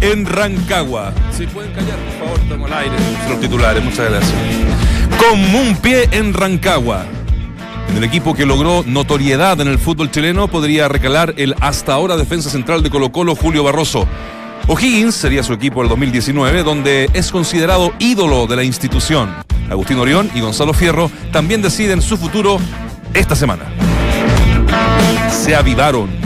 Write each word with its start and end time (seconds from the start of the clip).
en 0.00 0.26
Rancagua. 0.26 1.12
Si 1.36 1.46
pueden 1.46 1.72
callar, 1.72 1.96
por 1.98 2.26
favor, 2.26 2.40
estamos 2.40 2.70
al 2.70 2.78
aire. 2.78 2.96
Los 3.28 3.40
titulares, 3.40 3.84
muchas 3.84 4.10
gracias. 4.10 4.34
Con 5.18 5.54
un 5.54 5.76
pie 5.76 6.08
en 6.12 6.34
Rancagua. 6.34 7.06
En 7.88 7.96
el 7.96 8.04
equipo 8.04 8.34
que 8.34 8.44
logró 8.44 8.82
notoriedad 8.86 9.60
en 9.60 9.68
el 9.68 9.78
fútbol 9.78 10.10
chileno 10.10 10.48
podría 10.48 10.88
recalar 10.88 11.34
el 11.36 11.54
hasta 11.60 11.94
ahora 11.94 12.16
defensa 12.16 12.50
central 12.50 12.82
de 12.82 12.90
Colo 12.90 13.12
Colo, 13.12 13.34
Julio 13.34 13.64
Barroso. 13.64 14.06
O'Higgins 14.68 15.14
sería 15.14 15.42
su 15.42 15.52
equipo 15.52 15.80
del 15.80 15.88
2019, 15.88 16.62
donde 16.64 17.08
es 17.14 17.30
considerado 17.30 17.92
ídolo 17.98 18.46
de 18.46 18.56
la 18.56 18.64
institución. 18.64 19.32
Agustín 19.70 19.98
Orión 19.98 20.30
y 20.34 20.40
Gonzalo 20.40 20.72
Fierro 20.72 21.10
también 21.32 21.62
deciden 21.62 22.02
su 22.02 22.16
futuro 22.16 22.58
esta 23.14 23.36
semana. 23.36 23.64
Se 25.30 25.54
avivaron. 25.54 26.25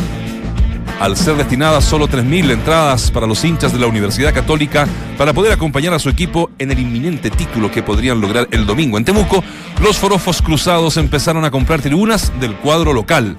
Al 1.00 1.16
ser 1.16 1.36
destinadas 1.36 1.86
solo 1.86 2.08
3.000 2.08 2.50
entradas 2.50 3.10
para 3.10 3.26
los 3.26 3.42
hinchas 3.42 3.72
de 3.72 3.78
la 3.78 3.86
Universidad 3.86 4.34
Católica 4.34 4.86
para 5.16 5.32
poder 5.32 5.50
acompañar 5.50 5.94
a 5.94 5.98
su 5.98 6.10
equipo 6.10 6.50
en 6.58 6.70
el 6.70 6.78
inminente 6.78 7.30
título 7.30 7.70
que 7.70 7.82
podrían 7.82 8.20
lograr 8.20 8.46
el 8.50 8.66
domingo 8.66 8.98
en 8.98 9.06
Temuco, 9.06 9.42
los 9.82 9.96
forofos 9.96 10.42
cruzados 10.42 10.98
empezaron 10.98 11.46
a 11.46 11.50
comprar 11.50 11.80
tribunas 11.80 12.38
del 12.38 12.54
cuadro 12.54 12.92
local. 12.92 13.38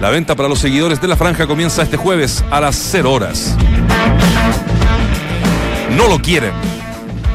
La 0.00 0.08
venta 0.08 0.34
para 0.34 0.48
los 0.48 0.60
seguidores 0.60 0.98
de 0.98 1.08
la 1.08 1.16
franja 1.16 1.46
comienza 1.46 1.82
este 1.82 1.98
jueves 1.98 2.42
a 2.50 2.58
las 2.58 2.76
0 2.76 3.12
horas. 3.12 3.54
No 5.94 6.08
lo 6.08 6.22
quieren. 6.22 6.52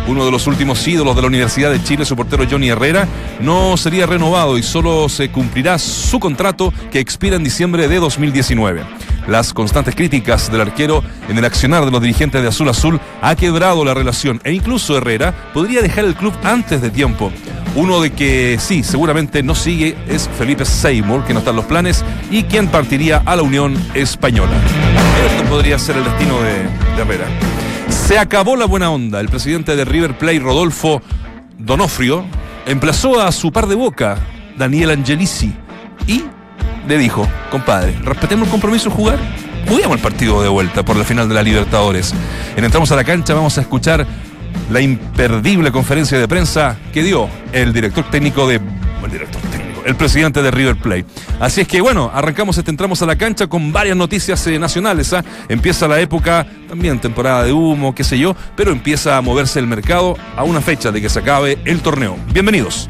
Uno 0.08 0.26
de 0.26 0.32
los 0.32 0.48
últimos 0.48 0.86
ídolos 0.88 1.16
de 1.16 1.22
la 1.22 1.28
Universidad 1.28 1.70
de 1.70 1.84
Chile, 1.84 2.06
su 2.06 2.16
portero 2.16 2.46
Johnny 2.50 2.70
Herrera, 2.70 3.08
no 3.40 3.78
sería 3.78 4.08
renovado 4.08 4.58
y 4.58 4.64
solo 4.64 5.08
se 5.10 5.30
cumplirá 5.30 5.78
su 5.78 6.20
contrato 6.20 6.74
que 6.92 7.00
expira 7.00 7.36
en 7.36 7.44
diciembre 7.44 7.88
de 7.88 8.00
2019. 8.00 8.82
Las 9.28 9.54
constantes 9.54 9.96
críticas 9.96 10.52
del 10.52 10.62
arquero 10.62 11.04
en 11.30 11.38
el 11.38 11.46
accionar 11.46 11.86
de 11.86 11.92
los 11.92 12.02
dirigentes 12.02 12.42
de 12.42 12.48
Azul 12.48 12.70
Azul 12.70 13.00
ha 13.22 13.36
quebrado 13.36 13.86
la 13.86 13.94
relación 13.94 14.42
e 14.44 14.52
incluso 14.52 14.98
Herrera 14.98 15.34
podría 15.54 15.82
dejar 15.82 16.06
el 16.06 16.16
club 16.16 16.34
antes 16.44 16.82
de 16.82 16.90
tiempo. 16.90 17.32
Uno 17.76 18.02
de 18.02 18.12
que 18.12 18.58
sí, 18.60 18.84
seguramente 18.84 19.42
no 19.42 19.56
sigue 19.56 19.98
es 20.08 20.30
Felipe 20.38 20.64
Seymour, 20.64 21.26
que 21.26 21.34
no 21.34 21.40
está 21.40 21.50
en 21.50 21.56
los 21.56 21.66
planes, 21.66 22.06
y 22.30 22.44
quien 22.44 22.68
partiría 22.68 23.24
a 23.26 23.36
la 23.36 23.42
Unión 23.42 23.76
Española. 23.96 24.52
Esto 25.26 25.50
podría 25.50 25.80
ser 25.80 25.98
el 25.98 26.04
destino 26.04 26.40
de, 26.42 27.02
Herrera. 27.02 27.26
Se 27.90 28.20
acabó 28.20 28.56
la 28.56 28.66
buena 28.66 28.92
onda. 28.92 29.20
El 29.20 29.30
presidente 29.30 29.76
de 29.76 29.86
River 29.86 30.18
Plate, 30.18 30.40
Rodolfo 30.40 31.02
Donofrio, 31.58 32.26
emplazó 32.68 33.20
a 33.20 33.32
su 33.32 33.52
par 33.52 33.66
de 33.66 33.76
boca, 33.76 34.18
Daniel 34.56 34.92
Angelici, 34.92 35.54
y 36.06 36.24
le 36.88 36.98
dijo, 36.98 37.28
compadre, 37.52 37.96
respetemos 38.04 38.48
el 38.48 38.52
compromiso 38.52 38.90
de 38.90 38.96
jugar, 38.96 39.20
juguemos 39.68 39.98
el 39.98 40.02
partido 40.02 40.42
de 40.42 40.50
vuelta 40.50 40.84
por 40.84 40.96
la 40.96 41.04
final 41.04 41.30
de 41.30 41.36
la 41.36 41.44
Libertadores. 41.44 42.14
En 42.56 42.64
Entramos 42.64 42.92
a 42.92 42.96
la 42.96 43.04
cancha 43.04 43.34
vamos 43.34 43.58
a 43.58 43.62
escuchar 43.62 44.06
la 44.70 44.82
imperdible 44.82 45.72
conferencia 45.72 46.18
de 46.20 46.28
prensa 46.28 46.78
que 46.92 47.04
dio 47.04 47.30
el 47.52 47.74
director 47.74 48.10
técnico 48.10 48.48
de... 48.48 48.56
El 49.04 49.12
director 49.12 49.42
técnico, 49.42 49.82
el 49.86 49.96
presidente 49.96 50.42
de 50.42 50.50
River 50.50 50.78
Plate. 50.78 51.06
Así 51.40 51.62
es 51.62 51.68
que 51.68 51.82
bueno, 51.82 52.10
arrancamos 52.14 52.58
este 52.58 52.72
Entramos 52.72 53.02
a 53.02 53.06
la 53.06 53.18
cancha 53.18 53.48
con 53.48 53.74
varias 53.74 53.98
noticias 53.98 54.48
eh, 54.48 54.58
nacionales. 54.58 55.12
¿ah? 55.14 55.24
Empieza 55.50 55.88
la 55.88 56.00
época, 56.00 56.48
también 56.70 57.00
temporada 57.00 57.44
de 57.44 57.52
humo, 57.52 57.94
qué 57.94 58.04
sé 58.06 58.18
yo, 58.18 58.36
pero 58.56 58.72
empieza 58.72 59.18
a 59.18 59.22
moverse 59.22 59.60
el 59.60 59.68
mercado 59.68 60.18
a 60.38 60.44
una 60.44 60.62
fecha 60.62 60.92
de 60.92 61.02
que 61.02 61.10
se 61.10 61.20
acabe 61.20 61.60
el 61.66 61.82
torneo. 61.82 62.18
Bienvenidos. 62.32 62.90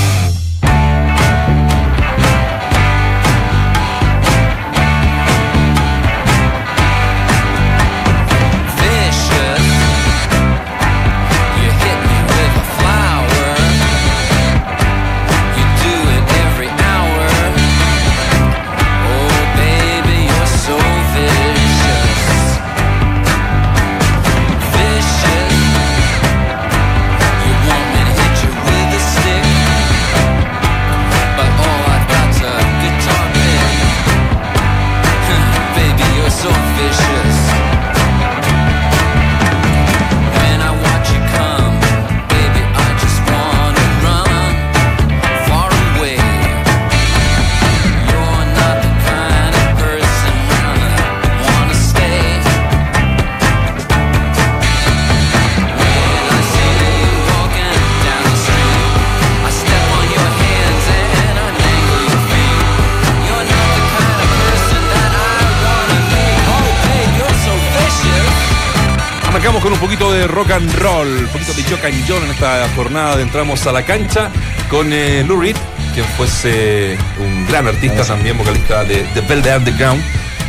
poquito 70.11 70.13
de 70.13 70.27
rock 70.27 70.51
and 70.51 70.73
roll, 70.79 71.07
un 71.07 71.27
poquito 71.27 71.53
de 71.53 71.63
Jock 71.63 71.85
and 71.85 72.05
John 72.07 72.23
en 72.23 72.31
esta 72.31 72.67
jornada 72.75 73.15
de 73.15 73.23
Entramos 73.23 73.65
a 73.67 73.71
la 73.71 73.83
cancha 73.83 74.29
con 74.69 74.91
eh, 74.91 75.23
Lou 75.25 75.39
Reed, 75.39 75.55
quien 75.93 76.05
fuese 76.17 76.97
un 77.19 77.47
gran 77.47 77.67
artista 77.67 78.03
también, 78.03 78.37
vocalista 78.37 78.83
de 78.83 79.05
The 79.13 79.21
Velvet 79.21 79.57
Underground, 79.57 80.03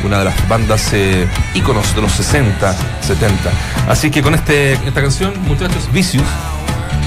una 0.05 0.19
de 0.21 0.25
las 0.27 0.49
bandas 0.49 0.93
eh, 0.93 1.27
íconos 1.55 1.95
de 1.95 2.03
los 2.03 2.13
60, 2.13 2.75
70. 3.03 3.51
Así 3.89 4.11
que 4.11 4.23
con 4.23 4.35
este, 4.35 4.73
esta 4.73 5.01
canción, 5.01 5.33
muchachos, 5.47 5.89
Vicious, 5.93 6.25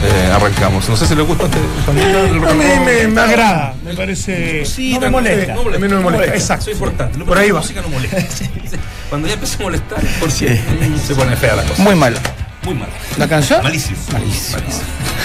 eh, 0.04 0.32
arrancamos. 0.34 0.88
No 0.88 0.96
sé 0.96 1.08
si 1.08 1.16
les 1.16 1.26
gusta 1.26 1.46
este 1.46 1.58
el 1.58 2.40
rock 2.40 2.48
A 2.48 2.52
and 2.52 2.60
mí 2.60 2.86
me, 2.86 3.08
me 3.08 3.22
agrada, 3.22 3.74
me 3.84 3.94
parece. 3.96 4.66
Sí, 4.66 4.94
no 4.94 5.02
me 5.02 5.10
molesta. 5.10 5.56
no 5.56 5.64
molesta. 5.64 5.86
A 5.86 5.88
mí 5.88 5.94
no 5.94 5.98
me 5.98 6.04
molesta. 6.04 6.36
Exacto. 6.36 6.62
Eso 6.64 6.72
es 6.72 6.76
importante. 6.78 7.20
Por 7.20 7.38
ahí 7.38 7.52
va. 7.52 7.60
La 7.60 7.62
música 7.62 7.82
no 7.82 7.90
molesta. 7.90 8.18
Cuando 9.10 9.28
ya 9.28 9.34
empieza 9.34 9.58
a 9.58 9.64
molestar, 9.64 10.02
por 10.20 10.32
cierto, 10.32 10.64
se 11.06 11.16
pone 11.16 11.36
fea 11.36 11.56
la 11.56 11.64
cosa. 11.64 11.84
Muy 11.84 11.96
malo. 11.96 12.18
Muy 12.66 12.74
mal. 12.74 12.90
¿La 13.18 13.28
canción? 13.28 13.64
Malísimo. 13.64 13.98
Malísimo. 14.12 14.60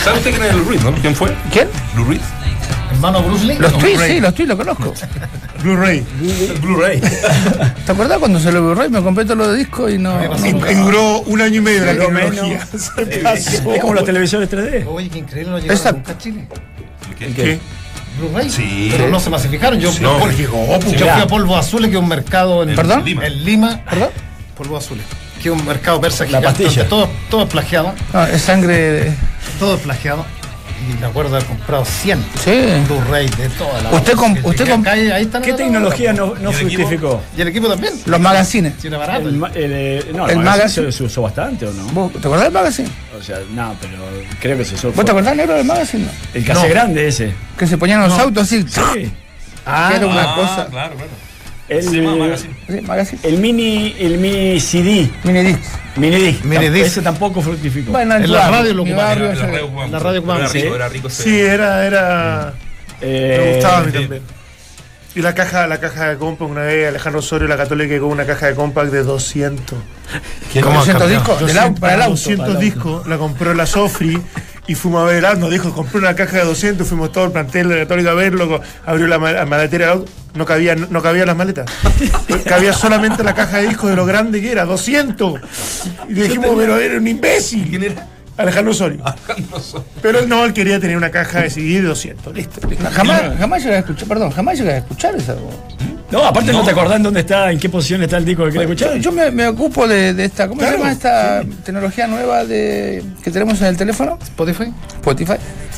¿Sabe 0.05 0.19
usted 0.19 0.31
quién 0.31 0.43
es 0.45 0.55
Lou 0.55 0.65
Reed, 0.65 0.81
no? 0.83 0.93
¿Quién 0.95 1.17
fue? 1.17 1.35
¿Quién? 1.51 1.69
Lou 1.97 2.05
Reed. 2.05 2.21
Hermano 2.93 3.23
Bruce 3.23 3.45
Lee. 3.45 3.57
Los 3.59 3.79
tweets, 3.79 4.03
sí, 4.03 4.21
los 4.21 4.35
tweets 4.35 4.49
los 4.49 4.59
conozco. 4.59 4.95
Blu-ray. 5.63 6.05
Blu-ray. 6.61 7.01
¿Te 7.87 7.93
acuerdas 7.93 8.19
cuando 8.19 8.39
salió 8.41 8.63
Blu-ray? 8.63 8.89
Me 8.91 9.03
compré 9.03 9.25
todos 9.25 9.39
los 9.39 9.57
discos 9.57 9.93
y 9.93 9.99
no. 9.99 10.19
Y, 10.45 10.75
duró 10.75 11.21
un 11.21 11.41
año 11.41 11.57
y 11.57 11.61
medio 11.61 11.85
la 11.85 11.93
tecnología. 11.93 12.67
Es 13.35 13.81
como 13.81 13.95
las 13.95 14.05
televisiones 14.05 14.51
3D. 14.51 14.87
Oye, 14.87 15.09
qué 15.09 15.19
increíble, 15.19 15.53
no 15.53 15.93
nunca 15.93 16.13
a 16.13 16.19
Chile. 16.19 16.47
¿Qué? 17.19 17.59
Blu-ray. 18.19 18.51
Sí. 18.51 18.89
Pero 18.91 19.09
no 19.09 19.21
se 19.21 19.31
masificaron. 19.31 19.79
Yo, 19.79 19.91
No. 20.01 20.31
yo, 20.31 20.37
yo 20.37 20.89
fui 20.91 21.07
a 21.09 21.27
Polvo 21.27 21.57
Azules, 21.57 21.91
que 21.91 21.97
es 21.97 22.03
un 22.03 22.09
mercado 22.09 22.63
en 22.65 22.75
¿Perdón? 22.75 23.05
Lima. 23.05 23.27
en 23.27 23.45
Lima. 23.45 23.81
¿Perdón? 23.89 24.09
Polvo 24.57 24.77
Azules. 24.77 25.05
Que 25.43 25.49
es 25.49 25.55
un 25.55 25.65
mercado 25.67 26.01
persa 26.01 26.25
La 26.25 26.39
gigante. 26.39 26.65
pastilla. 26.65 26.89
Todo, 26.89 27.09
todo 27.31 27.43
es 27.45 27.49
plagiado. 27.49 27.95
No, 28.13 28.25
es 28.27 28.43
sangre. 28.43 29.13
Todo 29.59 29.75
es 29.77 29.81
plagiado. 29.81 30.25
Y 30.89 30.99
me 30.99 31.07
acuerdo 31.07 31.37
haber 31.37 31.47
comprado 31.47 31.85
100 31.85 32.25
Sí. 32.43 32.53
Blu-ray 32.89 33.29
de 33.29 33.49
toda 33.51 33.83
la 33.83 33.91
Usted 33.91 34.15
comp- 34.15 34.41
que- 34.41 34.49
usted 34.49 34.65
que 34.83 34.89
ahí 35.13 35.23
están 35.25 35.43
¿Qué 35.43 35.53
tecnología 35.53 36.15
no, 36.15 36.35
no 36.37 36.51
¿Y 36.51 36.55
el 36.55 36.61
equipo? 36.63 36.83
fructificó? 36.83 37.23
Y 37.37 37.41
el 37.43 37.49
equipo 37.49 37.69
también. 37.69 37.93
Los 38.07 38.19
magazines. 38.19 38.73
Si 38.81 38.87
era 38.89 38.97
barato. 38.97 39.29
El, 39.29 39.43
eh, 39.55 40.07
no, 40.15 40.25
El 40.25 40.31
el 40.31 40.37
magazine 40.39 40.45
magazine. 40.45 40.87
se, 40.93 40.93
se 40.99 41.05
usó 41.05 41.21
bastante 41.23 41.67
o 41.67 41.73
no? 41.75 41.85
¿Vos- 41.89 42.13
¿Te 42.13 42.19
acordás 42.19 42.45
del 42.45 42.53
magazine? 42.53 42.89
O 43.19 43.23
sea, 43.23 43.39
no, 43.55 43.77
pero 43.79 43.93
creo 44.41 44.57
que 44.57 44.65
se 44.65 44.75
usó. 44.75 44.91
¿Vos 44.93 45.05
te 45.05 45.11
acordás, 45.11 45.37
negro, 45.37 45.55
del 45.55 45.67
magazine? 45.67 46.05
No. 46.05 46.11
El 46.33 46.47
No. 46.49 46.69
grande 46.69 47.09
ese. 47.09 47.35
Que 47.59 47.67
se 47.67 47.77
ponían 47.77 48.01
los 48.01 48.19
autos 48.19 48.45
así. 48.45 48.63
Sí. 48.63 48.81
que 48.83 49.97
era 49.97 50.07
una 50.07 50.35
cosa. 50.35 50.67
Claro, 50.71 50.95
claro. 50.97 51.11
El, 51.71 51.83
Se 51.85 51.97
llama 52.03 52.17
Magazine. 52.17 52.55
Sí, 52.69 52.81
magazine. 52.83 53.21
el 53.23 53.37
mini, 53.39 53.95
el 53.99 54.19
mini 54.19 54.59
CD, 54.61 55.09
Mini 55.25 55.43
disc. 55.45 55.61
mini 55.97 56.17
disc. 56.17 56.45
Mini 56.45 56.69
disc. 56.69 56.87
Ese 56.87 57.01
tampoco 57.03 57.41
fructificó. 57.41 57.93
Bueno, 57.93 58.17
En 58.17 58.31
la 58.31 58.51
radio 58.51 58.75
lo 58.75 58.83
ocupaban, 58.83 59.07
barrio, 59.21 59.33
La 59.35 59.47
radio 59.47 59.65
ocupaba 59.67 59.87
La 59.89 59.99
radio 60.01 60.19
ocupaba 60.21 60.39
Era 60.41 60.49
mucho. 60.49 60.59
rico, 60.59 60.69
Sí. 60.69 60.75
era 60.77 60.89
rico 60.89 61.11
Sí, 61.11 61.41
era, 61.41 61.87
era. 61.87 62.55
Eh, 63.01 63.39
Me 63.41 63.53
gustaba 63.55 63.79
a 63.79 63.81
mí 63.83 63.93
sí. 63.93 63.99
también. 63.99 64.23
Y 65.15 65.23
la 65.23 65.35
caja, 65.35 65.67
la 65.67 65.79
caja 65.81 66.09
de 66.11 66.17
compact, 66.19 66.51
una 66.51 66.63
vez 66.63 66.89
Alejandro 66.89 67.19
Osorio, 67.21 67.49
la 67.49 67.57
católica, 67.57 67.99
con 67.99 68.11
una 68.11 68.25
caja 68.27 68.47
de 68.47 68.55
compact 68.55 68.93
de 68.93 69.03
200. 69.03 69.79
¿Cómo 70.63 70.79
200 70.79 71.09
discos? 71.09 71.47
Del 71.47 71.57
au- 71.59 71.79
para 71.81 71.95
el 71.95 72.01
auto. 72.03 72.11
200 72.13 72.47
para 72.47 72.51
el 72.51 72.57
auto. 72.57 72.61
discos, 72.77 73.07
la 73.09 73.19
compró 73.19 73.55
la 73.55 73.67
Sofri 73.67 74.19
Y 74.67 74.75
fuimos 74.77 75.03
a 75.03 75.07
ver 75.07 75.17
el 75.17 75.25
auto, 75.25 75.41
nos 75.41 75.51
dijo, 75.51 75.73
compré 75.73 75.99
una 75.99 76.15
caja 76.15 76.37
de 76.39 76.45
200, 76.45 76.87
fuimos 76.87 77.11
todo 77.11 77.25
el 77.25 77.33
plantel 77.33 77.69
de 77.69 77.75
la 77.77 77.81
Católica 77.83 78.11
a 78.13 78.15
verlo, 78.15 78.61
abrió 78.87 79.07
la 79.09 79.19
maletera 79.19 79.87
del 79.87 79.99
auto, 79.99 80.13
no 80.35 80.47
cabía, 80.47 80.75
no 80.77 81.03
cabían 81.03 81.27
las 81.27 81.37
maletas. 81.37 81.71
cabía 82.45 82.73
solamente 82.73 83.23
la 83.25 83.35
caja 83.35 83.59
de 83.59 83.69
discos 83.69 83.91
de 83.91 83.97
lo 83.97 84.07
grande 84.07 84.41
que 84.41 84.53
era, 84.53 84.65
200. 84.65 85.41
Y 86.09 86.15
le 86.15 86.23
dijimos, 86.25 86.51
pero 86.57 86.77
era 86.79 86.99
un 86.99 87.07
imbécil. 87.07 87.69
¿Quién 87.69 87.85
era? 87.85 88.07
Alejandro 88.37 88.73
Osorio. 88.73 89.03
Pero 90.01 90.27
no, 90.27 90.45
él 90.45 90.53
quería 90.53 90.81
tener 90.81 90.97
una 90.97 91.11
caja 91.11 91.43
de 91.43 91.51
CD 91.51 91.81
de 91.81 91.83
200. 91.83 92.35
Listo, 92.35 92.67
listo. 92.67 92.85
Jamás, 92.91 93.23
jamás 93.39 93.63
llegué 93.63 93.77
a 93.77 93.79
escuchar, 93.81 94.09
perdón, 94.09 94.31
jamás 94.31 94.59
llegué 94.59 94.73
a 94.73 94.79
escuchar 94.79 95.15
esa 95.15 95.35
voz. 95.35 95.55
No, 96.11 96.25
aparte 96.25 96.53
no, 96.53 96.59
No. 96.59 96.65
te 96.65 96.71
acordás 96.73 96.97
en 96.97 97.03
dónde 97.05 97.21
está, 97.21 97.53
en 97.53 97.59
qué 97.59 97.69
posición 97.69 98.03
está 98.03 98.17
el 98.17 98.25
disco 98.25 98.45
que 98.45 98.51
querés 98.53 98.67
Yo, 98.69 98.73
escuchar. 98.75 98.99
yo 98.99 99.13
me, 99.13 99.31
me 99.31 99.47
ocupo 99.47 99.87
de, 99.87 100.13
de 100.13 100.25
esta, 100.25 100.49
¿cómo 100.49 100.59
Claro, 100.61 100.73
se 100.77 100.79
llama 100.79 100.93
esta 100.93 101.43
tecnología 101.65 102.07
nueva 102.09 102.45
de 102.45 103.03
que 103.23 103.31
tenemos 103.31 103.61
en 103.61 103.69
el 103.69 103.77
teléfono? 103.77 104.19
Spotify. 104.23 104.73
Spotify. 104.97 105.35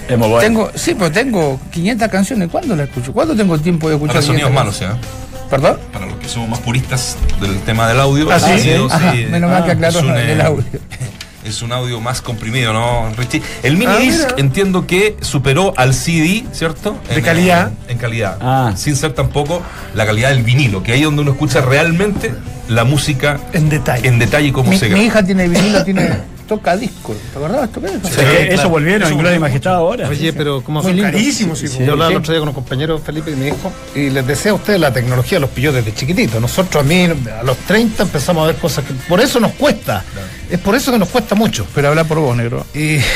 Es 0.09 0.19
muy 0.19 0.29
bueno. 0.29 0.41
Tengo, 0.41 0.71
sí, 0.75 0.95
pero 0.95 1.13
tengo 1.13 1.61
500 1.71 2.09
canciones. 2.09 2.49
¿Cuándo 2.51 2.75
las 2.75 2.89
escucho? 2.89 3.13
¿Cuándo 3.13 3.37
tengo 3.37 3.59
tiempo 3.59 3.89
de 3.89 3.95
escuchar 3.97 4.15
Para 4.17 4.27
sonidos 4.27 4.51
500 4.51 4.81
malos, 4.83 4.83
¿eh? 4.83 5.07
¿Perdón? 5.51 5.79
Para 5.93 6.07
los 6.07 6.17
que 6.17 6.29
somos 6.29 6.49
más 6.49 6.61
puristas 6.61 7.17
del 7.41 7.61
tema 7.61 7.87
del 7.87 8.01
audio. 8.01 8.31
¿Ah, 8.33 8.41
sí? 8.41 8.71
Ajá, 8.91 9.13
menos 9.13 9.51
mal 9.51 9.65
que 9.67 9.73
Ah, 9.87 9.91
un, 10.01 10.11
el 10.17 10.41
audio. 10.41 10.65
Es 11.45 11.61
un 11.63 11.73
audio 11.73 12.01
más 12.01 12.23
comprimido, 12.23 12.73
¿no, 12.73 13.11
Richie? 13.17 13.43
El 13.65 13.77
mini 13.77 13.93
Ah, 13.93 13.99
disc 13.99 14.25
mira. 14.27 14.35
entiendo 14.39 14.87
que 14.87 15.17
superó 15.23 15.75
al 15.77 15.93
CD, 15.93 16.45
¿cierto? 16.53 16.97
De 17.09 17.17
En- 17.17 17.23
calidad. 17.25 17.73
En, 17.89 17.99
calidad. 17.99 18.39
Ah. 18.41 18.73
Sin 18.77 18.95
ser 18.95 19.13
tampoco 19.13 19.61
la 19.95 20.07
calidad 20.07 20.31
del 20.31 20.45
vinilo, 20.45 20.83
que 20.85 20.93
ahí 20.93 21.01
es 21.01 21.05
donde 21.05 21.23
uno 21.23 21.33
escucha 21.33 21.61
realmente 21.61 22.33
la 22.69 22.85
música 22.85 23.41
En 23.53 23.69
detalle. 23.69 24.07
en 24.09 24.19
detalle 24.21 24.53
cómo 24.53 24.71
Mi, 24.71 24.79
se 24.79 24.89
mi 24.89 25.01
hija 25.05 25.25
tiene 25.25 25.49
vinilo, 25.49 25.83
tiene 25.85 26.11
toca 26.47 26.77
disco. 26.77 27.15
¿Te 27.33 27.39
acordabas 27.39 27.71
sea, 27.71 27.83
que 27.83 28.37
claro. 28.37 28.53
eso 28.53 28.69
volvieron 28.69 29.03
Eso 29.03 29.13
en 29.13 29.19
Gloria 29.19 29.37
y 29.37 29.41
Majestad 29.41 29.75
ahora. 29.75 30.09
Oye, 30.09 30.33
pero 30.33 30.63
¿cómo 30.63 30.81
Muy 30.83 30.93
fue? 30.93 30.95
lindo. 30.95 31.11
Carísimo, 31.13 31.57
sí. 31.57 31.67
Yo 31.69 31.93
hablaba 31.93 32.09
sí. 32.09 32.13
el 32.15 32.19
otro 32.21 32.33
día 32.33 32.41
con 32.41 32.49
un 32.49 32.55
compañero 32.55 32.99
Felipe 32.99 33.31
y 33.31 33.37
me 33.37 33.45
dijo, 33.47 33.73
y 33.95 34.11
les 34.11 34.27
decía 34.27 34.51
a 34.51 34.55
ustedes, 34.55 34.81
la 34.81 34.93
tecnología 34.93 35.39
los 35.39 35.51
pilló 35.51 35.73
desde 35.73 35.95
chiquitito. 35.95 36.41
Nosotros 36.41 36.85
a 36.85 36.87
mí, 36.87 37.05
a 37.05 37.43
los 37.43 37.57
30 37.59 38.03
empezamos 38.05 38.45
a 38.45 38.47
ver 38.49 38.57
cosas 38.57 38.85
que 38.85 38.93
por 39.09 39.21
eso 39.21 39.41
nos 39.41 39.53
cuesta. 39.53 40.05
Es 40.51 40.59
por 40.59 40.75
eso 40.75 40.93
que 40.93 40.99
nos 40.99 41.09
cuesta 41.09 41.35
mucho. 41.35 41.67
Pero 41.75 41.89
habla 41.89 42.05
por 42.05 42.19
vos, 42.19 42.37
negro. 42.37 42.67
Y, 42.75 42.99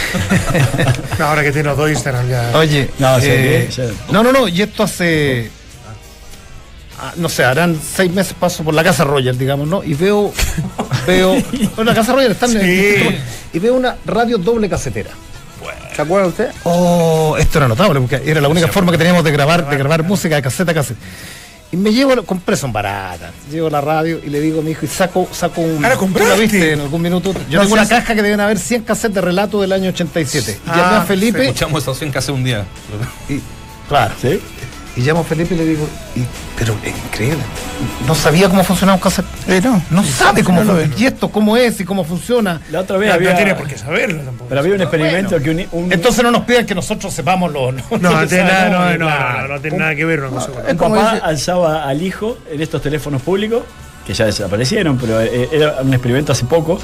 No, 1.18 1.24
ahora 1.26 1.42
que 1.42 1.52
tiene 1.52 1.68
los 1.68 1.78
dos 1.78 1.90
Instagram 1.90 2.28
ya. 2.28 2.50
oye, 2.54 2.90
No, 2.98 3.18
sí, 3.20 3.26
eh, 3.28 3.68
sí. 3.70 3.82
no, 4.10 4.22
no, 4.22 4.32
no, 4.32 4.48
y 4.48 4.62
esto 4.62 4.82
hace, 4.82 5.50
no 7.16 7.28
sé, 7.28 7.44
harán 7.44 7.78
seis 7.80 8.12
meses 8.12 8.34
paso 8.38 8.64
por 8.64 8.74
la 8.74 8.82
Casa 8.84 9.04
Royal, 9.04 9.36
digamos, 9.36 9.68
¿no? 9.68 9.82
Y 9.84 9.94
veo, 9.94 10.32
veo, 11.06 11.32
bueno, 11.76 11.90
la 11.90 11.94
Casa 11.94 12.12
Royal 12.12 12.32
está 12.32 12.46
en 12.46 12.56
el 12.56 12.62
Sí. 12.62 13.16
y 13.52 13.58
veo 13.58 13.74
una 13.74 13.96
radio 14.06 14.38
doble 14.38 14.68
casetera. 14.68 15.10
¿Se 15.94 16.02
acuerda 16.02 16.26
usted? 16.28 16.50
Oh, 16.64 17.36
esto 17.38 17.56
era 17.58 17.68
notable, 17.68 17.98
porque 18.00 18.20
era 18.30 18.38
la 18.40 18.48
única 18.48 18.68
forma 18.68 18.92
que 18.92 18.98
teníamos 18.98 19.24
de 19.24 19.30
grabar, 19.30 19.66
de 19.68 19.76
grabar 19.78 20.02
música 20.02 20.34
de 20.36 20.42
caseta 20.42 20.72
a 20.72 20.74
caseta. 20.74 21.00
Y 21.72 21.76
me 21.78 21.90
llevo, 21.90 22.22
compré 22.22 22.54
son 22.54 22.70
baratas, 22.72 23.32
llevo 23.50 23.70
la 23.70 23.80
radio 23.80 24.20
y 24.24 24.28
le 24.28 24.38
digo 24.40 24.60
a 24.60 24.62
mi 24.62 24.72
hijo, 24.72 24.84
y 24.84 24.88
saco, 24.88 25.26
saco 25.32 25.62
un... 25.62 25.82
Ah, 25.84 25.88
¿la 26.28 26.34
viste 26.34 26.72
en 26.74 26.80
algún 26.80 27.00
minuto? 27.00 27.32
Yo 27.50 27.56
No, 27.58 27.62
tengo 27.62 27.74
una 27.74 27.88
caja 27.88 28.14
que 28.14 28.22
deben 28.22 28.40
haber 28.40 28.58
100 28.58 28.82
casetas 28.82 29.14
de 29.14 29.20
relato 29.22 29.60
del 29.60 29.72
año 29.72 29.88
87. 29.88 30.52
Y 30.52 30.68
Ah, 30.70 30.76
llamé 30.76 30.96
a 30.98 31.02
Felipe, 31.02 31.42
Escuchamos 31.46 31.82
esa 31.82 31.90
opción 31.92 32.12
que 32.12 32.18
hace 32.18 32.30
un 32.30 32.44
día. 32.44 32.64
y, 33.30 33.40
claro, 33.88 34.14
¿Sí? 34.20 34.38
Y 34.96 35.02
llamo 35.02 35.20
a 35.20 35.24
Felipe 35.24 35.54
y 35.54 35.58
le 35.58 35.64
digo, 35.66 35.86
y- 36.16 36.22
pero 36.58 36.74
es 36.82 36.94
increíble, 36.96 37.42
no 38.06 38.14
sabía 38.14 38.48
cómo 38.48 38.64
funcionaba 38.64 38.96
un 38.96 39.02
cassette. 39.02 39.26
Eh, 39.46 39.60
no. 39.62 39.82
No 39.90 40.02
sabe 40.02 40.42
cómo 40.42 40.60
no 40.64 40.72
lo 40.72 40.78
funciona. 40.80 41.02
Y 41.02 41.06
esto, 41.06 41.28
cómo 41.30 41.56
es 41.56 41.78
y 41.80 41.84
cómo 41.84 42.02
funciona. 42.04 42.60
La 42.70 42.80
otra 42.80 42.96
vez 42.96 43.08
No, 43.10 43.14
había. 43.16 43.30
no 43.30 43.36
tiene 43.36 43.54
por 43.54 43.66
qué 43.68 43.76
saberlo 43.76 44.22
tampoco. 44.22 44.48
Pero 44.48 44.60
había 44.60 44.74
un 44.74 44.80
experimento 44.80 45.38
que 45.40 45.50
un, 45.50 45.66
un- 45.72 45.92
Entonces 45.92 46.24
no 46.24 46.30
nos 46.30 46.42
pidan 46.44 46.64
que 46.64 46.74
nosotros 46.74 47.12
sepamos 47.12 47.52
lo... 47.52 47.72
No, 47.72 47.82
No, 48.00 48.10
no 48.22 48.26
tiene 48.26 48.44
nada, 48.44 48.68
no, 48.70 48.98
no, 48.98 49.06
Claro. 49.06 49.48
no, 49.48 49.54
no 49.54 49.60
tiene 49.60 49.76
nada 49.78 49.94
que 49.94 50.04
ver 50.06 50.20
una 50.20 50.30
cosa 50.30 50.50
con 50.50 50.76
como 50.78 50.94
papá 50.96 51.14
dice- 51.14 51.24
alzaba 51.26 51.84
al 51.84 52.02
hijo 52.02 52.38
en 52.50 52.62
estos 52.62 52.80
teléfonos 52.80 53.20
públicos, 53.22 53.62
que 54.06 54.14
ya 54.14 54.24
desaparecieron, 54.24 54.96
pero 54.98 55.20
eh, 55.20 55.48
era 55.52 55.76
un 55.82 55.92
experimento 55.92 56.32
hace 56.32 56.46
poco. 56.46 56.78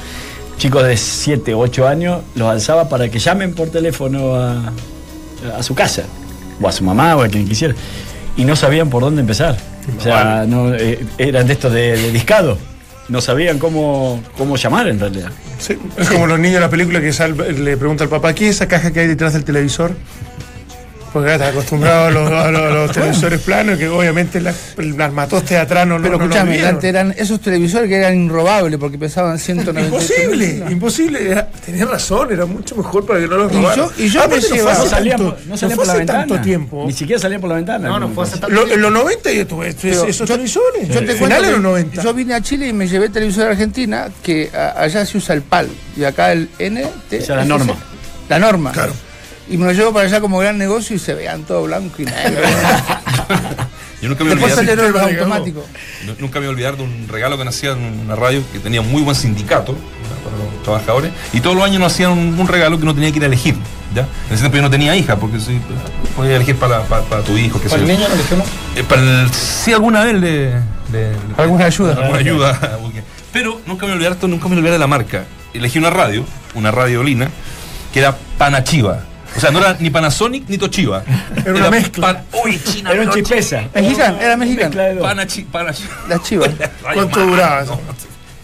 Chicos 0.57 0.83
de 0.83 0.95
7 0.97 1.53
o 1.55 1.59
8 1.59 1.87
años 1.87 2.21
los 2.35 2.47
alzaba 2.47 2.87
para 2.87 3.09
que 3.09 3.17
llamen 3.17 3.55
por 3.55 3.69
teléfono 3.69 4.35
a, 4.35 4.71
a 5.57 5.63
su 5.63 5.73
casa, 5.73 6.03
o 6.61 6.67
a 6.67 6.71
su 6.71 6.83
mamá, 6.83 7.15
o 7.15 7.23
a 7.23 7.27
quien 7.27 7.47
quisiera. 7.47 7.73
Y 8.37 8.45
no 8.45 8.55
sabían 8.55 8.89
por 8.89 9.01
dónde 9.03 9.21
empezar. 9.21 9.57
O 9.97 10.01
sea, 10.01 10.45
no, 10.47 10.73
eh, 10.73 11.05
eran 11.17 11.45
de 11.47 11.53
estos 11.53 11.71
de, 11.73 11.97
de 11.97 12.11
discado. 12.11 12.57
No 13.09 13.19
sabían 13.21 13.59
cómo, 13.59 14.23
cómo 14.37 14.55
llamar 14.55 14.87
en 14.87 14.99
realidad. 14.99 15.29
Sí, 15.59 15.77
es 15.97 16.09
como 16.09 16.25
los 16.25 16.39
niños 16.39 16.55
de 16.55 16.61
la 16.61 16.69
película 16.69 17.01
que 17.01 17.11
sal- 17.13 17.35
le 17.37 17.77
pregunta 17.77 18.03
al 18.05 18.09
papá, 18.09 18.33
¿qué 18.33 18.47
es 18.49 18.55
esa 18.55 18.67
caja 18.67 18.91
que 18.91 19.01
hay 19.01 19.07
detrás 19.07 19.33
del 19.33 19.43
televisor? 19.43 19.91
Porque 21.13 21.29
ya 21.29 21.35
está 21.35 21.47
acostumbrado 21.49 22.07
a 22.07 22.11
los, 22.11 22.31
a 22.31 22.49
los- 22.51 22.61
a 22.61 22.69
los 22.69 22.91
televisores 22.91 23.39
planos, 23.41 23.77
que 23.77 23.87
obviamente 23.87 24.41
la- 24.41 24.53
el 24.77 24.99
armatoste 24.99 25.53
de 25.53 25.59
atrás 25.59 25.85
no, 25.85 25.99
no- 25.99 26.03
Pero 26.03 26.13
no 26.17 26.17
lo 26.17 26.25
escúchame, 26.25 26.51
vieron. 26.53 26.69
antes 26.73 26.89
eran 26.89 27.13
esos 27.15 27.39
televisores 27.39 27.87
que 27.87 27.95
eran 27.97 28.15
inrobables 28.15 28.79
porque 28.79 28.97
pesaban 28.97 29.37
190 29.37 29.95
Imposible, 29.95 30.63
imposible. 30.71 31.31
Era, 31.31 31.47
tenés 31.47 31.87
razón, 31.87 32.31
era 32.33 32.45
mucho 32.47 32.75
mejor 32.75 33.05
para 33.05 33.19
que 33.19 33.27
no 33.27 33.37
los 33.37 33.51
Y 33.51 33.55
robaran. 33.57 33.77
yo- 33.77 33.91
y 34.03 34.09
yo 34.09 34.19
Aparte, 34.21 34.35
me 34.35 34.41
no 34.41 34.47
fue 34.47 34.57
llevaba- 34.57 34.77
No 34.79 34.85
salían, 34.89 35.17
tanto- 35.17 35.35
por, 35.35 35.45
no 35.47 35.57
salían 35.57 35.75
fue 35.77 35.85
por 35.85 35.87
la 35.93 35.97
ventana. 35.99 36.19
tanto 36.27 36.41
tiempo. 36.41 36.83
Ni 36.87 36.93
siquiera 36.93 37.21
salían 37.21 37.41
por 37.41 37.49
la 37.51 37.55
ventana. 37.57 37.87
No, 37.89 37.99
no 37.99 38.09
fue 38.09 38.23
hace 38.23 38.37
tanto 38.39 38.49
Lo- 38.49 38.71
en 38.71 38.81
los 38.81 38.91
90 38.91 39.31
yo 39.31 39.45
tuve 39.47 39.67
esos, 39.69 40.17
yo- 40.17 40.25
televisores. 40.25 40.87
Yo 40.87 40.99
te 40.99 41.13
Final 41.13 41.17
cuento 41.19 41.35
de 41.35 41.41
los 41.43 41.57
que 41.57 41.61
90. 41.61 42.01
yo 42.03 42.13
vine 42.15 42.33
a 42.33 42.41
Chile 42.41 42.67
y 42.69 42.73
me 42.73 42.87
llevé 42.87 43.09
televisor 43.09 43.43
de 43.43 43.49
Argentina, 43.51 44.09
que 44.23 44.49
a- 44.51 44.81
allá 44.81 45.05
se 45.05 45.17
usa 45.19 45.35
el 45.35 45.43
PAL 45.43 45.67
y 45.95 46.03
acá 46.05 46.31
el 46.31 46.49
NT. 46.57 47.17
Esa 47.17 47.23
es 47.23 47.29
la 47.37 47.41
¿es 47.43 47.47
norma. 47.47 47.75
La 48.29 48.39
norma. 48.39 48.71
Claro. 48.71 48.93
Y 49.53 49.57
me 49.57 49.65
lo 49.67 49.71
llevo 49.71 49.93
para 49.93 50.07
allá 50.07 50.19
como 50.19 50.39
gran 50.39 50.57
negocio 50.57 50.95
y 50.95 50.99
se 50.99 51.13
vean 51.13 51.43
todo 51.43 51.61
blanco 51.63 52.01
y 52.01 52.05
negro. 52.05 52.41
Yo 54.01 54.09
nunca 54.09 54.23
me 54.23 54.31
voy 54.33 54.41
a 54.43 54.47
Después 54.47 54.57
olvidar, 54.57 54.77
nunca 56.19 56.39
me 56.39 56.45
voy 56.45 56.47
a 56.47 56.49
olvidar 56.49 56.75
de 56.77 56.83
un 56.83 57.07
regalo 57.07 57.37
que 57.37 57.45
nos 57.45 57.55
hacían 57.55 57.77
en 57.79 57.99
una 57.99 58.15
radio 58.15 58.41
que 58.51 58.57
tenía 58.57 58.81
muy 58.81 59.03
buen 59.03 59.15
sindicato 59.15 59.77
para 60.23 60.37
los 60.37 60.63
trabajadores 60.63 61.11
y 61.33 61.39
todos 61.39 61.55
los 61.55 61.63
años 61.63 61.79
nos 61.79 61.93
hacían 61.93 62.11
un, 62.11 62.37
un 62.39 62.47
regalo 62.47 62.77
que 62.77 62.83
uno 62.83 62.95
tenía 62.95 63.11
que 63.11 63.17
ir 63.17 63.23
a 63.23 63.27
elegir. 63.27 63.55
¿ya? 63.93 64.01
En 64.27 64.33
ese 64.33 64.37
tiempo 64.41 64.55
yo 64.57 64.61
no 64.63 64.69
tenía 64.71 64.95
hija 64.95 65.17
porque 65.17 65.39
sí, 65.39 65.59
podía 66.17 66.35
elegir 66.37 66.55
para, 66.57 66.81
para, 66.85 67.03
para 67.03 67.21
tu 67.21 67.37
hijo. 67.37 67.61
Que 67.61 67.69
Para 67.69 67.81
el 67.83 67.87
niño 67.87 68.07
lo. 68.09 68.43
Eh, 68.81 68.83
para 68.83 69.01
el- 69.21 69.31
sí, 69.31 69.71
alguna 69.71 70.03
vez 70.03 70.15
le. 70.15 70.19
le- 70.49 70.59
le- 70.91 71.15
Alguna 71.37 71.65
ayuda. 71.65 71.93
alguna 71.93 72.17
ayuda. 72.17 72.79
Pero 73.31 73.61
nunca 73.67 73.85
me 73.85 73.93
olvidar 73.93 74.13
esto, 74.13 74.27
nunca 74.27 74.47
me 74.49 74.55
olvidar 74.55 74.73
de 74.73 74.79
la 74.79 74.87
marca. 74.87 75.25
Elegí 75.53 75.77
una 75.77 75.91
radio, 75.91 76.25
una 76.55 76.71
radiolina, 76.71 77.29
que 77.93 77.99
era 77.99 78.17
Panachiva. 78.39 79.03
O 79.35 79.39
sea, 79.39 79.51
no 79.51 79.59
era 79.59 79.75
ni 79.79 79.89
Panasonic 79.89 80.47
ni 80.47 80.57
Toshiba. 80.57 81.03
Era 81.43 81.53
una 81.53 81.69
mezcla. 81.69 82.07
Pan- 82.13 82.23
Uy, 82.45 82.59
China. 82.63 82.91
Era 82.91 83.01
un 83.03 83.09
chipesa. 83.11 83.63
Mexicano, 83.73 84.17
era 84.21 84.37
mexicano. 84.37 84.67
Mezcla 84.69 84.83
de 84.83 84.93
dos. 84.95 85.03
Panachi, 85.03 85.45
Panachi- 85.51 85.89
Las 86.07 86.23
chivas. 86.27 86.49
¿Cuánto 86.93 87.25
duraba 87.25 87.63
no, 87.63 87.79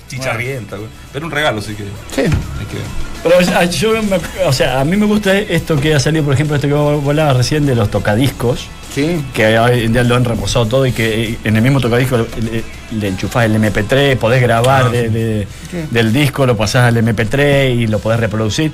Chicharrienta, 0.08 0.76
güey. 0.76 0.90
Pero 1.14 1.26
un 1.28 1.32
regalo, 1.32 1.60
así 1.60 1.76
que 1.76 1.84
Sí. 1.84 2.22
hay 2.22 2.26
que. 2.66 2.78
Pero 3.22 3.38
o 3.38 3.44
sea, 3.44 3.64
yo 3.66 4.02
me- 4.02 4.20
o 4.46 4.54
sea, 4.54 4.80
a 4.80 4.86
mí 4.86 4.98
me 4.98 5.06
gusta 5.06 5.38
esto 5.38 5.80
que 5.80 5.94
ha 5.94 6.00
salido, 6.00 6.24
por 6.26 6.34
ejemplo, 6.34 6.56
esto 6.56 6.68
que 6.68 6.74
vos 6.74 7.04
hablabas 7.06 7.38
recién 7.38 7.66
de 7.68 7.76
los 7.76 7.92
tocadiscos, 7.92 8.66
Sí. 8.96 9.24
que 9.36 9.60
hoy 9.60 9.84
en 9.84 9.94
día 9.94 10.04
lo 10.04 10.16
han 10.16 10.26
reposado 10.26 10.66
todo 10.66 10.86
y 10.88 10.94
que 10.94 11.24
eh, 11.34 11.38
en 11.44 11.56
el 11.58 11.62
mismo 11.62 11.80
tocadisco 11.80 12.18
le, 12.18 12.64
le 12.98 13.08
enchufás 13.08 13.46
el 13.46 13.56
MP3, 13.56 14.18
podés 14.18 14.42
grabar 14.42 14.86
Ah, 14.88 14.90
de- 14.90 15.10
de- 15.10 15.48
Sí. 15.70 15.78
del 15.92 16.12
disco, 16.12 16.48
lo 16.48 16.58
pasás 16.58 16.86
al 16.88 16.98
MP3 16.98 17.76
y 17.76 17.86
lo 17.86 18.00
podés 18.00 18.20
reproducir. 18.20 18.72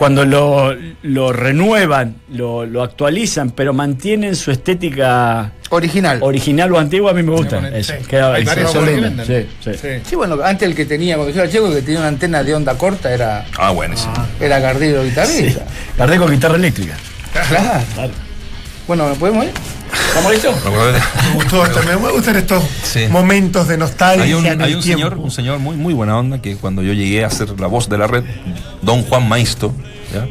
Cuando 0.00 0.24
lo, 0.24 0.74
lo 1.02 1.30
renuevan, 1.30 2.16
lo, 2.32 2.64
lo 2.64 2.82
actualizan, 2.82 3.50
pero 3.50 3.74
mantienen 3.74 4.34
su 4.34 4.50
estética 4.50 5.52
Original. 5.68 6.20
original 6.22 6.72
o 6.72 6.78
antigua, 6.78 7.10
a 7.10 7.14
mí 7.14 7.22
me 7.22 7.32
gusta. 7.32 7.60
Sí. 7.60 7.66
Eso, 7.74 7.92
queda 8.08 8.32
Hay 8.32 8.44
varios. 8.44 8.72
Sí, 8.72 9.46
sí. 9.62 9.88
Sí, 10.08 10.16
bueno, 10.16 10.38
antes 10.42 10.66
el 10.66 10.74
que 10.74 10.86
tenía, 10.86 11.16
cuando 11.16 11.34
yo 11.34 11.42
era 11.42 11.52
chico, 11.52 11.70
que 11.70 11.82
tenía 11.82 11.98
una 12.00 12.08
antena 12.08 12.42
de 12.42 12.54
onda 12.54 12.78
corta 12.78 13.12
era, 13.12 13.44
Ah, 13.58 13.72
bueno, 13.72 13.94
sí. 13.94 14.06
era 14.40 14.58
Gardero 14.58 15.04
guitarrista. 15.04 15.66
Tardé 15.98 16.16
con 16.16 16.30
guitarra 16.30 16.56
eléctrica. 16.56 16.96
Claro. 17.50 17.84
Claro. 17.94 18.12
Bueno, 18.86 19.06
¿nos 19.10 19.18
podemos 19.18 19.44
ir? 19.44 19.52
¿Estamos 20.08 20.32
listos? 20.32 20.54
Me 20.64 21.34
gustó 21.34 21.66
esto, 21.66 21.80
me 21.82 21.94
gustan 22.10 22.36
estos 22.36 22.64
Sí. 22.84 23.06
momentos 23.10 23.68
de 23.68 23.76
nostalgia 23.76 24.24
Hay 24.24 24.32
un, 24.32 24.46
en 24.46 24.52
el 24.60 24.62
hay 24.62 24.74
un 24.74 24.82
señor, 24.82 25.18
un 25.18 25.30
señor 25.30 25.58
muy, 25.58 25.76
muy 25.76 25.92
buena 25.92 26.18
onda 26.18 26.40
que 26.40 26.56
cuando 26.56 26.82
yo 26.82 26.92
llegué 26.94 27.22
a 27.24 27.30
ser 27.30 27.60
la 27.60 27.66
voz 27.66 27.88
de 27.90 27.98
la 27.98 28.06
red, 28.06 28.24
don 28.82 29.02
Juan 29.02 29.28
Maisto, 29.28 29.74
¿ya? 30.12 30.26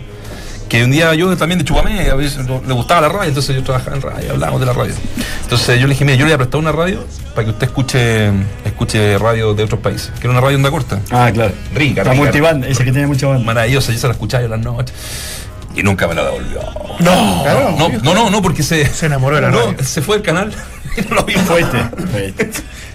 que 0.69 0.83
un 0.83 0.91
día 0.91 1.15
yo 1.15 1.35
también 1.35 1.57
de 1.57 1.65
Chupamé, 1.65 2.11
a 2.11 2.15
veces 2.15 2.45
le 2.47 2.73
gustaba 2.73 3.01
la 3.01 3.09
radio, 3.09 3.29
entonces 3.29 3.55
yo 3.55 3.63
trabajaba 3.63 3.95
en 3.95 4.01
radio, 4.03 4.31
hablábamos 4.33 4.59
de 4.59 4.67
la 4.67 4.73
radio. 4.73 4.93
Entonces 5.41 5.79
yo 5.79 5.87
le 5.87 5.93
dije, 5.93 6.05
mira, 6.05 6.15
yo 6.15 6.25
le 6.25 6.29
voy 6.29 6.33
a 6.33 6.37
prestar 6.37 6.59
una 6.59 6.71
radio 6.71 7.03
para 7.33 7.45
que 7.45 7.49
usted 7.51 7.65
escuche 7.67 8.29
escuche 8.63 9.17
radio 9.17 9.55
de 9.55 9.63
otros 9.63 9.79
países, 9.79 10.11
que 10.19 10.27
era 10.27 10.29
una 10.29 10.41
radio 10.41 10.57
onda 10.57 10.69
corta. 10.69 10.99
Ah, 11.09 11.31
claro. 11.33 11.53
Rica, 11.73 12.03
La 12.03 12.13
multibanda, 12.13 12.67
esa 12.67 12.83
que 12.83 12.91
tiene 12.91 13.07
mucha 13.07 13.25
banda. 13.25 13.43
Maravillosa, 13.43 13.91
yo 13.91 13.97
se 13.97 14.05
la 14.07 14.13
escuchaba 14.13 14.43
en 14.43 14.51
las 14.51 14.59
noches. 14.59 14.95
Y 15.75 15.81
nunca 15.81 16.07
me 16.07 16.13
la 16.13 16.23
devolvió. 16.25 16.59
No, 16.99 17.41
Claro. 17.43 17.75
No, 17.77 17.89
no, 17.89 18.13
no, 18.13 18.29
no, 18.29 18.41
porque 18.43 18.61
se, 18.61 18.85
Se 18.85 19.07
enamoró 19.07 19.37
de 19.37 19.41
la 19.43 19.49
no, 19.49 19.59
radio. 19.71 19.83
se 19.83 20.03
fue 20.03 20.17
del 20.17 20.25
canal 20.25 20.51
y 20.97 21.01
no 21.09 21.15
lo 21.15 21.23
vimos. 21.23 21.45
Fuiste. 21.45 21.77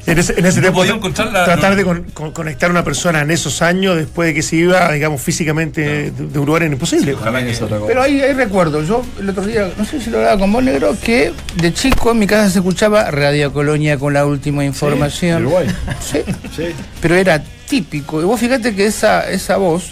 En 0.07 0.19
ese, 0.19 0.39
en 0.39 0.45
ese 0.45 0.57
No 0.59 0.63
tiempo, 0.65 0.81
podía 0.81 0.93
encontrar 0.95 1.33
la- 1.33 1.45
tratar 1.45 1.71
no. 1.71 1.77
de 1.77 1.85
con- 1.85 2.03
con- 2.13 2.33
conectar 2.33 2.69
a 2.69 2.73
una 2.73 2.85
persona 2.85 3.23
en 3.23 3.31
esos 3.31 3.63
años 3.63 3.97
después 3.97 4.29
de 4.29 4.35
que 4.35 4.43
se 4.43 4.57
iba, 4.57 4.93
digamos, 4.93 5.23
físicamente 5.23 5.81
de, 5.81 6.11
de 6.11 6.39
un 6.39 6.45
lugar 6.47 6.63
era 6.63 6.73
imposible. 6.73 7.15
Ojalá 7.15 7.43
que 7.45 7.55
Pero 7.87 8.03
hay, 8.03 8.21
hay 8.21 8.33
recuerdos. 8.35 8.87
Yo 8.87 9.03
el 9.19 9.31
otro 9.31 9.47
día, 9.47 9.71
no 9.79 9.85
sé 9.85 10.01
si 10.01 10.11
lo 10.11 10.19
hablaba 10.19 10.39
con 10.39 10.53
vos, 10.53 10.63
negro, 10.63 10.95
que 11.03 11.33
de 11.57 11.73
chico 11.73 12.11
en 12.13 12.19
mi 12.19 12.27
casa 12.27 12.51
se 12.51 12.59
escuchaba 12.59 13.11
Radio 13.11 13.53
Colonia 13.53 13.97
con 13.99 14.13
la 14.13 14.27
última 14.27 14.65
información. 14.65 15.47
Uruguay. 15.47 15.69
Sí, 16.01 16.21
Sí. 16.55 16.65
pero 17.01 17.15
era 17.15 17.43
típico. 17.69 18.21
Y 18.21 18.25
vos 18.25 18.39
fíjate 18.39 18.75
que 18.75 18.87
esa, 18.87 19.29
esa 19.31 19.57
voz 19.57 19.91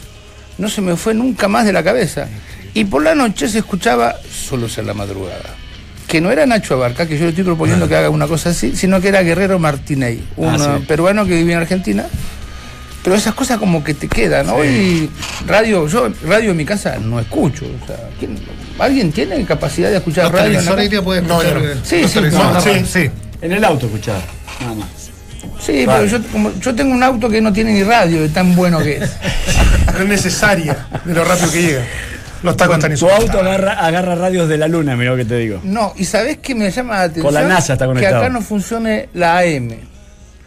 no 0.58 0.68
se 0.68 0.82
me 0.82 0.94
fue 0.96 1.14
nunca 1.14 1.48
más 1.48 1.64
de 1.64 1.72
la 1.72 1.82
cabeza. 1.82 2.28
Y 2.74 2.84
por 2.84 3.02
la 3.02 3.14
noche 3.14 3.48
se 3.48 3.58
escuchaba 3.58 4.16
solo 4.30 4.68
ser 4.68 4.84
la 4.84 4.94
madrugada. 4.94 5.56
Que 6.12 6.20
no 6.20 6.30
era 6.30 6.44
Nacho 6.44 6.74
Abarca, 6.74 7.06
que 7.06 7.16
yo 7.16 7.22
le 7.24 7.30
estoy 7.30 7.42
proponiendo 7.44 7.88
que 7.88 7.96
haga 7.96 8.10
una 8.10 8.26
cosa 8.26 8.50
así, 8.50 8.76
sino 8.76 9.00
que 9.00 9.08
era 9.08 9.22
Guerrero 9.22 9.58
Martinez, 9.58 10.18
un 10.36 10.48
Ah, 10.50 10.76
sí. 10.78 10.84
peruano 10.86 11.24
que 11.24 11.34
vivía 11.36 11.54
en 11.54 11.62
Argentina. 11.62 12.04
Pero 13.02 13.16
esas 13.16 13.32
cosas 13.34 13.56
como 13.58 13.82
que 13.82 13.94
te 13.94 14.08
quedan, 14.08 14.46
¿no? 14.46 14.62
Y 14.62 15.08
radio, 15.46 15.88
yo 15.88 16.08
radio 16.26 16.50
en 16.50 16.56
mi 16.58 16.66
casa 16.66 16.98
no 17.02 17.18
escucho. 17.18 17.64
O 17.82 17.86
sea, 17.86 17.96
¿quién- 18.18 18.38
¿Alguien 18.78 19.10
tiene 19.10 19.42
capacidad 19.46 19.88
de 19.90 19.96
escuchar 19.96 20.24
Los 20.24 20.32
radio? 20.32 20.58
en 20.58 20.64
la 20.66 20.72
hoy 20.74 20.88
casa? 20.90 21.02
No, 21.02 21.42
escuchar. 21.42 21.62
no. 21.62 21.84
Sí, 21.84 22.06
sí, 22.06 22.20
no, 22.30 22.60
sí. 22.60 22.70
sí. 22.86 23.10
En 23.40 23.52
el 23.52 23.64
auto 23.64 23.86
escuchaba, 23.86 24.20
nada 24.60 24.74
más. 24.74 24.88
Sí, 25.60 25.86
Vale. 25.86 26.08
pero 26.08 26.18
yo, 26.18 26.28
como, 26.30 26.52
yo 26.60 26.74
tengo 26.74 26.94
un 26.94 27.02
auto 27.02 27.28
que 27.30 27.40
no 27.40 27.52
tiene 27.54 27.72
ni 27.72 27.82
radio, 27.84 28.20
de 28.20 28.28
tan 28.28 28.54
bueno 28.54 28.80
que 28.80 28.98
es. 28.98 29.10
No 29.94 29.98
es 30.00 30.08
necesaria 30.08 30.86
de 31.04 31.14
lo 31.14 31.24
rápido 31.24 31.50
que 31.50 31.62
llega. 31.62 31.84
Los 32.42 32.56
tacos 32.56 32.76
están 32.78 32.94
Tu 32.94 33.08
auto 33.08 33.38
agarra, 33.40 33.72
agarra 33.72 34.14
radios 34.14 34.48
de 34.48 34.58
la 34.58 34.68
luna, 34.68 34.96
mira 34.96 35.12
lo 35.12 35.16
que 35.16 35.24
te 35.24 35.36
digo. 35.36 35.60
No, 35.62 35.92
y 35.96 36.04
¿sabés 36.04 36.38
qué 36.38 36.54
me 36.54 36.70
llama 36.70 36.94
la 36.96 37.02
atención? 37.02 37.24
Con 37.26 37.34
la 37.34 37.42
NASA 37.42 37.74
está 37.74 37.92
Que 37.94 38.06
acá 38.06 38.28
no 38.28 38.40
funcione 38.42 39.08
la 39.14 39.38
AM. 39.38 39.70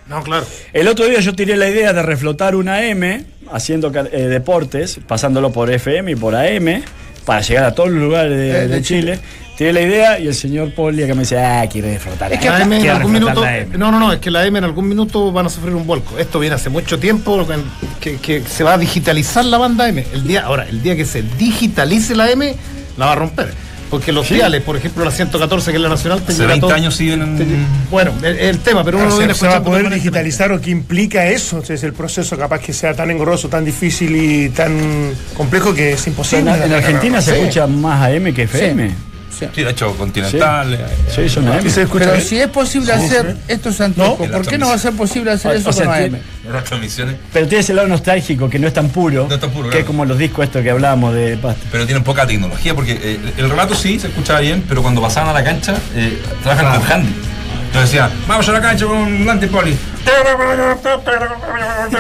No, 0.07 0.21
claro. 0.23 0.45
El 0.71 0.87
otro 0.87 1.05
día 1.07 1.19
yo 1.19 1.33
tiré 1.33 1.55
la 1.57 1.67
idea 1.67 1.91
de 1.93 2.03
reflotar 2.03 2.55
una 2.55 2.83
M 2.85 3.25
haciendo 3.51 3.91
eh, 3.95 4.27
deportes, 4.27 4.99
pasándolo 5.07 5.51
por 5.51 5.71
FM 5.71 6.11
y 6.11 6.15
por 6.15 6.35
AM, 6.35 6.83
para 7.25 7.41
llegar 7.41 7.65
a 7.65 7.73
todos 7.73 7.89
los 7.89 8.01
lugares 8.03 8.37
de, 8.37 8.49
Eh, 8.49 8.53
de 8.53 8.67
de 8.67 8.81
Chile. 8.81 9.19
Tiré 9.57 9.71
la 9.71 9.81
idea 9.81 10.19
y 10.19 10.27
el 10.27 10.35
señor 10.35 10.73
Poli 10.73 11.05
que 11.05 11.13
me 11.13 11.21
dice, 11.21 11.39
ah, 11.39 11.65
quiere 11.71 11.93
reflotar 11.93 12.33
Es 12.33 12.39
que 12.39 12.49
La 12.49 12.61
M. 12.61 12.77
En 12.77 12.89
algún 12.89 13.11
minuto. 13.13 13.41
la 13.41 13.57
M. 13.59 13.77
No, 13.77 13.89
no, 13.89 13.99
no, 13.99 14.11
es 14.11 14.19
que 14.19 14.29
la 14.29 14.45
M 14.45 14.57
en 14.59 14.65
algún 14.65 14.87
minuto 14.87 15.31
van 15.31 15.45
a 15.45 15.49
sufrir 15.49 15.73
un 15.75 15.87
vuelco. 15.87 16.17
Esto 16.17 16.39
viene 16.39 16.55
hace 16.55 16.69
mucho 16.69 16.99
tiempo 16.99 17.47
que, 18.01 18.17
que 18.17 18.41
se 18.43 18.63
va 18.65 18.73
a 18.73 18.77
digitalizar 18.77 19.45
la 19.45 19.57
banda 19.57 19.87
M. 19.87 20.05
El 20.13 20.27
día, 20.27 20.41
ahora, 20.41 20.67
el 20.67 20.81
día 20.81 20.95
que 20.97 21.05
se 21.05 21.21
digitalice 21.21 22.15
la 22.15 22.29
M, 22.31 22.53
la 22.97 23.05
va 23.05 23.11
a 23.13 23.15
romper. 23.15 23.53
Porque 23.89 24.11
los 24.11 24.27
diales, 24.27 24.61
por 24.63 24.75
ejemplo, 24.75 25.05
la 25.05 25.11
114, 25.11 25.69
que 25.71 25.77
es 25.77 25.81
la 25.81 25.87
nacional, 25.89 26.19
te 26.23 26.31
Hace 26.33 26.41
llega 26.41 26.47
20 26.53 26.61
todo- 26.67 26.73
años 26.75 26.95
siguen 26.95 27.21
en- 27.21 27.37
te- 27.37 27.45
Bueno, 27.91 28.11
el, 28.23 28.37
el 28.39 28.59
tema, 28.59 28.83
pero 28.83 28.97
uno 28.97 29.05
lo 29.05 29.11
se, 29.13 29.19
viene 29.19 29.33
se 29.35 29.47
va 29.47 29.57
a 29.57 29.63
poder 29.63 29.89
digitalizar 29.93 30.51
o 30.51 30.59
qué 30.59 30.71
implica 30.71 31.27
eso. 31.27 31.59
O 31.59 31.63
sea, 31.63 31.75
es 31.75 31.83
el 31.83 31.93
proceso 31.93 32.35
capaz 32.35 32.59
que 32.59 32.73
sea 32.73 32.93
tan 32.95 33.09
engorroso, 33.11 33.47
tan 33.47 33.63
difícil 33.63 34.15
y 34.15 34.49
tan 34.49 35.11
complejo 35.37 35.73
que 35.73 35.93
es 35.93 36.07
imposible. 36.07 36.51
en, 36.51 36.63
en 36.63 36.73
Argentina 36.73 37.21
se 37.21 37.35
Sí. 37.35 37.39
escucha 37.39 37.67
más 37.67 38.01
AM 38.09 38.33
que 38.33 38.41
FM. 38.43 38.89
Sí. 38.89 38.95
Sí, 39.39 39.63
de 39.63 39.69
hecho, 39.69 39.95
Continental. 39.97 40.73
eh, 40.73 40.79
Sí, 41.13 41.29
son 41.29 41.47
AM. 41.47 41.65
¿Y 41.65 41.69
se 41.69 41.83
escucha 41.83 42.05
Pero 42.11 42.21
si 42.21 42.37
es 42.39 42.47
posible 42.47 42.93
hacer 42.93 43.35
estos 43.47 43.79
la 43.79 43.89
¿por 44.15 44.47
qué 44.47 44.57
no 44.57 44.67
va 44.67 44.75
a 44.75 44.77
ser 44.77 44.93
posible 44.93 45.31
hacer 45.31 45.51
O- 45.51 45.55
eso 45.55 45.69
o 45.69 45.73
sea, 45.73 45.85
con 45.85 45.93
AM? 45.95 46.17
Pero 47.33 47.47
tiene 47.47 47.61
ese 47.61 47.73
lado 47.73 47.87
nostálgico 47.87 48.49
que 48.49 48.59
no 48.59 48.67
es 48.67 48.73
tan 48.73 48.89
puro, 48.89 49.25
No 49.27 49.35
es 49.35 49.41
tan 49.41 49.49
puro, 49.51 49.69
que 49.69 49.79
es 49.79 49.85
como 49.85 50.05
los 50.05 50.17
discos 50.17 50.45
estos 50.45 50.61
que 50.63 50.69
hablábamos 50.69 51.13
de 51.13 51.37
pasta. 51.37 51.61
Pero 51.71 51.85
tienen 51.85 52.03
poca 52.03 52.25
tecnología 52.25 52.73
porque 52.75 52.93
eh, 53.01 53.19
el 53.37 53.49
relato 53.49 53.75
sí 53.75 53.99
se 53.99 54.07
escuchaba 54.07 54.39
bien, 54.39 54.63
pero 54.67 54.81
cuando 54.81 55.01
pasaban 55.01 55.29
a 55.29 55.33
la 55.33 55.43
cancha, 55.43 55.75
eh, 55.95 56.19
trabajan 56.43 56.79
con 56.81 56.91
handy. 56.91 57.13
Entonces 57.75 57.91
decía, 57.91 58.09
vamos 58.25 58.47
a 58.47 58.51
la 58.53 58.61
cancha 58.61 58.85
con 58.85 58.95
un 58.97 59.29
antipoli. 59.29 59.77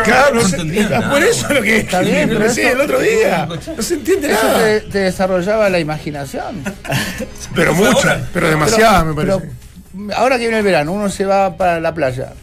Claro, 0.05 0.35
no 0.35 0.41
se- 0.41 0.63
nada. 0.63 1.09
por 1.09 1.21
eso 1.21 1.53
lo 1.53 1.61
que 1.61 1.77
está 1.79 1.99
bien, 2.01 2.29
pero 2.29 2.49
sí, 2.49 2.61
el 2.61 2.79
otro 2.79 2.99
día. 2.99 3.45
No 3.75 3.81
se 3.83 3.95
entiende 3.95 4.31
Eso 4.31 4.43
nada. 4.47 4.59
te, 4.63 4.79
te 4.81 4.99
desarrollaba 4.99 5.69
la 5.69 5.79
imaginación. 5.79 6.63
Pero 7.53 7.73
ahora. 7.75 8.21
pero 8.33 8.49
demasiada, 8.49 9.03
me 9.03 9.13
Pero 9.15 9.39
parece. 9.39 10.15
ahora 10.15 10.35
que 10.37 10.43
viene 10.43 10.59
el 10.59 10.63
verano, 10.63 10.91
uno 10.93 11.09
se 11.09 11.25
va 11.25 11.55
para 11.57 11.79
la 11.81 11.93
playa, 11.93 12.33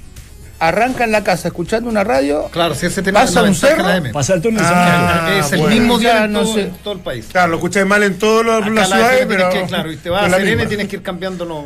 arranca 0.59 1.05
en 1.05 1.13
la 1.13 1.25
casa 1.25 1.49
escuchando 1.49 1.89
una 1.91 2.05
radio, 2.05 2.49
Claro, 2.53 2.75
si 2.75 2.87
ese 2.87 3.03
tema 3.03 3.21
Pasa 3.21 3.43
un 3.43 3.55
cerro, 3.55 3.83
la 3.83 3.97
M. 3.97 4.11
Pasa 4.13 4.35
el 4.35 4.41
y 4.41 4.43
se 4.43 4.65
Ah, 4.67 5.37
es 5.39 5.53
el 5.53 5.61
bueno. 5.61 5.75
mismo 5.75 5.99
día 5.99 6.25
en, 6.25 6.33
no 6.33 6.43
todo, 6.43 6.55
sé. 6.55 6.71
todo 6.85 6.95
el 6.95 7.01
país. 7.01 7.27
Claro, 7.33 7.49
lo 7.49 7.57
escucháis 7.57 7.87
mal 7.87 8.03
en 8.03 8.19
todas 8.19 8.47
las 8.71 8.89
la 8.91 8.97
ciudades, 8.97 9.27
pero. 9.27 9.49
que, 9.51 9.63
claro, 9.65 9.91
y 9.93 9.97
te 9.97 10.11
vas 10.11 10.25
a 10.25 10.29
misma. 10.39 10.53
M, 10.63 10.67
tienes 10.67 10.89
que 10.89 10.97
ir 10.97 11.03
cambiándolo. 11.03 11.65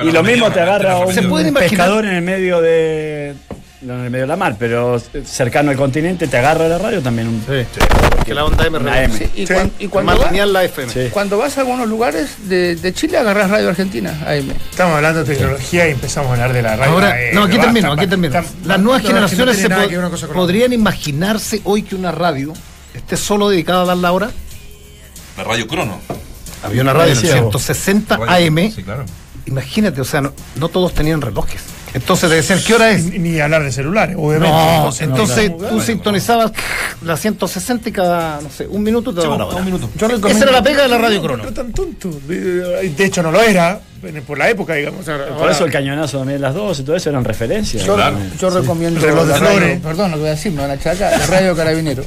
Y 0.00 0.10
lo 0.10 0.22
mismo 0.22 0.50
te 0.50 0.60
agarra 0.60 0.98
un 0.98 1.12
¿Se 1.12 1.22
pescador 1.52 2.04
en 2.06 2.14
el 2.14 2.22
medio 2.22 2.60
de. 2.60 3.34
No 3.82 3.94
en 3.94 4.04
el 4.04 4.10
medio 4.10 4.22
de 4.24 4.28
la 4.28 4.36
mar, 4.36 4.54
pero 4.60 4.96
cercano 5.24 5.72
al 5.72 5.76
continente, 5.76 6.28
te 6.28 6.36
agarra 6.38 6.68
la 6.68 6.78
radio 6.78 7.02
también. 7.02 7.26
Un, 7.26 7.44
Que 8.24 8.32
la 8.32 8.44
onda 8.44 8.64
M 8.64 8.78
M. 9.02 9.18
Sí, 9.18 9.28
y, 9.34 9.44
Sí. 9.46 9.52
cuan- 9.52 9.72
y 9.80 9.88
cuando, 9.88 10.12
Más 10.12 10.20
vas, 10.20 10.48
la 10.48 10.62
FM. 10.64 10.92
Sí. 10.92 11.08
cuando 11.10 11.36
vas 11.36 11.58
a 11.58 11.62
algunos 11.62 11.88
lugares 11.88 12.48
de, 12.48 12.76
de 12.76 12.94
Chile 12.94 13.18
agarras 13.18 13.50
radio 13.50 13.68
argentina, 13.70 14.16
AM. 14.24 14.52
Estamos 14.70 14.94
hablando 14.94 15.24
de 15.24 15.34
tecnología 15.34 15.88
y 15.88 15.90
empezamos 15.90 16.30
a 16.30 16.34
hablar 16.34 16.52
de 16.52 16.62
la 16.62 16.76
radio. 16.76 16.92
Ahora, 16.92 17.16
no, 17.32 17.42
aquí 17.42 17.56
basta, 17.56 17.72
termino, 17.72 17.92
aquí 17.92 18.06
termino. 18.06 18.34
Las 18.64 18.78
nuevas 18.80 19.02
no, 19.02 19.08
no 19.08 19.14
generaciones 19.14 19.56
se 19.56 19.68
que 19.68 20.26
podrían 20.32 20.72
imaginarse 20.72 21.60
hoy 21.64 21.82
que 21.82 21.96
una 21.96 22.12
radio 22.12 22.52
esté 22.94 23.16
solo 23.16 23.48
dedicada 23.48 23.82
a 23.82 23.86
dar 23.86 23.96
la 23.96 24.12
hora. 24.12 24.30
La 25.36 25.42
radio 25.42 25.66
crono. 25.66 25.98
Había 26.62 26.82
una 26.82 26.92
radio 26.92 27.12
en 27.12 27.16
el 27.18 27.22
Decía 27.24 27.40
vos. 27.42 27.50
160 27.60 28.16
Radio- 28.16 28.46
AM. 28.48 28.70
Sí, 28.72 28.82
claro. 28.84 29.04
Imagínate, 29.46 30.00
o 30.00 30.04
sea, 30.04 30.20
no, 30.20 30.32
no 30.56 30.68
todos 30.68 30.92
tenían 30.94 31.20
relojes. 31.20 31.60
Entonces 31.94 32.30
te 32.30 32.36
decían, 32.36 32.58
¿qué 32.66 32.74
hora 32.74 32.90
es? 32.90 33.04
Ni, 33.04 33.18
ni 33.18 33.38
hablar 33.40 33.62
de 33.62 33.70
celulares, 33.70 34.16
obviamente. 34.18 34.48
No, 34.56 34.76
Entonces, 34.78 35.02
entonces 35.02 35.50
no, 35.50 35.68
tú 35.68 35.80
sintonizabas 35.82 36.52
la 37.02 37.18
160 37.18 37.88
y 37.90 37.92
cada, 37.92 38.40
no 38.40 38.48
sé, 38.48 38.66
un 38.66 38.82
minuto 38.82 39.12
te 39.12 39.20
daba 39.20 39.34
un- 39.36 39.42
hora. 39.42 39.56
un 39.56 39.64
minuto. 39.66 39.90
Yo 39.96 40.08
recomiendo, 40.08 40.28
Esa 40.28 40.44
era 40.44 40.52
la 40.52 40.62
pega 40.62 40.84
de 40.84 40.88
la 40.88 40.96
radio 40.96 41.16
No, 41.18 41.22
crono. 41.22 41.44
No 41.44 41.52
tan 41.52 41.70
tonto. 41.72 42.08
De, 42.26 42.88
de 42.88 43.04
hecho, 43.04 43.22
no 43.22 43.30
lo 43.30 43.42
era 43.42 43.78
por 44.26 44.38
la 44.38 44.48
época, 44.48 44.72
digamos. 44.74 45.06
Ahora- 45.06 45.26
Por 45.26 45.36
ahora- 45.38 45.52
eso 45.52 45.66
el 45.66 45.70
cañonazo 45.72 46.16
también 46.18 46.38
de 46.38 46.42
las 46.46 46.54
dos 46.54 46.78
y 46.80 46.82
todo 46.82 46.96
eso 46.96 47.10
eran 47.10 47.24
referencias. 47.24 47.84
yo, 47.84 47.94
Claro. 47.94 48.16
yo 48.40 48.48
recomiendo 48.48 48.98
reloj 48.98 49.26
de 49.26 49.34
flores. 49.34 49.80
perdón, 49.82 50.10
lo 50.12 50.16
que 50.16 50.20
voy 50.22 50.28
a 50.30 50.34
decir, 50.34 50.52
no 50.52 50.66
la 50.66 50.78
chaca, 50.78 51.10
la 51.10 51.26
radio 51.26 51.54
carabinero. 51.54 52.04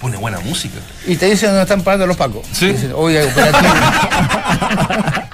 Pone 0.00 0.16
buena 0.16 0.40
música. 0.40 0.78
Y 1.06 1.16
te 1.16 1.26
dicen 1.26 1.50
dónde 1.50 1.62
están 1.64 1.82
pagando 1.82 2.06
los 2.06 2.16
pacos. 2.16 2.46
Sí. 2.52 2.68
Dicen, 2.72 2.92
hay 2.96 3.16
operativo. 3.18 3.74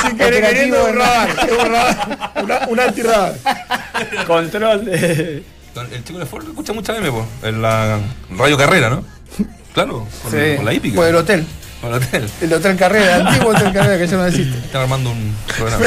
Sin 0.00 0.16
querer 0.18 0.42
queriendo 0.44 0.88
en- 0.88 0.94
un 0.94 0.98
radar, 1.00 1.28
es 1.30 1.52
un 1.52 1.72
radar, 1.72 2.32
una- 2.42 2.66
un 2.68 2.80
antirradar. 2.80 3.34
Control 4.26 4.84
de. 4.84 5.42
El 5.92 6.02
chico 6.04 6.18
de 6.18 6.26
Ford 6.26 6.44
escucha 6.48 6.72
mucha 6.72 6.96
M, 6.96 7.08
po, 7.10 7.24
en 7.42 7.62
la 7.62 7.98
radio 8.36 8.56
carrera, 8.58 8.90
¿no? 8.90 9.04
Claro, 9.74 10.06
con, 10.22 10.32
Sí, 10.32 10.56
con 10.56 10.64
la 10.64 10.74
hípica. 10.74 10.96
Por 10.96 11.06
el 11.06 11.14
hotel. 11.14 11.46
Con 11.80 11.90
el 11.90 11.96
hotel. 12.02 12.28
El 12.40 12.52
hotel 12.52 12.76
carrera, 12.76 13.16
el 13.16 13.26
antiguo 13.28 13.50
hotel 13.50 13.72
carrera 13.72 13.96
que 13.98 14.06
ya 14.08 14.16
no 14.16 14.26
existe. 14.26 14.58
Están 14.58 14.82
armando 14.82 15.10
un 15.10 15.36
programa. 15.56 15.86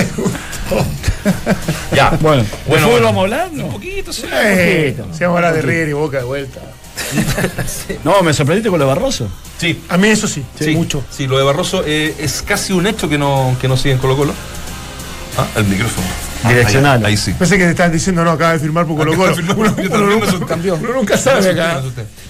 ya. 1.93 2.11
Bueno, 2.21 2.43
¿de 2.43 2.49
Bueno, 2.67 2.89
vamos 3.01 3.17
a 3.17 3.21
hablar? 3.21 3.49
Un 3.51 3.71
poquito, 3.71 4.13
sí. 4.13 4.21
Si 4.21 4.95
vamos 4.97 5.21
a 5.21 5.25
hablar 5.25 5.53
de 5.55 5.61
River 5.61 5.89
y 5.89 5.93
Boca 5.93 6.17
de 6.19 6.23
vuelta. 6.23 6.59
No, 8.03 8.21
me 8.21 8.33
sorprendiste 8.33 8.69
con 8.69 8.79
lo 8.79 8.85
de 8.85 8.89
Barroso. 8.93 9.27
Sí. 9.57 9.81
A 9.89 9.97
mí 9.97 10.07
eso 10.09 10.27
sí, 10.27 10.43
Sí, 10.59 10.71
mucho. 10.75 11.03
Sí, 11.11 11.27
lo 11.27 11.37
de 11.37 11.43
Barroso 11.43 11.83
eh, 11.85 12.15
es 12.19 12.41
casi 12.41 12.73
un 12.73 12.87
hecho 12.87 13.07
que 13.09 13.17
no, 13.17 13.55
que 13.61 13.67
no 13.67 13.77
siguen 13.77 13.97
Colo 13.97 14.17
Colo. 14.17 14.33
Ah, 15.37 15.47
el 15.55 15.65
micrófono. 15.65 16.05
Direccional. 16.47 17.05
Ahí, 17.05 17.11
ahí 17.11 17.17
sí. 17.17 17.33
Pensé 17.37 17.57
que 17.57 17.65
te 17.65 17.69
estaban 17.71 17.91
diciendo, 17.91 18.23
no, 18.23 18.31
acaba 18.31 18.53
de 18.53 18.59
firmar 18.59 18.85
por 18.85 18.97
Colo 18.97 19.15
Colo. 19.15 19.33
Uno, 19.55 19.75
nunca, 19.77 20.79
uno 20.99 21.17
sabe 21.17 21.51
acá. 21.51 21.81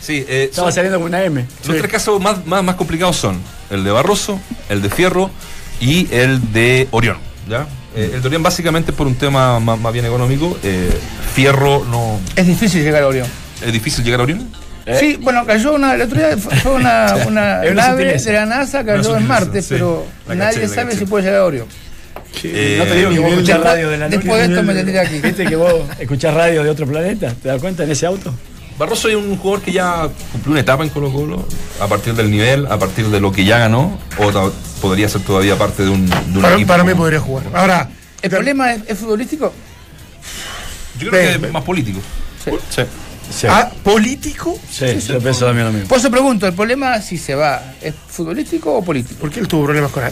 Sí, 0.01 0.25
eh, 0.27 0.47
Estaba 0.49 0.67
son- 0.67 0.75
saliendo 0.75 0.99
con 0.99 1.07
una 1.07 1.23
M. 1.23 1.45
los 1.65 1.77
tres 1.77 1.91
casos 1.91 2.21
más, 2.21 2.45
más, 2.45 2.63
más 2.63 2.75
complicados 2.75 3.15
son 3.15 3.39
el 3.69 3.83
de 3.83 3.91
Barroso, 3.91 4.39
el 4.69 4.81
de 4.81 4.89
Fierro 4.89 5.31
y 5.79 6.13
el 6.13 6.51
de 6.51 6.87
Orión. 6.91 7.17
¿ya? 7.49 7.67
Eh, 7.95 8.11
el 8.15 8.21
de 8.21 8.27
Orión 8.27 8.43
básicamente 8.43 8.91
por 8.93 9.07
un 9.07 9.15
tema 9.15 9.59
más, 9.59 9.79
más 9.79 9.93
bien 9.93 10.05
económico. 10.05 10.57
eh, 10.63 10.91
Fierro 11.33 11.85
no... 11.89 12.19
Es 12.35 12.45
difícil 12.45 12.83
llegar 12.83 13.03
a 13.03 13.07
Orión. 13.07 13.27
¿Es 13.65 13.73
difícil 13.73 14.03
llegar 14.03 14.19
a 14.19 14.23
Orión? 14.23 14.47
Sí, 14.99 15.17
bueno, 15.21 15.45
cayó 15.45 15.73
una, 15.75 15.93
el 15.93 16.01
otro 16.01 16.17
día 16.17 16.35
fue 16.37 16.71
una, 16.73 17.15
una 17.27 17.61
nave 17.63 18.17
de 18.17 18.33
la 18.33 18.45
NASA, 18.45 18.83
cayó 18.83 19.15
en 19.15 19.27
Marte, 19.27 19.61
sí. 19.61 19.67
pero 19.71 20.05
La 20.27 20.35
nadie 20.35 20.55
caché, 20.61 20.67
la 20.67 20.75
sabe 20.75 20.95
si 20.95 21.05
puede 21.05 21.25
llegar 21.25 21.41
a 21.41 21.45
Orión. 21.45 21.67
Eh, 22.43 22.75
no 22.79 22.85
te 22.85 22.95
digo 22.95 23.09
que 23.11 23.19
vos 23.19 23.31
escuchás 23.31 23.57
de- 23.59 23.63
radio 23.63 23.89
de 23.89 23.97
la 23.97 24.09
Después 24.09 24.39
de 24.39 24.53
esto 24.53 24.63
me 24.63 24.73
tendría 24.73 25.01
aquí. 25.01 25.19
¿Viste 25.19 25.45
que 25.45 25.55
vos 25.55 25.73
escuchás 25.99 26.33
radio 26.33 26.63
de 26.63 26.69
otro 26.69 26.87
planeta? 26.87 27.33
¿Te 27.41 27.49
das 27.49 27.61
cuenta 27.61 27.83
en 27.83 27.91
ese 27.91 28.05
auto? 28.05 28.33
Barroso 28.79 29.09
es 29.09 29.15
un 29.15 29.37
jugador 29.37 29.61
que 29.63 29.71
ya 29.71 30.09
cumplió 30.31 30.51
una 30.53 30.61
etapa 30.61 30.83
en 30.83 30.89
Colo 30.89 31.11
Colo 31.11 31.45
a 31.79 31.87
partir 31.87 32.15
del 32.15 32.31
nivel, 32.31 32.65
a 32.65 32.79
partir 32.79 33.07
de 33.09 33.19
lo 33.19 33.31
que 33.31 33.45
ya 33.45 33.59
ganó, 33.59 33.99
o 34.17 34.51
podría 34.81 35.07
ser 35.07 35.21
todavía 35.21 35.55
parte 35.57 35.83
de 35.83 35.89
un, 35.89 36.09
de 36.09 36.15
un 36.37 36.41
Para, 36.41 36.55
equipo. 36.55 36.67
para 36.69 36.83
mí 36.83 36.93
podría 36.95 37.19
jugar. 37.19 37.45
Ahora, 37.53 37.89
¿El 38.23 38.29
problema 38.29 38.73
es, 38.73 38.81
es 38.87 38.97
futbolístico? 38.97 39.53
Yo 40.99 41.09
creo 41.09 41.39
que 41.39 41.47
es 41.47 41.51
más 41.53 41.63
político. 41.63 41.99
Sí. 42.43 42.51
Sí. 42.75 42.81
Sí. 43.31 43.47
ah, 43.49 43.71
político, 43.83 44.57
sí, 44.69 44.85
yo 45.07 45.19
pienso 45.19 45.45
también 45.45 45.67
lo 45.67 45.73
mismo. 45.73 45.87
Por 45.87 45.97
eso 45.99 46.11
pregunto, 46.11 46.45
¿el 46.47 46.53
problema 46.53 47.01
si 47.01 47.17
se 47.17 47.33
va 47.35 47.75
es 47.81 47.93
futbolístico 48.07 48.75
o 48.77 48.83
político? 48.83 49.17
porque 49.21 49.39
él 49.39 49.47
tuvo 49.47 49.65
problemas 49.65 49.91
con 49.91 50.03
él. 50.03 50.11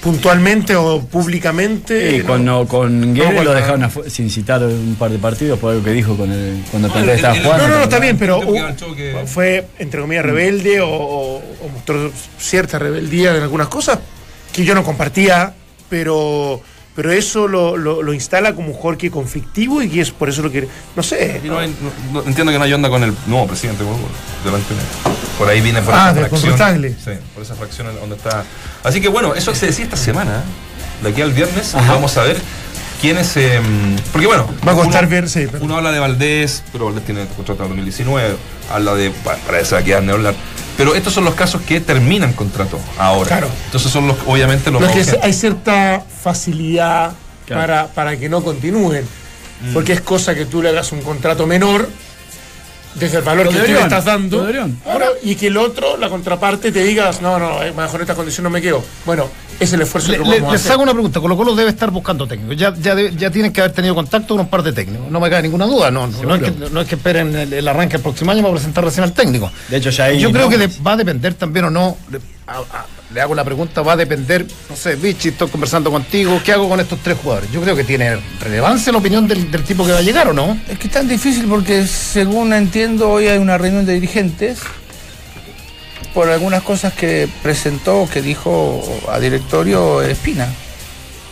puntualmente 0.00 0.76
o 0.76 1.00
públicamente. 1.00 2.12
Sí, 2.12 2.18
no. 2.18 2.24
cuando 2.26 2.66
con 2.68 3.14
bueno, 3.14 3.42
lo 3.42 3.52
dejaron 3.52 3.90
sin 4.08 4.30
citar 4.30 4.62
un 4.62 4.94
par 4.98 5.10
de 5.10 5.18
partidos 5.18 5.58
por 5.58 5.72
algo 5.72 5.82
que 5.84 5.90
dijo 5.90 6.16
con 6.16 6.30
el, 6.30 6.62
cuando 6.70 6.88
estaba 6.88 7.34
jugando. 7.34 7.66
No, 7.66 7.68
no, 7.68 7.78
no, 7.78 7.82
está 7.84 7.98
bien, 7.98 8.16
pero 8.16 8.38
uh, 8.38 9.26
fue, 9.26 9.66
entre 9.78 10.00
comillas, 10.00 10.24
rebelde 10.24 10.80
o, 10.80 10.88
o- 10.88 11.36
o 11.38 11.68
mostró 11.72 12.12
cierta 12.38 12.78
rebeldía 12.78 13.34
en 13.36 13.42
algunas 13.42 13.66
cosas 13.68 13.98
que 14.52 14.64
yo 14.64 14.74
no 14.74 14.84
compartía, 14.84 15.52
pero, 15.88 16.60
pero 16.98 17.12
eso 17.12 17.46
lo, 17.46 17.76
lo- 17.76 18.02
lo 18.02 18.12
instala 18.12 18.56
como 18.56 18.70
un 18.70 18.74
Jorge 18.74 19.08
conflictivo 19.08 19.80
y 19.80 19.88
que 19.88 20.00
es 20.00 20.10
por 20.10 20.28
eso 20.28 20.42
lo 20.42 20.50
que. 20.50 20.66
No 20.96 21.02
sé. 21.04 21.40
Y 21.44 21.46
no 21.46 21.56
hay- 21.60 21.68
no- 22.12 22.20
no- 22.22 22.26
entiendo 22.26 22.50
que 22.50 22.58
no 22.58 22.64
hay 22.64 22.72
onda 22.72 22.88
con 22.88 23.04
el 23.04 23.14
nuevo 23.28 23.46
presidente 23.46 23.84
delante 24.44 24.74
de- 24.74 25.16
Por 25.38 25.48
ahí 25.48 25.60
viene 25.60 25.80
por 25.80 25.94
Ah, 25.94 26.10
esa 26.10 26.26
fracción. 26.28 26.96
Sí, 27.04 27.10
por 27.34 27.44
esa 27.44 27.54
fracción 27.54 27.86
donde 28.00 28.16
está. 28.16 28.42
Así 28.82 29.00
que 29.00 29.06
bueno, 29.06 29.32
eso 29.36 29.54
se 29.54 29.66
decía 29.66 29.84
esta 29.84 29.96
semana. 29.96 30.38
¿eh? 30.40 31.04
De 31.04 31.10
aquí 31.10 31.22
al 31.22 31.32
viernes 31.32 31.72
vamos 31.74 32.16
a 32.16 32.24
ver 32.24 32.36
quiénes. 33.00 33.36
eh, 33.36 33.60
porque 34.10 34.26
bueno. 34.26 34.48
Va 34.66 34.72
a 34.72 34.74
costar 34.74 35.04
uno- 35.04 35.10
ver, 35.12 35.28
sí, 35.28 35.46
pero- 35.48 35.62
Uno 35.64 35.76
habla 35.76 35.92
de 35.92 36.00
Valdés, 36.00 36.64
pero 36.72 36.86
Valdés 36.86 37.04
tiene 37.04 37.26
contrato 37.36 37.62
en 37.62 37.68
2019. 37.68 38.34
Habla 38.72 38.96
de. 38.96 39.10
Para, 39.12 39.38
para 39.38 39.60
eso 39.60 39.76
va 39.76 39.82
a 39.82 39.98
hablar. 40.14 40.34
Pero 40.78 40.94
estos 40.94 41.12
son 41.12 41.24
los 41.26 41.34
casos 41.34 41.60
que 41.62 41.80
terminan 41.80 42.32
contrato 42.32 42.78
ahora. 42.98 43.28
Claro. 43.28 43.48
Entonces 43.66 43.92
son 43.92 44.08
los, 44.08 44.16
obviamente, 44.26 44.70
los 44.70 44.80
Lo 44.80 44.86
que 44.86 45.00
es- 45.00 45.08
urgentes. 45.08 45.24
hay 45.26 45.32
cierta 45.34 46.02
facilidad 46.22 47.12
Claro. 47.46 47.60
para, 47.62 47.86
para 47.88 48.16
que 48.16 48.28
no 48.30 48.42
continúen. 48.42 49.04
Porque 49.74 49.92
es 49.92 50.00
cosa 50.00 50.34
que 50.36 50.46
tú 50.46 50.62
le 50.62 50.68
hagas 50.68 50.92
un 50.92 51.00
contrato 51.02 51.46
menor 51.46 51.88
desde 52.98 53.18
el 53.18 53.22
valor 53.24 53.46
Lo 53.46 53.52
que 53.52 53.58
tú 53.58 53.72
le 53.72 53.80
estás 53.80 54.04
dando. 54.04 54.42
Bueno, 54.42 55.06
y 55.22 55.34
que 55.34 55.46
el 55.48 55.56
otro, 55.56 55.96
la 55.96 56.08
contraparte, 56.08 56.72
te 56.72 56.82
digas, 56.84 57.20
no, 57.22 57.38
no, 57.38 57.62
eh, 57.62 57.72
bajo 57.76 57.96
esta 57.98 58.14
condición 58.14 58.44
no 58.44 58.50
me 58.50 58.60
quedo. 58.60 58.82
Bueno, 59.06 59.26
es 59.60 59.72
el 59.72 59.82
esfuerzo 59.82 60.10
Le- 60.12 60.18
que 60.18 60.24
le- 60.24 60.30
vamos 60.36 60.48
a 60.48 60.52
les 60.52 60.60
hacer. 60.62 60.72
hago 60.72 60.82
una 60.82 60.92
pregunta. 60.92 61.20
Colo 61.20 61.36
Colo 61.36 61.54
debe 61.54 61.70
estar 61.70 61.90
buscando 61.90 62.26
técnicos. 62.26 62.56
Ya, 62.56 62.74
ya, 62.80 62.94
de- 62.94 63.14
ya 63.16 63.30
tienen 63.30 63.52
que 63.52 63.60
haber 63.60 63.72
tenido 63.72 63.94
contacto 63.94 64.34
con 64.34 64.40
un 64.40 64.48
par 64.48 64.62
de 64.62 64.72
técnicos. 64.72 65.10
No 65.10 65.20
me 65.20 65.28
cabe 65.30 65.42
ninguna 65.42 65.66
duda. 65.66 65.90
No, 65.90 66.06
no, 66.06 66.22
no 66.22 66.34
es, 66.34 66.42
que, 66.42 66.52
no 66.70 66.80
es 66.80 66.88
que 66.88 66.94
esperen 66.94 67.34
el, 67.36 67.52
el 67.52 67.68
arranque 67.68 67.96
el 67.96 68.02
próximo 68.02 68.30
año 68.32 68.42
para 68.42 68.54
presentar 68.54 68.84
recién 68.84 69.04
al 69.04 69.12
técnico. 69.12 69.50
De 69.68 69.76
hecho, 69.76 69.90
ya 69.90 70.04
hay 70.04 70.18
Yo 70.20 70.30
creo 70.32 70.48
que 70.48 70.58
de- 70.58 70.70
va 70.86 70.92
a 70.92 70.96
depender 70.96 71.34
también 71.34 71.66
o 71.66 71.70
no. 71.70 71.96
de- 72.08 72.20
le 73.12 73.20
hago 73.20 73.34
la 73.34 73.44
pregunta, 73.44 73.82
va 73.82 73.92
a 73.92 73.96
depender, 73.96 74.46
no 74.68 74.76
sé, 74.76 74.96
Vichy, 74.96 75.28
estoy 75.28 75.48
conversando 75.48 75.90
contigo, 75.90 76.40
¿qué 76.44 76.52
hago 76.52 76.68
con 76.68 76.80
estos 76.80 76.98
tres 77.00 77.18
jugadores? 77.18 77.50
Yo 77.50 77.60
creo 77.60 77.74
que 77.74 77.84
tiene 77.84 78.18
relevancia 78.40 78.92
la 78.92 78.98
opinión 78.98 79.26
del, 79.26 79.50
del 79.50 79.64
tipo 79.64 79.84
que 79.84 79.92
va 79.92 79.98
a 79.98 80.02
llegar 80.02 80.28
o 80.28 80.32
no. 80.32 80.58
Es 80.68 80.78
que 80.78 80.88
es 80.88 80.92
tan 80.92 81.08
difícil 81.08 81.46
porque 81.46 81.86
según 81.86 82.52
entiendo 82.52 83.10
hoy 83.10 83.28
hay 83.28 83.38
una 83.38 83.58
reunión 83.58 83.86
de 83.86 83.94
dirigentes 83.94 84.60
por 86.14 86.28
algunas 86.28 86.62
cosas 86.62 86.92
que 86.92 87.28
presentó, 87.42 88.08
que 88.12 88.22
dijo 88.22 88.82
a 89.10 89.18
directorio 89.18 90.02
Espina. 90.02 90.48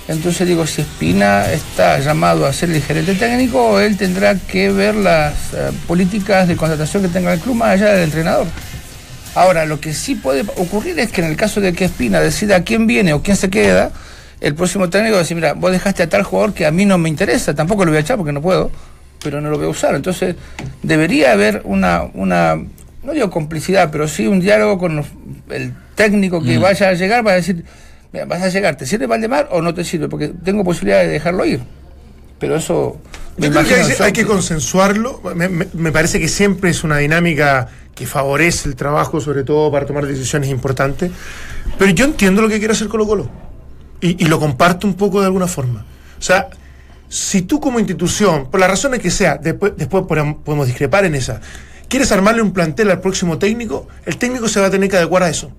Entonces 0.08 0.46
digo, 0.46 0.66
si 0.66 0.82
Espina 0.82 1.50
está 1.50 1.98
llamado 1.98 2.46
a 2.46 2.52
ser 2.52 2.70
el 2.70 2.80
gerente 2.80 3.14
técnico, 3.14 3.80
él 3.80 3.96
tendrá 3.96 4.36
que 4.36 4.70
ver 4.70 4.94
las 4.94 5.34
eh, 5.52 5.72
políticas 5.88 6.46
de 6.46 6.56
contratación 6.56 7.02
que 7.02 7.08
tenga 7.08 7.32
el 7.32 7.40
club 7.40 7.56
más 7.56 7.70
allá 7.70 7.94
del 7.94 8.04
entrenador. 8.04 8.46
Ahora, 9.36 9.66
lo 9.66 9.80
que 9.80 9.92
sí 9.92 10.14
puede 10.16 10.42
ocurrir 10.56 10.98
es 10.98 11.12
que 11.12 11.20
en 11.20 11.28
el 11.28 11.36
caso 11.36 11.60
de 11.60 11.72
que 11.72 11.84
Espina 11.84 12.20
decida 12.20 12.64
quién 12.64 12.86
viene 12.86 13.12
o 13.12 13.22
quién 13.22 13.36
se 13.36 13.50
queda, 13.50 13.92
el 14.40 14.54
próximo 14.54 14.88
técnico 14.90 15.12
va 15.14 15.18
a 15.20 15.22
decir, 15.22 15.34
mira, 15.36 15.52
vos 15.52 15.70
dejaste 15.72 16.02
a 16.02 16.08
tal 16.08 16.22
jugador 16.22 16.54
que 16.54 16.66
a 16.66 16.70
mí 16.70 16.84
no 16.84 16.98
me 16.98 17.08
interesa, 17.08 17.54
tampoco 17.54 17.84
lo 17.84 17.90
voy 17.90 17.98
a 17.98 18.00
echar 18.00 18.16
porque 18.16 18.32
no 18.32 18.40
puedo, 18.42 18.70
pero 19.22 19.40
no 19.40 19.50
lo 19.50 19.58
voy 19.58 19.66
a 19.66 19.70
usar. 19.70 19.94
Entonces, 19.94 20.36
debería 20.82 21.32
haber 21.32 21.60
una, 21.64 22.02
una 22.14 22.56
no 23.04 23.12
digo 23.12 23.30
complicidad, 23.30 23.90
pero 23.92 24.08
sí 24.08 24.26
un 24.26 24.40
diálogo 24.40 24.78
con 24.78 24.96
los- 24.96 25.06
el 25.50 25.72
técnico 25.94 26.42
que 26.42 26.56
vaya 26.58 26.88
a 26.88 26.94
llegar, 26.94 27.24
va 27.26 27.32
a 27.32 27.36
decir, 27.36 27.64
mira, 28.12 28.24
vas 28.24 28.42
a 28.42 28.48
llegar, 28.48 28.76
¿te 28.76 28.84
sirve 28.86 29.06
Valdemar 29.06 29.48
o 29.52 29.60
no 29.62 29.74
te 29.74 29.84
sirve? 29.84 30.08
Porque 30.08 30.28
tengo 30.28 30.64
posibilidad 30.64 31.00
de 31.00 31.08
dejarlo 31.08 31.44
ir. 31.44 31.60
Pero 32.38 32.56
eso... 32.56 33.00
me 33.38 33.46
Yo 33.46 33.52
creo 33.52 33.64
que 33.64 33.74
hay, 33.74 33.92
hay 34.06 34.12
que 34.12 34.24
consensuarlo. 34.26 35.20
Me, 35.34 35.48
me- 35.48 35.66
me 35.72 35.92
parece 35.92 36.18
que 36.20 36.28
siempre 36.28 36.70
es 36.70 36.84
una 36.84 36.98
dinámica 36.98 37.68
que 37.96 38.06
favorece 38.06 38.68
el 38.68 38.76
trabajo, 38.76 39.20
sobre 39.20 39.42
todo 39.42 39.72
para 39.72 39.86
tomar 39.86 40.06
decisiones 40.06 40.50
importantes. 40.50 41.10
Pero 41.78 41.90
yo 41.90 42.04
entiendo 42.04 42.42
lo 42.42 42.48
que 42.48 42.58
quiere 42.58 42.74
hacer 42.74 42.88
Colo 42.88 43.06
Colo. 43.06 43.28
Y, 44.02 44.26
lo 44.26 44.38
comparto 44.38 44.86
un 44.86 44.94
poco 44.94 45.20
de 45.20 45.26
alguna 45.26 45.46
forma. 45.46 45.84
O 46.18 46.22
sea, 46.22 46.48
si 47.08 47.42
tú 47.42 47.58
como 47.58 47.80
institución, 47.80 48.50
por 48.50 48.60
las 48.60 48.68
razones 48.68 49.00
que 49.00 49.10
sea, 49.10 49.38
después, 49.38 49.72
después 49.76 50.04
podemos 50.06 50.36
podemos 50.44 50.66
discrepar 50.66 51.06
en 51.06 51.14
esa, 51.14 51.40
quieres 51.88 52.12
armarle 52.12 52.42
un 52.42 52.52
plantel 52.52 52.90
al 52.90 53.00
próximo 53.00 53.38
técnico, 53.38 53.88
el 54.04 54.18
técnico 54.18 54.46
se 54.48 54.60
va 54.60 54.66
a 54.66 54.70
tener 54.70 54.90
que 54.90 54.98
adecuar 54.98 55.22
a 55.22 55.30
eso. 55.30 55.50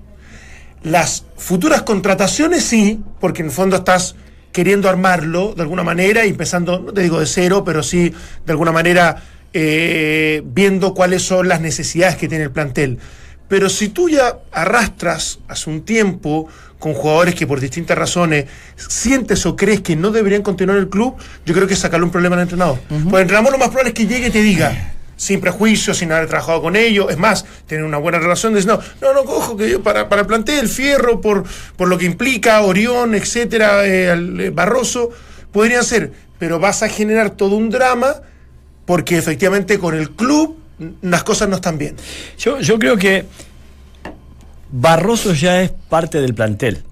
Las 0.84 1.26
futuras 1.36 1.82
contrataciones 1.82 2.64
sí, 2.64 3.04
porque 3.20 3.42
en 3.42 3.48
el 3.48 3.52
fondo 3.52 3.78
estás 3.78 4.16
queriendo 4.52 4.88
armarlo 4.88 5.54
de 5.56 5.64
alguna 5.64 5.84
manera 5.84 6.26
y 6.26 6.30
empezando, 6.30 6.80
no 6.80 6.94
te 6.94 7.02
digo 7.02 7.20
de 7.20 7.26
cero, 7.26 7.64
pero 7.66 7.82
sí 7.82 8.14
de 8.46 8.52
alguna 8.52 8.72
manera 8.72 9.24
eh, 9.60 10.44
viendo 10.46 10.94
cuáles 10.94 11.24
son 11.24 11.48
las 11.48 11.62
necesidades 11.62 12.16
que 12.16 12.28
tiene 12.28 12.44
el 12.44 12.52
plantel. 12.52 13.00
Pero 13.48 13.70
si 13.70 13.90
tú 13.90 14.08
ya 14.08 14.38
arrastras 14.52 15.40
hace 15.48 15.72
un 15.72 15.82
tiempo 15.82 16.48
con 16.78 16.94
jugadores 16.94 17.34
que 17.34 17.48
por 17.48 17.60
distintas 17.60 17.98
razones 17.98 18.46
sientes 18.76 19.48
o 19.48 19.56
crees 19.56 19.82
que 19.82 19.96
no 19.96 20.12
deberían 20.12 20.44
continuar 20.44 20.78
en 20.78 20.84
el 20.84 20.90
club, 20.90 21.16
yo 21.44 21.56
creo 21.56 21.66
que 21.66 21.74
es 21.74 21.80
sacarle 21.80 22.06
un 22.06 22.12
problema 22.12 22.36
al 22.36 22.44
entrenador. 22.44 22.78
Porque 22.88 23.16
el 23.16 23.22
entrenador 23.24 23.52
lo 23.54 23.58
más 23.58 23.70
probable 23.70 23.90
es 23.90 23.96
que 23.96 24.06
llegue 24.06 24.28
y 24.28 24.30
te 24.30 24.44
diga, 24.44 24.94
sin 25.16 25.42
prejuicios, 25.42 25.98
sin 25.98 26.12
haber 26.12 26.28
trabajado 26.28 26.62
con 26.62 26.76
ellos, 26.76 27.08
es 27.10 27.18
más, 27.18 27.44
tener 27.66 27.84
una 27.84 27.98
buena 27.98 28.20
relación, 28.20 28.54
no, 28.54 28.80
no, 29.02 29.14
no, 29.16 29.24
cojo 29.24 29.58
que 29.58 29.72
yo 29.72 29.82
para, 29.82 30.08
para 30.08 30.22
el 30.22 30.28
plantel, 30.28 30.70
Fierro, 30.70 31.20
por, 31.20 31.46
por 31.76 31.88
lo 31.88 31.98
que 31.98 32.06
implica, 32.06 32.62
Orión, 32.62 33.16
etcétera, 33.16 33.88
eh, 33.88 34.12
eh, 34.12 34.52
Barroso, 34.54 35.10
podrían 35.52 35.84
ser, 35.84 36.12
pero 36.38 36.60
vas 36.60 36.84
a 36.84 36.90
generar 36.90 37.32
todo 37.32 37.56
un 37.56 37.72
drama 37.72 38.18
porque 38.88 39.18
efectivamente 39.18 39.78
con 39.78 39.96
el 39.96 40.12
club 40.12 40.58
las 41.02 41.24
cosas 41.24 41.50
no 41.50 41.58
están 41.58 41.78
bien. 41.78 41.98
Yo, 42.38 42.80
creo 42.80 42.96
que 42.96 43.26
Barroso 44.72 45.34
ya 45.34 45.62
es 45.62 45.72
parte 45.72 46.22
del 46.22 46.34
plantel. 46.34 46.84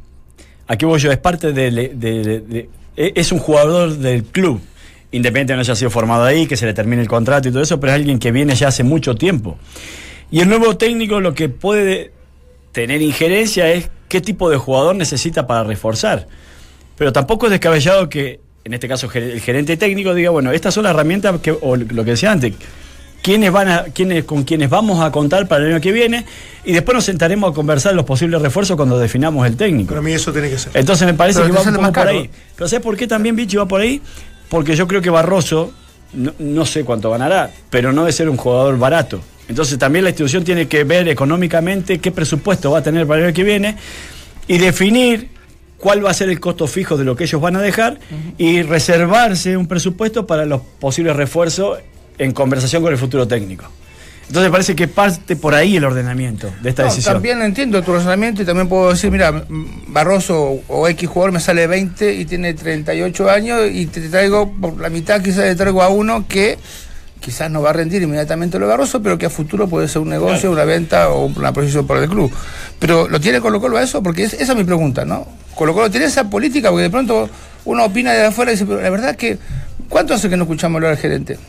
Aquí 0.67 0.85
voy 0.85 0.99
yo, 0.99 1.09
es 1.11 1.17
parte 1.17 1.53
de, 1.53 2.67
e- 2.97 3.13
es 3.15 3.31
un 3.31 3.39
jugador 3.39 3.95
del 3.97 4.25
club. 4.25 4.61
Independiente 5.11 5.53
de 5.53 5.57
no 5.57 5.61
haya 5.61 5.75
sido 5.75 5.89
formado 5.89 6.25
ahí, 6.25 6.47
que 6.47 6.57
se 6.57 6.65
le 6.65 6.73
termine 6.73 7.01
el 7.01 7.07
contrato 7.07 7.47
y 7.47 7.51
todo 7.51 7.63
eso, 7.63 7.79
pero 7.79 7.93
es 7.93 7.95
alguien 7.95 8.19
que 8.19 8.33
viene 8.33 8.55
ya 8.55 8.67
hace 8.67 8.83
mucho 8.83 9.15
tiempo. 9.15 9.57
Y 10.29 10.41
el 10.41 10.49
nuevo 10.49 10.75
técnico 10.75 11.21
lo 11.21 11.33
que 11.33 11.47
puede 11.47 12.11
tener 12.73 13.01
injerencia 13.01 13.71
es 13.71 13.89
qué 14.09 14.19
tipo 14.19 14.49
de 14.49 14.57
jugador 14.57 14.97
necesita 14.97 15.47
para 15.47 15.63
reforzar. 15.63 16.27
Pero 16.97 17.13
tampoco 17.13 17.45
es 17.45 17.51
descabellado 17.51 18.09
que, 18.09 18.41
en 18.65 18.73
este 18.73 18.87
caso, 18.87 19.07
el 19.13 19.39
gerente 19.41 19.77
técnico 19.77 20.15
diga, 20.15 20.31
bueno, 20.31 20.51
estas 20.51 20.73
son 20.73 20.85
las 20.85 20.89
herramientas 20.89 21.39
que, 21.39 21.51
o 21.51 21.75
lo 21.75 22.03
que 22.03 22.11
decía 22.11 22.31
antes, 22.31 22.55
quiénes 23.21 23.51
van 23.51 23.67
a, 23.69 23.83
quiénes, 23.83 24.23
con 24.23 24.43
quienes 24.43 24.71
vamos 24.71 25.01
a 25.01 25.11
contar 25.11 25.47
para 25.47 25.63
el 25.63 25.73
año 25.73 25.81
que 25.81 25.91
viene, 25.91 26.25
y 26.63 26.73
después 26.73 26.95
nos 26.95 27.05
sentaremos 27.05 27.51
a 27.51 27.53
conversar 27.53 27.93
los 27.93 28.05
posibles 28.05 28.41
refuerzos 28.41 28.75
cuando 28.75 28.97
definamos 28.97 29.45
el 29.45 29.55
técnico. 29.55 29.89
Para 29.89 30.01
mí 30.01 30.13
eso 30.13 30.33
tiene 30.33 30.49
que 30.49 30.57
ser. 30.57 30.71
Entonces 30.73 31.05
me 31.05 31.13
parece 31.13 31.41
Pero 31.41 31.53
que 31.53 31.59
va 31.59 31.69
un 31.69 31.75
poco 31.75 31.93
por 31.93 32.07
ahí. 32.07 32.27
Pero 32.55 32.67
¿sabes 32.67 32.83
por 32.83 32.97
qué 32.97 33.05
también 33.05 33.35
Vichy 33.35 33.55
va 33.57 33.67
por 33.67 33.81
ahí? 33.81 34.01
Porque 34.49 34.75
yo 34.75 34.87
creo 34.87 34.99
que 34.99 35.11
Barroso, 35.11 35.71
no, 36.13 36.33
no 36.39 36.65
sé 36.65 36.83
cuánto 36.83 37.11
ganará, 37.11 37.51
pero 37.69 37.93
no 37.93 38.01
debe 38.01 38.13
ser 38.13 38.29
un 38.29 38.37
jugador 38.37 38.79
barato. 38.79 39.21
Entonces 39.47 39.77
también 39.77 40.05
la 40.05 40.09
institución 40.09 40.43
tiene 40.43 40.67
que 40.67 40.83
ver 40.85 41.07
económicamente 41.07 41.99
qué 41.99 42.09
presupuesto 42.09 42.71
va 42.71 42.79
a 42.79 42.83
tener 42.83 43.05
para 43.05 43.19
el 43.19 43.25
año 43.27 43.35
que 43.35 43.43
viene 43.43 43.75
y 44.47 44.57
definir 44.57 45.34
cuál 45.85 46.03
va 46.03 46.09
a 46.09 46.15
ser 46.15 46.29
el 46.29 46.39
costo 46.39 46.65
fijo 46.65 46.97
de 46.97 47.03
lo 47.03 47.15
que 47.15 47.25
ellos 47.25 47.39
van 47.39 47.55
a 47.57 47.61
dejar 47.61 47.99
y 48.39 48.63
reservarse 48.63 49.55
un 49.55 49.67
presupuesto 49.67 50.25
para 50.25 50.43
los 50.43 50.61
posibles 50.79 51.15
refuerzos 51.15 51.77
en 52.17 52.31
conversación 52.31 52.81
con 52.81 52.91
el 52.91 52.97
futuro 52.97 53.27
técnico. 53.27 53.65
Entonces 54.27 54.51
parece 54.51 54.75
que 54.75 54.87
parte 54.87 55.35
por 55.35 55.53
ahí 55.53 55.77
el 55.77 55.85
ordenamiento 55.85 56.51
de 56.63 56.71
esta 56.71 56.81
No, 56.81 56.89
decisión. 56.89 57.13
También 57.13 57.39
entiendo 57.43 57.83
tu 57.83 57.93
razonamiento 57.93 58.41
y 58.41 58.45
también 58.45 58.67
puedo 58.67 58.89
decir, 58.89 59.11
mira, 59.11 59.45
Barroso 59.85 60.59
o 60.67 60.87
X 60.87 61.07
jugador 61.07 61.31
me 61.31 61.39
sale 61.39 61.67
20 61.67 62.15
y 62.15 62.25
tiene 62.25 62.55
38 62.55 63.29
años 63.29 63.59
y 63.71 63.85
te 63.85 64.09
traigo 64.09 64.51
por 64.59 64.81
la 64.81 64.89
mitad, 64.89 65.21
quizás 65.21 65.43
le 65.43 65.55
traigo 65.55 65.83
a 65.83 65.89
uno 65.89 66.25
que 66.27 66.57
quizás 67.25 67.49
no 67.49 67.63
va 67.63 67.71
a 67.71 67.73
rendir 67.73 68.03
inmediatamente 68.03 68.59
lo 68.59 68.65
de 68.67 68.69
Barroso, 68.69 69.01
pero 69.01 69.17
que 69.17 69.25
a 69.25 69.31
futuro 69.31 69.67
puede 69.67 69.87
ser 69.87 70.03
un 70.03 70.09
negocio, 70.09 70.51
una 70.51 70.63
venta 70.63 71.09
o 71.09 71.25
una 71.25 71.51
posición 71.51 71.87
por 71.87 71.97
el 71.97 72.07
club. 72.07 72.31
Pero 72.77 73.07
¿lo 73.09 73.19
tiene 73.19 73.41
Colo 73.41 73.59
Colo 73.59 73.77
a 73.77 73.81
eso? 73.81 74.03
Porque 74.03 74.25
es- 74.25 74.33
esa 74.35 74.51
es 74.51 74.57
mi 74.57 74.63
pregunta, 74.63 75.05
¿no? 75.05 75.27
Colo 75.55 75.73
Colo 75.73 75.89
tiene 75.89 76.05
esa 76.05 76.29
política, 76.29 76.69
porque 76.69 76.83
de 76.83 76.89
pronto 76.91 77.27
uno 77.65 77.83
opina 77.83 78.13
de 78.13 78.25
afuera 78.27 78.51
y 78.51 78.53
dice, 78.53 78.67
pero 78.67 78.79
la 78.79 78.91
verdad 78.91 79.09
es 79.09 79.17
que, 79.17 79.39
¿cuánto 79.89 80.13
hace 80.13 80.29
que 80.29 80.37
no 80.37 80.43
escuchamos 80.43 80.75
hablar 80.77 80.91
al 80.91 80.97
gerente? 80.97 81.39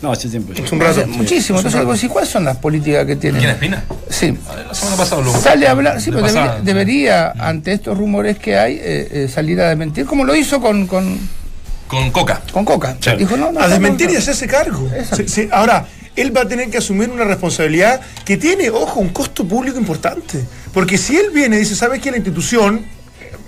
No, 0.00 0.12
hace 0.12 0.28
tiempo. 0.30 0.52
Es 0.54 0.72
un 0.72 0.80
rato. 0.80 1.06
Muchísimo. 1.08 1.58
Entonces, 1.58 1.80
digo, 1.80 1.94
sí, 1.96 2.08
¿cuáles 2.08 2.30
son 2.30 2.44
las 2.44 2.56
políticas 2.56 3.04
que 3.06 3.16
tiene? 3.16 3.38
¿Quién 3.38 3.50
Espina? 3.50 3.84
Sí. 4.08 4.36
La 4.66 4.74
semana 4.74 4.96
pasada 4.96 5.22
lo 5.22 5.30
Sale 5.32 5.66
a 5.66 5.70
hablar, 5.72 6.00
sí, 6.00 6.10
de 6.10 6.22
pero 6.22 6.56
debería, 6.62 7.32
ante 7.38 7.72
estos 7.72 7.96
rumores 7.98 8.38
que 8.38 8.56
hay, 8.56 8.74
eh, 8.76 9.08
eh, 9.10 9.28
salir 9.32 9.60
a 9.60 9.68
desmentir, 9.68 10.04
como 10.06 10.24
lo 10.24 10.34
hizo 10.34 10.60
con, 10.60 10.86
con, 10.86 11.18
Con 11.94 12.10
Coca. 12.10 12.42
con 12.52 12.64
Coca. 12.64 12.96
Sí. 13.00 13.10
Dijo, 13.18 13.36
no, 13.36 13.52
no, 13.52 13.60
a 13.60 13.68
desmentir 13.68 14.10
no. 14.10 14.18
hacerse 14.18 14.46
cargo. 14.46 14.88
Exacto. 14.94 15.16
Sí, 15.16 15.42
sí. 15.42 15.48
Ahora, 15.50 15.86
él 16.16 16.36
va 16.36 16.42
a 16.42 16.48
tener 16.48 16.70
que 16.70 16.78
asumir 16.78 17.10
una 17.10 17.24
responsabilidad 17.24 18.00
que 18.24 18.36
tiene, 18.36 18.70
ojo, 18.70 19.00
un 19.00 19.10
costo 19.10 19.46
público 19.46 19.78
importante. 19.78 20.44
Porque 20.72 20.98
si 20.98 21.16
él 21.16 21.30
viene 21.32 21.56
y 21.56 21.60
dice, 21.60 21.74
¿sabes 21.74 22.00
qué? 22.00 22.10
La 22.10 22.18
institución, 22.18 22.84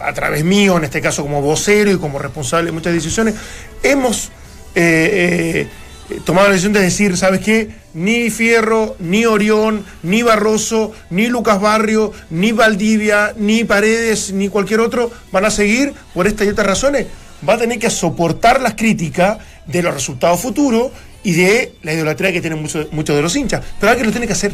a 0.00 0.12
través 0.12 0.44
mío, 0.44 0.76
en 0.76 0.85
este 0.85 1.00
caso 1.00 1.22
como 1.22 1.40
vocero 1.40 1.90
y 1.90 1.98
como 1.98 2.18
responsable 2.18 2.66
de 2.66 2.72
muchas 2.72 2.92
decisiones, 2.92 3.35
hemos 3.82 4.30
eh, 4.74 5.68
eh, 6.11 6.20
tomado 6.24 6.48
la 6.48 6.52
decisión 6.52 6.72
de 6.72 6.80
decir, 6.80 7.16
¿sabes 7.16 7.40
qué? 7.40 7.70
Ni 7.94 8.30
Fierro, 8.30 8.96
ni 8.98 9.26
Orión, 9.26 9.85
ni 10.02 10.22
Barroso, 10.22 10.92
ni 11.11 11.28
Lucas 11.28 11.61
Barrio, 11.61 12.12
ni 12.30 12.52
Valdivia, 12.52 13.32
ni 13.37 13.64
Paredes, 13.64 14.32
ni 14.32 14.48
cualquier 14.48 14.80
otro 14.80 15.11
van 15.32 15.44
a 15.44 15.50
seguir 15.50 15.94
por 16.14 16.26
estas 16.26 16.46
y 16.46 16.50
otras 16.50 16.66
razones. 16.66 17.06
Va 17.48 17.54
a 17.54 17.59
tener 17.59 17.78
que 17.78 17.90
soportar 17.90 18.61
las 18.61 18.74
críticas 18.74 19.38
de 19.66 19.82
los 19.82 19.94
resultados 19.94 20.40
futuros 20.40 20.90
y 21.22 21.32
de 21.32 21.74
la 21.82 21.92
idolatría 21.92 22.32
que 22.32 22.40
tienen 22.40 22.61
muchos 22.61 22.92
muchos 22.92 23.14
de 23.16 23.22
los 23.22 23.35
hinchas. 23.37 23.62
Pero 23.80 23.90
alguien 23.90 24.06
lo 24.06 24.12
tiene 24.12 24.26
que 24.26 24.32
hacer. 24.32 24.52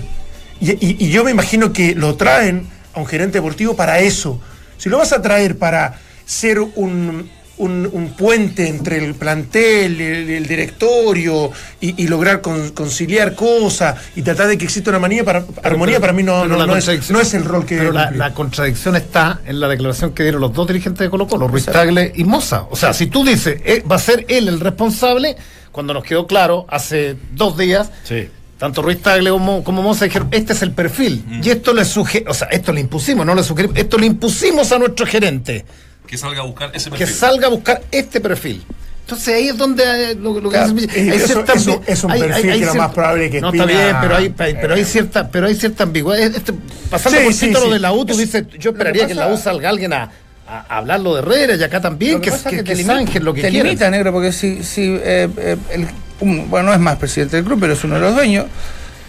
Y 0.60 1.08
yo 1.08 1.24
me 1.24 1.32
imagino 1.32 1.72
que 1.72 1.94
lo 1.94 2.14
traen 2.16 2.66
a 2.94 3.00
un 3.00 3.06
gerente 3.06 3.38
deportivo 3.38 3.74
para 3.74 3.98
eso. 3.98 4.40
Si 4.78 4.88
lo 4.88 4.98
vas 4.98 5.12
a 5.12 5.22
traer 5.22 5.58
para 5.58 5.98
ser 6.24 6.60
un, 6.60 7.30
un- 7.58 7.88
un 7.92 8.10
puente 8.16 8.66
entre 8.68 8.96
el 9.04 9.14
plantel, 9.14 10.00
el, 10.00 10.30
el 10.30 10.46
directorio 10.46 11.50
y, 11.80 12.02
y 12.02 12.08
lograr 12.08 12.40
con- 12.40 12.70
conciliar 12.70 13.34
cosas 13.34 13.96
y 14.16 14.22
tratar 14.22 14.48
de 14.48 14.58
que 14.58 14.64
exista 14.64 14.90
una 14.90 14.98
manía 14.98 15.24
para, 15.24 15.44
armonía, 15.62 16.00
para 16.00 16.12
mí 16.12 16.22
no, 16.22 16.46
no, 16.46 16.66
no 16.66 16.76
es, 16.76 17.10
no 17.10 17.20
es 17.20 17.34
el 17.34 17.44
rol 17.44 17.64
que 17.66 17.76
Pero 17.78 17.92
la, 17.92 18.10
la 18.10 18.32
contradicción 18.34 18.96
está 18.96 19.40
en 19.46 19.60
la 19.60 19.68
declaración 19.68 20.12
que 20.12 20.22
dieron 20.22 20.40
los 20.40 20.52
dos 20.52 20.66
dirigentes 20.66 21.00
de 21.04 21.10
Colo 21.10 21.26
Colo, 21.26 21.46
Ruiz 21.48 21.66
Tagle 21.66 22.12
y 22.14 22.24
Moza. 22.24 22.66
O 22.70 22.76
sea, 22.76 22.92
si 22.92 23.06
tú 23.06 23.24
dices, 23.24 23.60
eh, 23.64 23.82
va 23.90 23.96
a 23.96 24.00
ser 24.00 24.24
él 24.28 24.48
el 24.48 24.58
responsable, 24.60 25.36
cuando 25.70 25.94
nos 25.94 26.04
quedó 26.04 26.26
claro 26.26 26.66
hace 26.68 27.16
dos 27.34 27.56
días, 27.56 27.90
Sí. 28.04 28.28
tanto 28.58 28.82
Ruiz 28.82 29.00
Tagle 29.02 29.30
como, 29.30 29.62
como 29.64 29.82
Moza 29.82 30.04
dijeron, 30.06 30.28
este 30.32 30.52
es 30.54 30.62
el 30.62 30.72
perfil. 30.72 31.24
Y 31.42 31.50
esto 31.50 31.72
le 31.74 31.84
suge 31.84 32.24
o 32.26 32.34
sea, 32.34 32.48
esto 32.48 32.72
le 32.72 32.80
impusimos, 32.80 33.24
no 33.26 33.34
le 33.34 33.42
sugerimos, 33.42 33.76
esto 33.78 33.98
le 33.98 34.06
impusimos 34.06 34.70
a 34.72 34.78
nuestro 34.78 35.06
gerente, 35.06 35.64
Que 36.12 36.18
salga 36.18 36.40
a 36.42 36.44
buscar 36.44 36.70
ese 36.74 36.90
que 36.90 37.06
salga 37.06 37.46
a 37.46 37.50
buscar 37.50 37.80
este 37.90 38.20
perfil. 38.20 38.62
Entonces 39.00 39.34
ahí 39.34 39.48
es 39.48 39.56
donde 39.56 39.82
eh, 40.10 40.14
lo, 40.14 40.38
lo 40.40 40.50
que 40.50 40.58
Claro, 40.58 40.72
dice- 40.74 41.00
y 41.00 41.08
hay 41.08 41.16
eso- 41.16 41.26
cierta 41.28 41.54
eso 41.54 41.80
ambi- 41.80 41.82
es 41.86 42.04
un 42.04 42.10
hay- 42.10 42.20
perfil 42.20 42.34
hay- 42.44 42.50
hay 42.50 42.60
que 42.60 42.66
lo 42.66 42.72
cierta- 42.72 42.86
más 42.86 42.94
probable 42.94 43.24
es 43.24 43.30
que 43.30 43.40
no 43.40 43.50
está 43.50 43.64
bien 43.64 43.96
pero 44.02 44.16
hay 44.16 44.24
hay- 44.38 44.54
pero 44.60 44.74
hay 44.74 44.84
cierta 44.84 45.28
pero 45.30 45.46
hay 45.46 45.54
cierta 45.54 45.82
ambigüedad 45.84 46.36
Este- 46.36 46.52
pasando 46.90 47.18
Sí, 47.18 47.24
por 47.24 47.32
sí, 47.32 47.46
título 47.46 47.66
sí. 47.68 47.72
de 47.72 47.78
la 47.78 47.92
U 47.94 48.04
tú 48.04 48.12
Es- 48.12 48.18
dices 48.18 48.44
yo 48.58 48.70
esperaría 48.72 49.02
que 49.02 49.06
que 49.06 49.12
en 49.14 49.18
la 49.20 49.28
U 49.28 49.38
salga 49.38 49.70
alguien 49.70 49.94
a, 49.94 50.10
a 50.46 50.76
hablarlo 50.76 51.14
de 51.14 51.20
Herrera 51.22 51.56
y 51.56 51.62
acá 51.62 51.80
también 51.80 52.20
que, 52.20 52.28
que, 52.28 52.36
es 52.36 52.42
que 52.42 52.62
te 52.62 52.84
zanjen 52.84 53.24
lo 53.24 53.32
que 53.32 53.40
te 53.40 53.48
quieran. 53.48 53.68
limita, 53.68 53.88
negro, 53.90 54.12
porque 54.12 54.32
si, 54.32 54.62
si 54.62 54.82
eh, 55.02 55.30
eh, 55.38 55.56
el- 55.70 55.88
un- 56.20 56.50
bueno, 56.50 56.66
no 56.68 56.74
es 56.74 56.80
más 56.80 56.96
presidente 56.98 57.36
del 57.36 57.44
club, 57.46 57.58
pero 57.58 57.72
es 57.72 57.82
uno 57.84 57.94
de 57.94 58.00
los 58.02 58.14
dueños, 58.14 58.44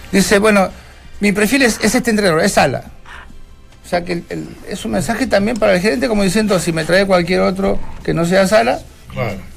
dice, 0.10 0.39
bueno, 0.39 0.70
mi 1.20 1.34
perfil 1.34 1.63
es, 1.63 1.80
es 1.84 1.94
este 1.96 2.12
entrenador, 2.12 2.42
es 2.46 2.54
Sala. 2.54 2.86
O 3.93 3.95
sea 3.95 4.03
que 4.06 4.13
el- 4.13 4.23
el- 4.29 4.47
es 4.67 4.84
un 4.86 4.91
mensaje 4.93 5.27
también 5.27 5.56
para 5.58 5.75
el 5.75 5.79
gerente 5.79 6.08
como 6.08 6.23
diciendo, 6.23 6.58
si 6.58 6.73
me 6.73 6.84
trae 6.84 7.06
cualquier 7.06 7.41
otro 7.41 7.77
que 8.03 8.12
no 8.15 8.25
sea 8.25 8.47
Sala, 8.47 8.79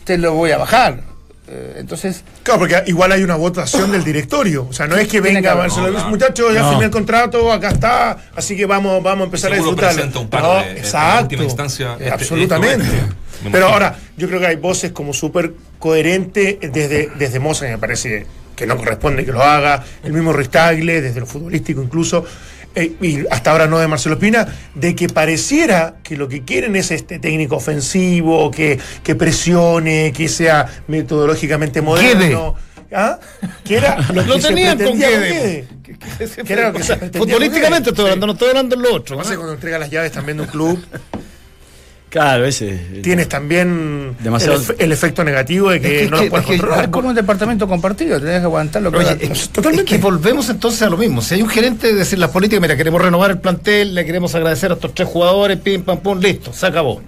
te 0.05 0.19
lo 0.19 0.35
voy 0.35 0.51
a 0.51 0.59
bajar. 0.59 1.01
Eh, 1.49 1.77
entonces, 1.79 2.23
Claro, 2.43 2.59
porque 2.61 2.83
igual 2.87 3.13
hay 3.13 3.23
una 3.23 3.37
votación 3.37 3.93
del 3.93 4.05
directorio. 4.05 4.67
O 4.69 4.75
sea, 4.75 4.87
no 4.89 4.97
es 4.99 5.09
que 5.09 5.23
venga 5.23 5.41
que. 5.53 5.57
Marcelo 5.57 5.91
No, 5.91 6.11
muchachos, 6.11 6.53
ya 6.53 6.61
No. 6.61 6.69
firmé 6.71 6.85
el 6.85 6.91
contrato, 6.91 7.51
acá 7.51 7.71
está, 7.71 8.19
así 8.37 8.55
que 8.57 8.67
vamos, 8.67 9.03
vamos 9.03 9.23
a 9.23 9.25
empezar 9.25 9.53
Seguro 9.55 9.71
a 9.71 9.89
disfrutarlo. 9.93 10.21
un 10.21 10.29
par 10.29 10.43
No, 10.43 10.55
de- 10.57 10.71
en 10.73 10.77
exacto. 10.77 11.23
última 11.23 11.45
instancia, 11.45 11.93
este- 11.99 12.11
absolutamente. 12.11 12.85
este. 12.85 13.45
Me 13.45 13.51
Pero 13.51 13.69
ahora, 13.69 13.97
yo 14.19 14.29
creo 14.29 14.39
que 14.41 14.49
hay 14.49 14.57
voces 14.57 14.93
como 14.93 15.15
súper 15.15 15.55
coherentes 15.79 16.57
desde, 16.61 17.09
desde 17.19 17.39
Moza, 17.39 17.65
que 17.65 17.73
me 17.73 17.79
parece 17.79 18.27
que 18.55 18.67
no 18.67 18.77
corresponde 18.77 19.25
que 19.25 19.33
lo 19.33 19.43
haga, 19.43 19.83
el 20.03 20.13
mismo 20.13 20.33
Ristagle, 20.33 21.01
desde 21.01 21.21
lo 21.21 21.27
futbolístico 21.27 21.81
incluso, 21.83 22.25
eh, 22.77 22.93
y 23.01 23.27
hasta 23.31 23.51
ahora 23.51 23.67
no 23.67 23.79
de 23.79 23.89
Marcelo 23.89 24.17
Espina, 24.17 24.47
de 24.75 24.95
que 24.95 25.09
pareciera 25.09 25.97
que 26.03 26.17
lo 26.17 26.29
que 26.29 26.45
quieren 26.45 26.77
es 26.77 26.91
este 26.91 27.19
técnico 27.19 27.57
ofensivo, 27.57 28.51
que, 28.51 28.79
que 29.03 29.15
presione, 29.15 30.13
que 30.15 30.29
sea 30.29 30.67
metodológicamente 30.87 31.81
moderno. 31.81 32.55
¿Ah? 32.93 33.19
Que 33.65 33.79
era 33.79 33.97
lo, 34.13 34.25
que 34.25 34.41
se 34.41 34.49
tenían 34.55 34.79
con 34.79 34.99
Guede. 34.99 35.67
Futbolísticamente 37.13 37.91
estoy 37.91 38.05
hablando, 38.05 38.27
no 38.27 38.33
estoy 38.35 38.49
hablando 38.51 38.77
de 38.77 38.83
lo 38.83 38.95
otro. 38.95 39.17
Pasa 39.17 39.31
¿no? 39.31 39.37
cuando 39.37 39.55
entrega 39.55 39.79
las 39.79 39.91
llaves 39.91 40.13
también 40.13 40.37
de 40.37 40.45
un 40.45 40.49
club, 40.49 40.85
Claro, 42.09 42.45
ese. 42.47 42.79
tienes 43.03 43.29
también 43.29 44.17
Demasiado- 44.21 44.55
el, 44.57 44.63
efe- 44.63 44.75
el 44.79 44.93
efecto 44.93 45.25
negativo 45.25 45.71
de 45.71 45.81
que 45.81 45.87
Es 45.97 46.03
que- 46.05 46.11
no 46.11 46.17
es 46.19 46.23
lo 46.25 46.31
puedes 46.31 46.45
es 46.45 46.51
que- 46.51 46.57
controlar. 46.59 46.85
es 46.85 46.91
como 46.91 47.09
un 47.09 47.15
departamento 47.15 47.67
compartido, 47.69 48.19
tenés 48.21 48.39
que 48.39 48.45
aguantar 48.45 48.81
lo 48.83 48.93
que 48.93 48.99
Oye, 48.99 49.09
haga- 49.11 49.19
es, 49.23 49.51
es 49.53 49.83
que 49.85 49.99
volvemos 49.99 50.49
entonces 50.49 50.81
a 50.83 50.89
lo 50.89 50.97
mismo. 50.97 51.21
Si 51.21 51.35
hay 51.35 51.43
un 51.43 51.49
gerente 51.49 51.89
de 51.89 51.95
decir 51.95 52.19
las 52.19 52.31
políticas, 52.31 52.63
mira, 52.63 52.77
queremos 52.77 53.03
renovar 53.03 53.33
el 53.33 53.39
plantel, 53.39 53.95
le 53.95 54.05
queremos 54.07 54.35
agradecer 54.35 54.71
a 54.71 54.75
estos 54.75 54.95
tres 54.95 55.09
jugadores, 55.09 55.59
pim, 55.59 55.83
pam, 55.83 55.99
pum, 55.99 56.19
listo, 56.21 56.53
se 56.53 56.67
acabó. 56.67 57.03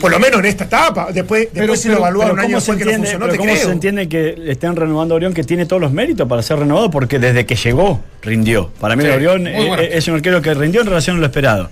Por 0.00 0.10
lo 0.10 0.18
menos 0.18 0.40
en 0.40 0.46
esta 0.46 0.64
etapa. 0.64 1.08
Después, 1.12 1.48
después 1.52 1.80
si 1.80 1.88
lo 1.88 1.98
evalúa 1.98 2.32
un 2.32 2.38
año 2.40 2.48
¿cómo, 2.48 2.60
se 2.60 2.72
después 2.72 2.78
que 2.78 2.84
no 2.84 2.90
entiende, 2.92 3.06
funcionó, 3.08 3.24
pero 3.26 3.32
te 3.32 3.38
cómo 3.38 3.52
creo. 3.52 3.66
se 3.66 3.72
entiende 3.72 4.08
que 4.08 4.34
le 4.38 4.52
estén 4.52 4.74
renovando 4.74 5.14
a 5.14 5.16
Orión 5.16 5.34
que 5.34 5.44
tiene 5.44 5.66
todos 5.66 5.80
los 5.82 5.92
méritos 5.92 6.26
para 6.26 6.42
ser 6.42 6.58
renovado? 6.58 6.90
Porque 6.90 7.18
desde 7.18 7.44
que 7.44 7.54
llegó, 7.56 8.00
rindió. 8.22 8.70
Para 8.80 8.96
mí, 8.96 9.04
Sí, 9.04 9.10
Orión 9.10 9.42
bueno. 9.44 9.76
es 9.78 10.08
un 10.08 10.14
arquero 10.14 10.40
que 10.40 10.54
rindió 10.54 10.80
en 10.80 10.86
relación 10.86 11.16
a 11.16 11.20
lo 11.20 11.26
esperado. 11.26 11.70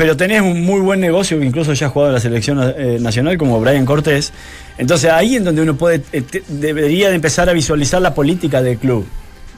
Pero 0.00 0.16
tenés 0.16 0.40
un 0.40 0.62
muy 0.64 0.80
buen 0.80 0.98
negocio, 0.98 1.42
incluso 1.42 1.74
ya 1.74 1.88
ha 1.88 1.90
jugado 1.90 2.08
en 2.08 2.14
la 2.14 2.20
selección 2.20 2.72
eh, 2.74 2.96
nacional, 2.98 3.36
como 3.36 3.60
Brian 3.60 3.84
Cortés. 3.84 4.32
Entonces 4.78 5.10
ahí 5.10 5.36
en 5.36 5.44
donde 5.44 5.60
uno 5.60 5.76
puede, 5.76 6.00
eh, 6.14 6.22
debería 6.48 7.10
de 7.10 7.16
empezar 7.16 7.50
a 7.50 7.52
visualizar 7.52 8.00
la 8.00 8.14
política 8.14 8.62
del 8.62 8.78
club. 8.78 9.06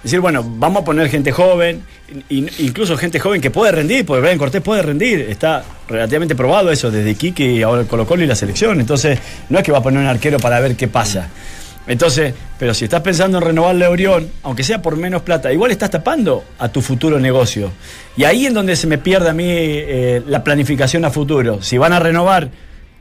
Decir, 0.03 0.19
bueno, 0.19 0.45
vamos 0.45 0.83
a 0.83 0.85
poner 0.85 1.09
gente 1.09 1.31
joven, 1.31 1.83
in- 2.29 2.51
incluso 2.59 2.97
gente 2.97 3.21
joven 3.21 3.41
que 3.41 3.53
puede 3.53 3.71
rendir, 3.71 4.05
porque 4.05 4.21
Brian 4.21 4.37
Cortés 4.37 4.63
puede 4.63 4.83
rendir, 4.83 5.21
está 5.31 5.63
relativamente 5.89 6.35
probado 6.35 6.73
eso 6.73 6.91
desde 6.91 7.15
Quique 7.15 7.45
y 7.49 7.63
ahora 7.63 7.83
el 7.83 7.87
Colo 7.87 8.05
Colo 8.05 8.25
y 8.25 8.27
la 8.27 8.35
selección. 8.35 8.81
Entonces, 8.81 9.21
no 9.49 9.59
es 9.59 9.65
que 9.65 9.71
va 9.71 9.79
a 9.79 9.83
poner 9.85 10.01
un 10.01 10.07
arquero 10.09 10.41
para 10.41 10.59
ver 10.59 10.75
qué 10.75 10.89
pasa. 10.89 11.29
Entonces, 11.87 12.33
pero 12.59 12.75
si 12.75 12.85
estás 12.85 13.01
pensando 13.01 13.39
en 13.39 13.45
renovarle 13.45 13.85
a 13.85 13.91
Orión, 13.91 14.29
aunque 14.45 14.63
sea 14.63 14.81
por 14.81 14.97
menos 14.97 15.23
plata, 15.23 15.53
igual 15.53 15.71
estás 15.73 15.91
tapando 15.91 16.45
a 16.59 16.69
tu 16.69 16.81
futuro 16.81 17.19
negocio. 17.19 17.73
Y 18.17 18.25
ahí 18.25 18.47
es 18.47 18.55
donde 18.55 18.77
se 18.77 18.87
me 18.87 18.99
pierde 18.99 19.31
a 19.31 19.33
mí 19.33 19.45
eh, 19.49 20.23
la 20.27 20.45
planificación 20.45 21.05
a 21.05 21.11
futuro. 21.11 21.61
Si 21.63 21.79
van 21.79 21.93
a 21.93 21.99
renovar 21.99 22.51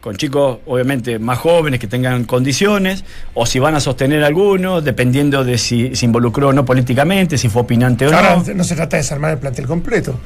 con 0.01 0.15
chicos 0.15 0.57
obviamente 0.65 1.19
más 1.19 1.37
jóvenes 1.37 1.79
que 1.79 1.85
tengan 1.85 2.23
condiciones, 2.23 3.03
o 3.35 3.45
si 3.45 3.59
van 3.59 3.75
a 3.75 3.79
sostener 3.79 4.23
algunos, 4.23 4.83
dependiendo 4.83 5.43
de 5.43 5.59
si 5.59 5.95
se 5.95 6.05
involucró 6.07 6.47
o 6.47 6.53
no 6.53 6.65
políticamente, 6.65 7.37
si 7.37 7.49
fue 7.49 7.61
opinante 7.61 8.07
o 8.07 8.11
Ahora 8.15 8.37
no. 8.43 8.53
no 8.55 8.63
se 8.63 8.73
trata 8.73 8.97
de 8.97 9.03
desarmar 9.03 9.29
el 9.33 9.37
plantel 9.37 9.67
completo. 9.67 10.19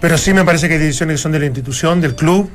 Pero 0.00 0.18
sí 0.18 0.34
me 0.34 0.42
parece 0.44 0.66
que 0.66 0.74
hay 0.74 0.80
decisiones 0.80 1.14
que 1.14 1.22
son 1.22 1.30
de 1.30 1.38
la 1.38 1.46
institución, 1.46 2.00
del 2.00 2.16
club, 2.16 2.50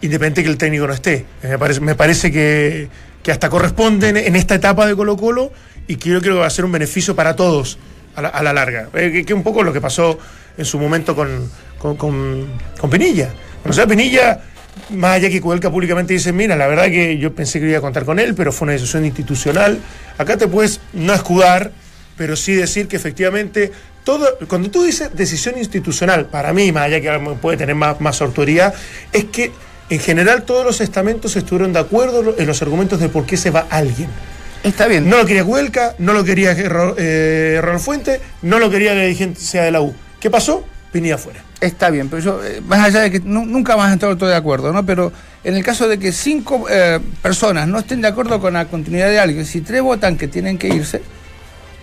independiente 0.00 0.42
que 0.44 0.48
el 0.48 0.56
técnico 0.56 0.86
no 0.86 0.94
esté. 0.94 1.26
Eh, 1.42 1.48
Me 1.50 1.58
parece, 1.58 1.80
me 1.80 1.94
parece 1.94 2.32
que, 2.32 2.88
que 3.24 3.32
hasta 3.32 3.48
corresponden 3.48 4.18
en 4.18 4.36
esta 4.36 4.54
etapa 4.54 4.86
de 4.86 4.94
Colo 4.94 5.16
Colo 5.16 5.50
y 5.88 5.96
que 5.96 6.10
yo 6.10 6.20
creo 6.20 6.34
que 6.34 6.40
va 6.40 6.46
a 6.46 6.50
ser 6.50 6.64
un 6.66 6.72
beneficio 6.72 7.16
para 7.16 7.34
todos 7.34 7.78
a 8.14 8.22
la, 8.22 8.28
a 8.28 8.42
la 8.42 8.52
larga. 8.52 8.90
Eh, 8.94 9.10
que, 9.10 9.24
que 9.24 9.34
un 9.34 9.42
poco 9.42 9.64
lo 9.64 9.72
que 9.72 9.80
pasó 9.80 10.18
en 10.56 10.64
su 10.64 10.78
momento 10.78 11.16
con, 11.16 11.50
con, 11.78 11.96
con, 11.96 12.46
con 12.78 12.90
Pinilla. 12.90 13.30
O 13.66 13.72
sea, 13.72 13.86
Pinilla, 13.86 14.42
más 14.90 15.16
allá 15.16 15.30
que 15.30 15.40
Cuelca 15.40 15.70
públicamente 15.70 16.12
dice, 16.12 16.32
mira, 16.32 16.54
la 16.54 16.66
verdad 16.66 16.84
que 16.84 17.16
yo 17.18 17.34
pensé 17.34 17.60
que 17.60 17.68
iba 17.68 17.78
a 17.78 17.80
contar 17.80 18.04
con 18.04 18.18
él, 18.18 18.34
pero 18.34 18.52
fue 18.52 18.66
una 18.66 18.72
decisión 18.72 19.06
institucional. 19.06 19.78
Acá 20.18 20.36
te 20.36 20.46
puedes 20.46 20.80
no 20.92 21.14
escudar, 21.14 21.72
pero 22.18 22.36
sí 22.36 22.52
decir 22.52 22.88
que 22.88 22.96
efectivamente 22.96 23.72
todo, 24.04 24.38
cuando 24.48 24.70
tú 24.70 24.82
dices 24.82 25.10
decisión 25.14 25.56
institucional, 25.56 26.26
para 26.26 26.52
mí, 26.52 26.72
más 26.72 26.84
allá 26.84 27.00
que 27.00 27.36
puede 27.40 27.56
tener 27.56 27.74
más, 27.74 28.02
más 28.02 28.20
autoridad, 28.20 28.74
es 29.12 29.24
que 29.24 29.50
en 29.90 29.98
general 30.00 30.44
todos 30.44 30.64
los 30.64 30.80
estamentos 30.80 31.36
estuvieron 31.36 31.72
de 31.72 31.78
acuerdo 31.80 32.34
en 32.38 32.46
los 32.46 32.62
argumentos 32.62 33.00
de 33.00 33.08
por 33.08 33.26
qué 33.26 33.36
se 33.36 33.50
va 33.50 33.66
alguien. 33.70 34.08
Está 34.62 34.86
bien. 34.86 35.08
No 35.10 35.18
lo 35.18 35.26
quería 35.26 35.44
Huelca, 35.44 35.94
no 35.98 36.12
lo 36.14 36.24
quería 36.24 36.54
eh, 36.56 37.58
Ronald 37.62 37.82
Fuente, 37.82 38.20
no 38.42 38.58
lo 38.58 38.70
quería 38.70 38.90
que 38.92 38.96
la 38.96 39.02
dirigente 39.02 39.40
sea 39.40 39.64
de 39.64 39.70
la 39.70 39.82
U. 39.82 39.94
¿Qué 40.20 40.30
pasó? 40.30 40.64
Pinilla 40.90 41.16
afuera. 41.16 41.40
Está 41.60 41.90
bien, 41.90 42.08
pero 42.08 42.22
yo, 42.22 42.44
eh, 42.44 42.60
más 42.66 42.80
allá 42.86 43.00
de 43.00 43.10
que 43.10 43.20
nu- 43.20 43.44
nunca 43.46 43.76
más 43.76 43.92
estado 43.92 44.16
todo 44.16 44.28
de 44.28 44.36
acuerdo, 44.36 44.72
¿no? 44.72 44.84
Pero 44.86 45.12
en 45.42 45.54
el 45.54 45.62
caso 45.64 45.86
de 45.88 45.98
que 45.98 46.12
cinco 46.12 46.66
eh, 46.70 46.98
personas 47.20 47.68
no 47.68 47.78
estén 47.80 48.00
de 48.00 48.08
acuerdo 48.08 48.40
con 48.40 48.54
la 48.54 48.66
continuidad 48.66 49.08
de 49.08 49.18
alguien, 49.18 49.44
si 49.44 49.60
tres 49.60 49.82
votan 49.82 50.16
que 50.16 50.28
tienen 50.28 50.56
que 50.56 50.68
irse, 50.68 51.02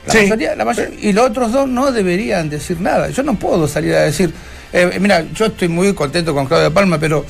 la 0.07 0.13
Sí. 0.13 0.17
mayoría, 0.21 0.55
la 0.55 0.65
mayoría- 0.65 0.97
y 0.99 1.13
los 1.13 1.29
otros 1.29 1.51
dos 1.51 1.67
no 1.67 1.91
deberían 1.91 2.49
decir 2.49 2.79
nada. 2.81 3.09
Yo 3.09 3.21
no 3.21 3.35
puedo 3.35 3.67
salir 3.67 3.93
a 3.93 4.01
decir, 4.01 4.33
eh, 4.73 4.97
mira, 4.99 5.23
yo 5.33 5.45
estoy 5.47 5.67
muy 5.67 5.93
contento 5.93 6.33
con 6.33 6.47
Claudio 6.47 6.73
Palma, 6.73 6.97
pero 6.99 7.25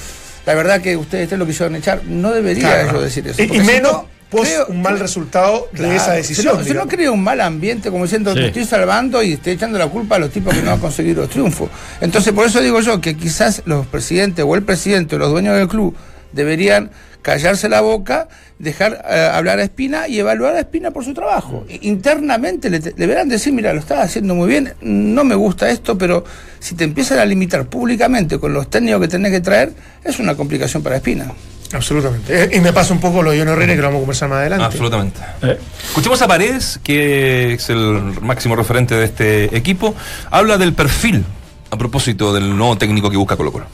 la 0.45 0.53
verdad 0.55 0.81
que 0.81 0.95
ustedes 0.97 1.31
lo 1.31 1.45
quisieron 1.45 1.75
echar, 1.75 2.03
no 2.05 2.31
debería 2.31 2.81
Claro. 2.83 2.93
yo 2.93 3.01
decir 3.01 3.27
eso. 3.27 3.41
Y, 3.41 3.45
y 3.45 3.47
porque 3.47 3.61
si 3.61 3.67
menos 3.67 3.91
no, 3.93 4.05
pos 4.29 4.47
creo- 4.47 4.65
un 4.67 4.81
mal 4.81 4.97
resultado 4.99 5.67
de 5.73 5.95
esa 5.95 6.11
si 6.11 6.17
decisión. 6.17 6.45
no- 6.45 6.51
Si 6.63 6.69
no, 6.69 6.73
digamos. 6.73 6.93
crea 6.93 7.11
un 7.11 7.23
mal 7.23 7.41
ambiente, 7.41 7.91
como 7.91 8.03
diciendo, 8.05 8.33
Sí. 8.33 8.39
te 8.39 8.47
estoy 8.47 8.65
salvando 8.65 9.21
y 9.21 9.33
estoy 9.33 9.53
echando 9.53 9.77
la 9.77 9.87
culpa 9.87 10.15
a 10.15 10.19
los 10.19 10.29
tipos 10.31 10.53
que 10.55 10.61
no 10.61 10.71
han 10.71 10.79
conseguido 10.79 11.27
triunfo. 11.27 11.69
Entonces, 11.99 12.33
por 12.33 12.45
eso 12.47 12.61
digo 12.61 12.79
yo 12.81 13.01
que 13.01 13.15
quizás 13.17 13.61
los 13.65 13.85
presidentes 13.87 14.45
o 14.47 14.55
el 14.55 14.63
presidente 14.63 15.15
o 15.15 15.19
los 15.19 15.29
dueños 15.31 15.55
del 15.57 15.67
club 15.67 15.95
deberían 16.31 16.91
callarse 17.21 17.69
la 17.69 17.81
boca, 17.81 18.27
dejar 18.59 19.05
eh, 19.09 19.29
hablar 19.33 19.59
a 19.59 19.63
Espina 19.63 20.07
y 20.07 20.19
evaluar 20.19 20.55
a 20.55 20.59
Espina 20.59 20.91
por 20.91 21.03
su 21.05 21.13
trabajo. 21.13 21.65
I- 21.69 21.87
Internamente 21.87 22.69
le, 22.69 22.79
le 22.79 22.91
deberán 22.91 23.29
decir, 23.29 23.53
mira, 23.53 23.73
lo 23.73 23.79
estás 23.79 23.99
haciendo 23.99 24.35
muy 24.35 24.47
bien, 24.49 24.73
no 24.81 25.23
me 25.23 25.35
gusta 25.35 25.69
esto, 25.69 25.97
pero 25.97 26.23
si 26.59 26.75
te 26.75 26.83
empiezan 26.83 27.19
a 27.19 27.25
limitar 27.25 27.65
públicamente 27.67 28.39
con 28.39 28.53
los 28.53 28.69
técnicos 28.69 29.01
que 29.01 29.07
tenés 29.07 29.31
que 29.31 29.41
traer, 29.41 29.71
es 30.03 30.19
una 30.19 30.35
complicación 30.35 30.81
para 30.83 30.95
Espina. 30.97 31.31
Absolutamente. 31.73 32.43
Eh, 32.43 32.49
Y 32.57 32.59
me 32.59 32.73
pasa 32.73 32.93
un 32.93 32.99
poco 32.99 33.23
lo 33.23 33.31
de 33.31 33.39
John 33.39 33.47
Herrera, 33.47 33.73
que 33.75 33.81
lo 33.81 33.87
vamos 33.87 33.99
a 33.99 34.01
conversar 34.01 34.29
más 34.29 34.39
adelante. 34.39 34.65
Absolutamente. 34.65 35.19
Eh, 35.41 35.57
Escuchemos 35.87 36.21
a 36.21 36.27
Paredes, 36.27 36.79
que 36.83 37.53
es 37.53 37.69
el 37.69 38.01
máximo 38.21 38.57
referente 38.57 38.93
de 38.95 39.05
este 39.05 39.55
equipo. 39.57 39.95
Habla 40.31 40.57
del 40.57 40.73
perfil 40.73 41.23
a 41.69 41.77
propósito 41.77 42.33
del 42.33 42.57
nuevo 42.57 42.77
técnico 42.77 43.09
que 43.09 43.15
busca 43.15 43.37
Colo 43.37 43.53
Colo. 43.53 43.65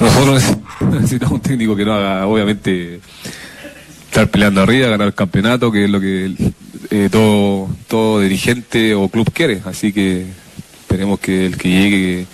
Nosotros 0.00 0.42
necesitamos 0.92 1.34
un 1.34 1.40
técnico 1.40 1.74
que 1.76 1.84
no 1.84 1.94
haga, 1.94 2.26
obviamente, 2.26 3.00
estar 4.08 4.28
peleando 4.28 4.62
arriba, 4.62 4.88
ganar 4.88 5.08
el 5.08 5.14
campeonato, 5.14 5.70
que 5.72 5.84
es 5.84 5.90
lo 5.90 6.00
que 6.00 6.32
eh, 6.90 7.08
todo, 7.10 7.68
todo 7.88 8.20
dirigente 8.20 8.94
o 8.94 9.08
club 9.08 9.30
quiere. 9.32 9.60
Así 9.64 9.92
que 9.92 10.26
esperemos 10.82 11.18
que 11.20 11.46
el 11.46 11.56
que 11.56 11.68
llegue, 11.68 12.26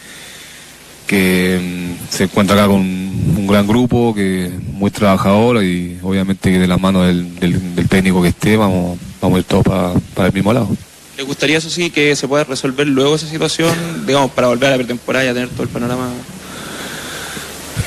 que, 1.07 1.95
mm, 1.99 2.13
se 2.15 2.25
encuentre 2.25 2.57
acá 2.57 2.67
con 2.69 2.81
un 2.81 3.47
gran 3.47 3.67
grupo, 3.67 4.15
que 4.15 4.47
es 4.47 4.53
muy 4.73 4.91
trabajador 4.91 5.63
y 5.65 5.99
obviamente 6.03 6.53
que 6.53 6.59
de 6.59 6.67
la 6.67 6.77
mano 6.79 7.03
del, 7.03 7.35
del- 7.37 7.89
técnico 7.89 8.21
que 8.23 8.29
esté, 8.29 8.57
vamos, 8.57 8.99
vamos 9.21 9.37
a 9.37 9.39
ir 9.41 9.45
todos 9.45 9.65
para, 9.65 9.93
para 10.15 10.29
el 10.29 10.35
mismo 10.35 10.53
lado. 10.53 10.69
¿Le 11.17 11.23
gustaría, 11.23 11.59
eso 11.59 11.71
sí, 11.71 11.91
que 11.91 12.17
se 12.17 12.27
pueda 12.27 12.43
resolver 12.45 12.89
luego 12.89 13.15
esa 13.15 13.29
situación, 13.29 13.73
digamos, 14.07 14.33
para 14.33 14.49
volver 14.49 14.69
a 14.69 14.71
la 14.73 14.77
pretemporada 14.79 15.25
y 15.25 15.29
a 15.29 15.35
tener 15.35 15.49
todo 15.51 15.63
el 15.63 15.69
panorama? 15.69 16.09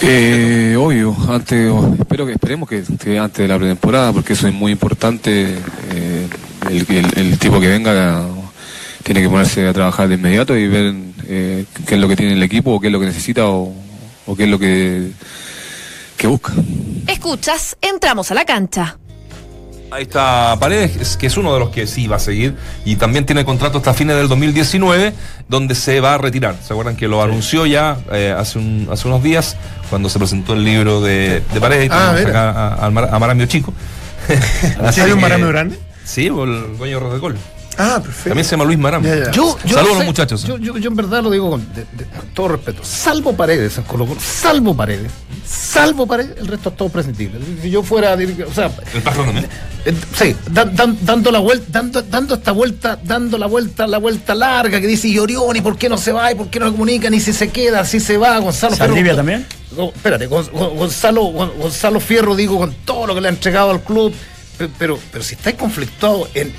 Eh, 0.01 0.75
obvio, 0.77 1.15
antes, 1.29 1.71
espero 1.99 2.25
que 2.25 2.33
esperemos 2.33 2.69
que, 2.69 2.83
que 2.99 3.17
antes 3.17 3.37
de 3.43 3.47
la 3.47 3.57
pretemporada, 3.57 4.13
porque 4.13 4.33
eso 4.33 4.47
es 4.47 4.53
muy 4.53 4.71
importante. 4.71 5.55
eh, 5.91 6.27
el, 6.69 6.85
el- 6.89 7.17
el 7.17 7.39
tipo 7.39 7.59
que 7.59 7.67
venga 7.67 8.25
tiene 9.03 9.21
que 9.21 9.29
ponerse 9.29 9.65
a 9.67 9.73
trabajar 9.73 10.07
de 10.09 10.15
inmediato 10.15 10.55
y 10.57 10.67
ver 10.67 10.93
eh, 11.27 11.65
qué 11.85 11.95
es 11.95 12.01
lo 12.01 12.07
que 12.09 12.15
tiene 12.17 12.33
el 12.33 12.43
equipo, 12.43 12.71
o 12.73 12.79
qué 12.79 12.87
es 12.87 12.93
lo 12.93 12.99
que 12.99 13.05
necesita 13.05 13.47
o, 13.47 13.73
o 14.25 14.35
qué 14.35 14.43
es 14.43 14.49
lo 14.49 14.59
que, 14.59 15.11
que 16.17 16.27
busca. 16.27 16.53
Escuchas, 17.07 17.77
entramos 17.81 18.31
a 18.31 18.33
la 18.35 18.43
cancha. 18.45 18.97
Ahí 19.89 20.03
está 20.03 20.55
Paredes, 20.59 20.97
es- 20.97 21.17
que 21.17 21.27
es 21.27 21.37
uno 21.37 21.53
de 21.53 21.59
los 21.59 21.69
que 21.69 21.87
sí 21.87 22.07
va 22.07 22.17
a 22.17 22.19
seguir 22.19 22.55
y 22.83 22.97
también 22.97 23.25
tiene 23.25 23.45
contrato 23.45 23.77
hasta 23.77 23.93
fines 23.93 24.15
del 24.17 24.27
2019, 24.27 25.13
donde 25.47 25.75
se 25.75 26.01
va 26.01 26.15
a 26.15 26.17
retirar. 26.17 26.55
¿Se 26.65 26.73
acuerdan 26.73 26.95
que 26.97 27.07
lo 27.07 27.21
anunció 27.23 27.65
ya 27.65 27.97
eh, 28.11 28.35
hace, 28.37 28.59
un- 28.59 28.89
hace 28.91 29.07
unos 29.07 29.23
días, 29.23 29.55
cuando 29.89 30.09
se 30.09 30.19
presentó 30.19 30.53
el 30.53 30.63
libro 30.65 30.99
de, 31.01 31.41
de 31.53 31.61
Paredes? 31.61 31.89
Ah, 31.91 32.11
acá 32.29 32.49
a, 32.51 32.85
a 32.85 32.89
Mar- 32.91 33.09
a 33.11 33.17
Maramio 33.19 33.45
Chico. 33.45 33.73
¿Hay 35.03 35.11
un 35.11 35.21
marameo 35.21 35.47
grande? 35.49 35.79
Sí, 36.03 36.27
el 36.27 36.77
dueño 36.77 36.99
de 37.11 37.19
Gol. 37.19 37.37
Ah, 37.77 37.99
perfecto. 38.01 38.29
También 38.29 38.45
se 38.45 38.51
llama 38.51 38.65
Luis. 38.65 38.79
Ya, 39.03 39.15
ya. 39.25 39.31
Yo, 39.31 39.57
yo 39.65 39.75
Saludos 39.75 39.77
a 39.77 39.81
no 39.81 39.87
los 39.89 39.97
sé, 39.99 40.03
muchachos. 40.05 40.43
Yo, 40.45 40.57
yo- 40.57 40.77
yo 40.77 40.89
en 40.89 40.95
verdad 40.95 41.21
lo 41.21 41.29
digo 41.29 41.49
con, 41.51 41.61
de- 41.73 41.85
de- 41.91 42.05
con 42.05 42.27
todo 42.33 42.47
respeto. 42.49 42.83
Salvo 42.83 43.33
Paredes 43.35 43.77
en 43.77 43.83
Colo 43.83 44.05
Colo, 44.07 44.19
salvo 44.19 44.75
Paredes, 44.75 45.11
salvo 45.45 46.07
Paredes, 46.07 46.37
el 46.39 46.47
resto 46.47 46.69
es 46.69 46.77
todo 46.77 46.89
prescindible. 46.89 47.39
Si 47.61 47.69
yo 47.69 47.83
fuera, 47.83 48.15
o 48.49 48.53
sea, 48.53 48.71
El 48.93 49.01
patrón 49.01 49.25
también. 49.27 49.47
eh, 49.85 49.93
sí, 50.17 50.35
dan- 50.51 50.75
dan- 50.75 50.97
dando 51.01 51.31
la 51.31 51.39
vuelta, 51.39 51.65
dando, 51.71 52.01
dando 52.01 52.35
esta 52.35 52.51
vuelta, 52.51 52.99
dando 53.03 53.37
la 53.37 53.45
vuelta, 53.47 53.85
la 53.87 53.99
vuelta 53.99 54.33
larga 54.33 54.81
que 54.81 54.87
dice 54.87 55.07
y 55.07 55.19
Orión, 55.19 55.55
y 55.55 55.61
por 55.61 55.77
qué 55.77 55.87
no 55.87 55.97
se 55.97 56.11
va, 56.11 56.31
y 56.31 56.35
por 56.35 56.49
qué 56.49 56.59
no 56.59 56.65
lo 56.65 56.71
comunican, 56.71 57.13
y 57.13 57.19
si 57.19 57.31
se 57.33 57.49
queda, 57.49 57.85
si 57.85 57.99
se 57.99 58.17
va, 58.17 58.37
Gonzalo 58.39 58.75
¿Saldivia 58.75 59.15
también? 59.15 59.45
Espérate, 59.95 60.25
Gon- 60.27 60.49
Gon- 60.51 60.75
Gonzalo, 60.77 61.21
Gon- 61.25 61.51
Gonzalo 61.59 61.99
Fierro, 61.99 62.35
digo, 62.35 62.57
con 62.57 62.73
todo 62.85 63.05
lo 63.05 63.13
que 63.13 63.21
le 63.21 63.27
ha 63.27 63.31
entregado 63.31 63.69
al 63.69 63.81
club, 63.83 64.11
pe- 64.57 64.69
pero, 64.79 64.97
pero 65.11 65.23
si 65.23 65.35
estáis 65.35 65.55
conflictuados 65.57 66.29
en 66.33 66.51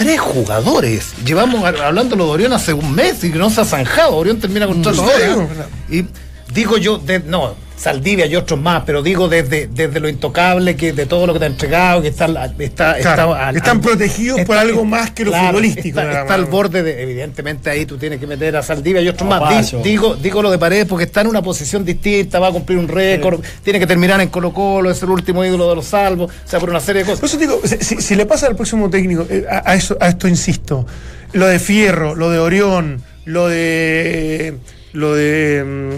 tres 0.00 0.18
jugadores, 0.18 1.12
llevamos 1.26 1.62
hablándolo 1.62 2.24
de 2.24 2.30
Orión 2.30 2.52
hace 2.54 2.72
un 2.72 2.90
mes 2.94 3.22
y 3.22 3.30
que 3.30 3.38
no 3.38 3.50
se 3.50 3.60
ha 3.60 3.66
zanjado, 3.66 4.16
Orión 4.16 4.38
termina 4.40 4.66
con 4.66 4.78
¿En 4.78 4.84
serio? 4.94 5.46
y 5.90 6.06
digo 6.54 6.78
yo, 6.78 6.96
de- 6.96 7.18
no, 7.20 7.54
Saldivia 7.80 8.26
y 8.26 8.36
otros 8.36 8.60
más, 8.60 8.82
pero 8.84 9.02
digo 9.02 9.26
desde, 9.26 9.66
desde 9.66 10.00
lo 10.00 10.08
intocable, 10.10 10.76
que 10.76 10.92
de 10.92 11.06
todo 11.06 11.26
lo 11.26 11.32
que 11.32 11.38
te 11.38 11.44
ha 11.46 11.48
entregado, 11.48 12.02
que 12.02 12.08
está, 12.08 12.26
al- 12.26 12.36
está, 12.58 12.96
Claro, 12.98 13.32
está 13.32 13.48
al- 13.48 13.56
están 13.56 13.76
al- 13.78 13.82
protegidos 13.82 14.40
por 14.42 14.58
algo 14.58 14.84
más 14.84 15.12
que 15.12 15.24
lo 15.24 15.32
futbolístico, 15.32 15.98
Está, 15.98 16.34
al 16.34 16.44
borde 16.44 16.82
de, 16.82 17.02
evidentemente 17.02 17.70
ahí 17.70 17.86
tú 17.86 17.96
tienes 17.96 18.20
que 18.20 18.26
meter 18.26 18.54
a 18.56 18.62
Saldivia 18.62 19.00
y 19.00 19.08
otros 19.08 19.26
No, 19.30 19.40
más. 19.40 19.70
Di- 19.72 19.78
digo, 19.82 20.14
digo 20.14 20.42
lo 20.42 20.50
de 20.50 20.58
Paredes 20.58 20.84
porque 20.86 21.04
está 21.06 21.22
en 21.22 21.28
una 21.28 21.40
posición 21.40 21.82
distinta, 21.84 22.38
va 22.38 22.48
a 22.48 22.52
cumplir 22.52 22.76
un 22.78 22.86
récord, 22.86 23.40
tiene 23.64 23.78
que 23.78 23.86
terminar 23.86 24.20
en 24.20 24.28
Colo 24.28 24.52
Colo, 24.52 24.90
es 24.90 25.02
el 25.02 25.08
último 25.08 25.42
ídolo 25.42 25.66
de 25.70 25.76
los 25.76 25.86
salvos, 25.86 26.30
o 26.30 26.48
sea, 26.48 26.60
por 26.60 26.68
una 26.68 26.80
serie 26.80 27.02
de 27.04 27.06
Por 27.06 27.18
cosas. 27.18 27.30
eso 27.30 27.38
digo, 27.40 27.60
si, 27.64 27.76
si- 27.82 28.02
si 28.02 28.14
le 28.14 28.26
pasa 28.26 28.46
al 28.46 28.56
próximo 28.56 28.90
técnico, 28.90 29.26
eh, 29.30 29.46
a, 29.50 29.70
a 29.70 29.74
eso, 29.74 29.96
a 30.00 30.08
esto 30.08 30.28
insisto, 30.28 30.86
lo 31.32 31.46
de 31.46 31.58
Fierro, 31.58 32.14
lo 32.14 32.28
de 32.28 32.38
Orión, 32.40 33.02
lo 33.24 33.48
de. 33.48 34.54
lo 34.92 35.14
de. 35.14 35.90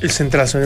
El 0.00 0.10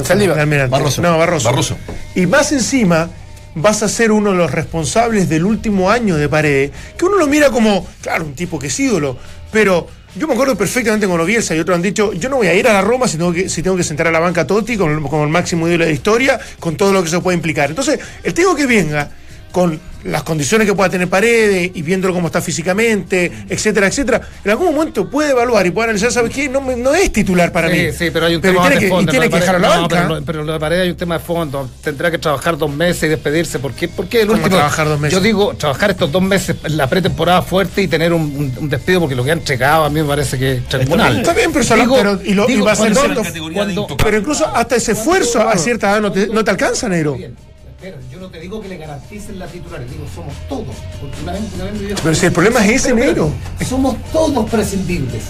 Saldívar. 0.07 0.37
el 0.37 0.43
almirante. 0.43 0.71
Barroso. 0.71 1.03
No, 1.03 1.19
Barroso. 1.19 1.49
Barroso. 1.49 1.77
Y 2.15 2.27
más 2.27 2.53
encima, 2.53 3.09
vas 3.55 3.83
a 3.83 3.89
ser 3.89 4.13
uno 4.13 4.31
de 4.33 4.37
los 4.37 4.51
responsables 4.51 5.29
del 5.29 5.45
último 5.45 5.91
año 5.91 6.17
de 6.17 6.29
Paredes, 6.29 6.71
que 6.97 7.05
uno 7.05 7.17
lo 7.17 7.27
mira 7.27 7.51
como, 7.51 7.87
claro, 8.03 8.25
un 8.25 8.35
tipo 8.35 8.59
que 8.59 8.67
es 8.69 8.81
ídolo, 8.81 9.17
pero. 9.53 9.87
Yo 10.17 10.27
me 10.27 10.35
acuerdo 10.35 10.57
perfectamente 10.59 11.07
con 11.07 11.19
los 11.19 11.27
Bielsa 11.29 11.55
y 11.55 11.61
otros 11.61 11.77
han 11.77 11.83
dicho, 11.83 12.13
yo 12.15 12.29
no 12.29 12.39
voy 12.39 12.49
a 12.49 12.55
ir 12.55 12.67
a 12.67 12.73
la 12.73 12.81
Roma 12.81 13.07
si 13.07 13.17
tengo 13.17 13.33
que, 13.33 13.49
si 13.49 13.63
tengo 13.63 13.77
que 13.77 13.85
sentar 13.85 14.09
a 14.09 14.11
la 14.11 14.19
banca 14.19 14.45
Totti 14.45 14.77
con, 14.77 14.91
el- 14.91 15.01
como 15.03 15.23
el 15.23 15.31
máximo 15.31 15.69
ídolo 15.69 15.85
de 15.85 15.91
la 15.91 15.95
historia, 15.95 16.41
con 16.59 16.77
todo 16.77 16.93
lo 16.93 17.05
que 17.05 17.09
se 17.11 17.21
puede 17.21 17.37
implicar. 17.37 17.71
Entonces, 17.71 18.01
el 18.25 18.35
técnico 18.35 18.57
que 18.57 18.67
venga 18.67 19.09
con 19.53 19.79
las 20.05 20.23
condiciones 20.23 20.67
que 20.67 20.75
pueda 20.75 20.89
tener 20.91 21.09
Paredes 21.09 21.71
y 21.75 21.83
viéndolo 21.83 22.15
cómo 22.15 22.27
está 22.29 22.41
físicamente, 22.41 23.31
etcétera, 23.49 23.87
etcétera, 23.89 24.21
en 24.45 24.51
algún 24.51 24.75
momento 24.75 25.09
puede 25.09 25.31
evaluar 25.31 25.67
y 25.67 25.71
puede 25.71 25.85
analizar, 25.91 26.13
¿sabes 26.13 26.33
qué? 26.35 26.49
No, 26.49 26.61
me- 26.61 26.77
no 26.77 26.95
es 26.95 27.13
titular 27.13 27.53
para 27.53 27.69
mí. 27.69 27.77
Sí, 27.79 27.93
sí, 27.99 28.11
pero 28.13 28.27
hay 28.27 28.35
un 28.37 28.41
Pero 28.41 28.55
tema 28.55 28.67
tiene 28.69 28.77
de 28.77 28.81
que, 28.87 28.89
fondo. 28.89 29.11
y 29.11 29.13
tiene 29.13 29.29
que 29.29 29.35
de 29.35 29.41
dejarlo 29.41 29.61
no, 29.69 29.81
banca. 29.83 29.89
pero, 29.89 30.09
lo- 30.09 30.25
pero 30.25 30.45
lo 30.45 30.53
de 30.53 30.59
Paredes 30.61 30.85
hay 30.85 30.91
un 30.91 30.97
tema 30.97 31.19
de 31.19 31.25
fondo. 31.25 31.71
Tendrá 31.83 32.11
que 32.11 32.19
trabajar 32.19 32.57
dos 32.57 32.71
meses 32.71 33.05
y 33.05 33.09
despedirse. 33.09 33.59
¿Por 33.59 33.73
qué? 33.75 33.89
Porque 33.89 34.21
el 34.23 34.27
¿Cómo 34.29 34.39
último. 34.39 34.57
trabajar 34.57 34.89
dos 34.89 35.01
meses? 35.01 35.19
Yo 35.19 35.23
digo, 35.23 35.55
trabajar 35.55 35.91
estos 35.91 36.11
dos 36.13 36.23
meses 36.23 36.57
en 36.65 36.77
la 36.77 36.87
pretemporada 36.89 37.43
fuerte 37.43 37.83
y 37.83 37.89
tener 37.89 38.13
un, 38.13 38.23
un- 38.23 38.53
un 38.59 38.69
despido 38.69 39.01
porque 39.01 39.15
lo 39.15 39.25
que 39.25 39.33
han 39.33 39.39
entregado 39.39 39.85
a 39.85 39.91
mí 39.91 40.01
me 40.01 40.09
parece 40.09 40.39
que 40.39 40.53
es 40.53 40.69
tribunal. 40.69 41.19
Está 41.19 41.33
bien, 41.35 41.53
pero, 41.53 41.65
Digo- 41.77 41.97
pero- 41.97 42.21
y, 42.25 42.35
lo, 42.35 42.49
y 42.49 42.53
digo, 42.55 42.65
va 42.67 42.73
a 42.73 42.77
ser 42.77 42.93
cuando-. 42.95 43.87
Pero 43.97 44.19
incluso 44.19 44.47
hasta 44.55 44.77
ese 44.77 44.93
esfuerzo 44.93 45.47
a 45.47 45.57
cierta 45.57 45.91
edad 45.91 46.01
no 46.01 46.13
te, 46.13 46.27
no 46.29 46.45
te 46.45 46.51
alcanza, 46.51 46.89
Negro. 46.89 47.15
Bien, 47.15 47.35
espera, 47.81 47.97
yo 48.13 48.21
no 48.21 48.29
te 48.29 48.39
digo 48.41 48.61
que 48.61 48.69
le 48.69 48.77
garanticen 48.77 49.39
la 49.39 49.47
titular, 49.47 49.81
digo, 49.89 50.05
somos 50.15 50.35
todos. 50.49 50.77
Porque 51.01 51.17
una 51.23 51.33
vez, 51.33 51.43
una 51.55 51.65
vez 51.65 51.75
me 51.81 51.95
Pero 51.95 52.15
si 52.15 52.27
el 52.27 52.33
problema 52.33 52.65
es 52.67 52.73
ese, 52.73 52.95
Pero, 52.95 52.97
pero, 52.97 53.07
negro. 53.07 53.33
Somos 53.69 53.97
todos 54.13 54.51
prescindibles. 54.51 55.23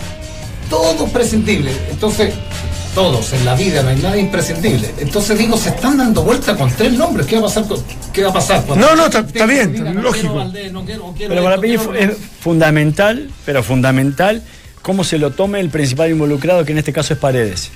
Todos 0.68 1.10
prescindibles. 1.10 1.76
Entonces, 1.90 2.34
todos 2.94 3.32
en 3.32 3.44
la 3.44 3.54
vida, 3.54 3.82
no 3.82 3.90
hay 3.90 3.96
nada 3.96 4.16
imprescindible. 4.16 4.90
Entonces 4.98 5.38
digo, 5.38 5.56
se 5.56 5.68
están 5.70 5.96
dando 5.98 6.22
vuelta 6.24 6.56
con 6.56 6.70
tres 6.72 6.92
nombres. 6.92 7.26
¿Qué 7.26 7.36
va 7.36 7.42
a 7.42 7.44
pasar? 7.44 7.64
con- 7.68 7.82
¿Qué 8.12 8.22
va 8.24 8.30
a 8.30 8.32
pasar? 8.32 8.64
cuando- 8.64 8.84
No, 8.86 8.96
no, 8.96 9.06
está- 9.06 9.20
está 9.20 9.46
bien, 9.46 9.72
Diga, 9.72 9.92
no 9.92 10.02
lógico. 10.02 10.20
quiero 10.28 10.34
Valdés, 10.34 10.72
no 10.72 10.84
quiero- 10.84 11.14
quiero 11.16 11.30
Pero 11.34 11.44
para 11.44 11.56
mí 11.56 11.68
quiero 11.68 11.94
es 11.94 12.10
fundamental, 12.40 13.30
pero 13.46 13.62
fundamental, 13.62 14.42
cómo 14.82 15.04
se 15.04 15.18
lo 15.18 15.30
tome 15.30 15.60
el 15.60 15.70
principal 15.70 16.10
involucrado, 16.10 16.64
que 16.64 16.72
en 16.72 16.78
este 16.78 16.92
caso 16.92 17.14
es 17.14 17.20
Paredes. 17.20 17.70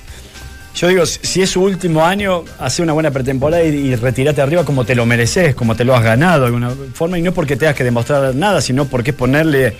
Yo 0.75 0.89
digo, 0.89 1.05
si 1.05 1.41
es 1.41 1.49
su 1.49 1.61
último 1.61 2.03
año, 2.05 2.43
hace 2.59 2.81
una 2.81 2.91
buena 2.91 3.09
pretemporada 3.09 3.63
y, 3.63 3.69
y 3.69 3.95
retírate 3.95 4.41
arriba 4.41 4.65
como 4.65 4.83
te 4.83 4.93
lo 4.93 5.05
mereces, 5.05 5.55
como 5.55 5.75
te 5.75 5.85
lo 5.85 5.95
has 5.95 6.03
ganado 6.03 6.41
de 6.41 6.45
alguna 6.47 6.71
forma, 6.93 7.17
y 7.17 7.21
no 7.21 7.33
porque 7.33 7.55
tengas 7.55 7.75
que 7.75 7.85
demostrar 7.85 8.35
nada, 8.35 8.59
sino 8.59 8.85
porque 8.85 9.11
es 9.11 9.15
ponerle 9.15 9.73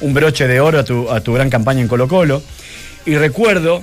un 0.00 0.14
broche 0.14 0.48
de 0.48 0.60
oro 0.60 0.78
a 0.78 0.84
tu, 0.84 1.10
a 1.10 1.20
tu 1.20 1.34
gran 1.34 1.50
campaña 1.50 1.82
en 1.82 1.88
Colo 1.88 2.08
Colo. 2.08 2.42
Y 3.04 3.16
recuerdo 3.16 3.82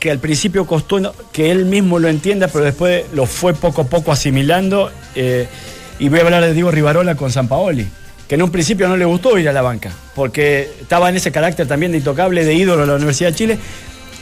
que 0.00 0.10
al 0.10 0.18
principio 0.18 0.66
costó 0.66 1.14
que 1.32 1.52
él 1.52 1.64
mismo 1.64 2.00
lo 2.00 2.08
entienda, 2.08 2.48
pero 2.48 2.64
después 2.64 3.04
lo 3.12 3.26
fue 3.26 3.54
poco 3.54 3.82
a 3.82 3.86
poco 3.86 4.10
asimilando. 4.10 4.90
eh, 5.14 5.46
y 6.00 6.08
voy 6.08 6.18
a 6.18 6.22
hablar 6.22 6.42
de 6.42 6.52
Diego 6.54 6.72
Rivarola 6.72 7.14
con 7.14 7.30
San 7.30 7.46
Paoli, 7.46 7.86
que 8.26 8.34
en 8.34 8.42
un 8.42 8.50
principio 8.50 8.88
no 8.88 8.96
le 8.96 9.04
gustó 9.04 9.38
ir 9.38 9.48
a 9.48 9.52
la 9.52 9.62
banca, 9.62 9.92
porque 10.16 10.68
estaba 10.80 11.08
en 11.08 11.16
ese 11.16 11.30
carácter 11.30 11.68
también 11.68 11.92
de 11.92 11.98
intocable, 11.98 12.44
de 12.44 12.52
ídolo 12.52 12.80
de 12.80 12.88
la 12.88 12.94
Universidad 12.94 13.30
de 13.30 13.36
Chile. 13.36 13.58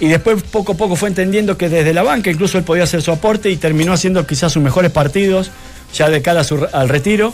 Y 0.03 0.09
después 0.09 0.43
poco 0.43 0.73
a 0.73 0.77
poco 0.77 0.97
fue 0.97 1.09
entendiendo 1.11 1.57
que 1.57 1.69
desde 1.69 1.95
la 1.95 2.03
banca 2.03 2.29
incluso 2.29 2.59
él 2.59 2.65
podía 2.65 2.83
hacer 2.83 3.03
su 3.03 3.12
aporte 3.12 3.51
y 3.51 3.57
terminó 3.57 3.93
haciendo 3.93 4.27
quizás 4.27 4.53
sus 4.53 4.61
mejores 4.61 4.91
partidos 4.91 5.53
ya 5.95 6.11
de 6.11 6.21
cara 6.23 6.41
a 6.41 6.45
su- 6.45 6.67
al 6.73 6.88
retiro, 6.88 7.33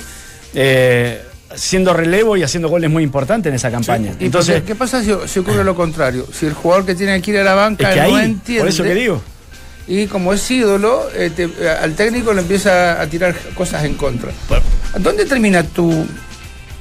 eh, 0.55 1.23
siendo 1.55 1.95
relevo 1.95 2.37
y 2.37 2.43
haciendo 2.43 2.69
goles 2.69 2.91
muy 2.91 3.03
importantes 3.03 3.49
en 3.49 3.55
esa 3.57 3.71
campaña. 3.71 4.13
¿Y 4.21 4.27
Entonces, 4.27 4.63
qué, 4.65 4.75
pasa 4.75 5.03
si, 5.03 5.11
si 5.29 5.39
ocurre 5.39 5.65
lo 5.65 5.75
contrario? 5.75 6.27
Si 6.31 6.45
el 6.45 6.53
jugador 6.53 6.85
que 6.85 6.95
tiene 6.95 7.23
que 7.23 7.31
ir 7.31 7.39
a 7.39 7.45
la 7.45 7.53
es 7.53 7.57
banca 7.57 7.91
que 7.91 8.01
no 8.01 8.17
ahí, 8.17 8.25
entiende. 8.27 8.61
por 8.61 8.69
eso 8.69 8.83
que 8.83 8.95
digo. 8.95 9.23
Y 9.87 10.05
como 10.07 10.35
es 10.35 10.51
ídolo, 10.51 11.09
eh, 11.15 11.31
te- 11.35 11.45
eh, 11.45 11.71
al 11.71 11.95
técnico 11.95 12.35
le 12.35 12.43
empieza 12.43 13.01
a 13.01 13.07
tirar 13.07 13.35
cosas 13.55 13.83
en 13.85 13.95
contra. 13.95 14.31
¿Dónde 14.99 15.25
termina 15.25 15.63
tu 15.63 16.05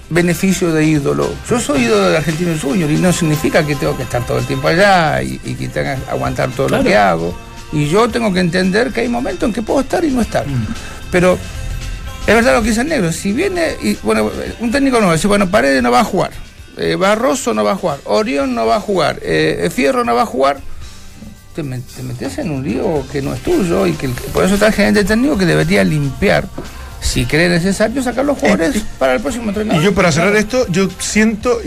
beneficio 0.10 0.72
de 0.72 0.86
ídolo? 0.86 1.30
Yo 1.50 1.60
soy 1.60 1.84
ídolo 1.84 2.10
de 2.10 2.18
Argentino 2.18 2.54
Junior 2.62 2.90
y 2.90 2.98
no 2.98 3.12
significa 3.14 3.66
que 3.66 3.76
tengo 3.76 3.96
que 3.98 4.04
estar 4.04 4.26
todo 4.26 4.38
el 4.40 4.46
tiempo 4.46 4.68
allá 4.68 5.22
y, 5.22 5.40
y 5.44 5.56
que 5.56 5.68
tenga 5.70 5.96
que 5.96 6.12
aguantar 6.12 6.50
todo 6.52 6.68
Claro. 6.68 6.84
lo 6.84 6.90
que 6.90 6.96
hago. 6.96 7.38
Y 7.74 7.88
yo 7.90 8.08
tengo 8.10 8.32
que 8.34 8.40
entender 8.40 8.92
que 8.92 9.02
hay 9.02 9.10
momentos 9.10 9.48
en 9.48 9.54
que 9.54 9.62
puedo 9.62 9.82
estar 9.82 10.04
y 10.06 10.10
no 10.12 10.22
estar. 10.22 10.46
Pero 11.12 11.38
es 12.26 12.34
verdad 12.36 12.56
lo 12.56 12.62
que 12.62 12.70
dice 12.70 12.82
el 12.82 12.88
negro. 12.88 13.12
Si 13.12 13.34
viene, 13.34 13.76
y 13.82 13.96
bueno, 14.04 14.30
un 14.62 14.72
técnico 14.72 14.98
nuevo 15.00 15.14
dice, 15.14 15.28
bueno, 15.28 15.50
Paredes 15.50 15.84
no 15.84 15.92
va 15.92 16.00
a 16.00 16.04
jugar, 16.06 16.32
eh, 16.78 16.96
Barroso 16.96 17.54
no 17.54 17.64
va 17.66 17.72
a 17.74 17.76
jugar, 17.76 18.00
Orión 18.06 18.56
no 18.56 18.66
va 18.66 18.78
a 18.78 18.80
jugar, 18.80 19.20
eh, 19.22 19.70
Fierro 19.74 20.06
no 20.06 20.16
va 20.16 20.22
a 20.22 20.26
jugar, 20.26 20.60
te, 21.56 21.64
met- 21.64 21.82
te 21.96 22.04
metes 22.04 22.38
en 22.38 22.52
un 22.52 22.64
lío 22.64 23.04
que 23.12 23.22
no 23.22 23.34
es 23.34 23.42
tuyo 23.42 23.86
y 23.88 23.94
que 23.94 24.08
por 24.32 24.44
eso 24.46 24.54
está 24.54 24.68
el 24.68 24.74
gerente 24.74 25.04
técnico 25.04 25.38
que 25.38 25.46
debería 25.46 25.84
limpiar, 25.84 26.48
si 27.02 27.26
cree 27.26 27.50
necesario, 27.50 28.02
sacar 28.04 28.26
los 28.26 28.38
jugadores 28.38 28.84
para 29.00 29.14
el 29.16 29.22
próximo 29.22 29.50
entrenador. 29.50 29.82
Y 29.82 29.86
yo 29.86 29.94
para 29.94 30.12
cerrar 30.12 30.36
esto, 30.36 30.66
yo 30.70 30.90
siento 31.00 31.60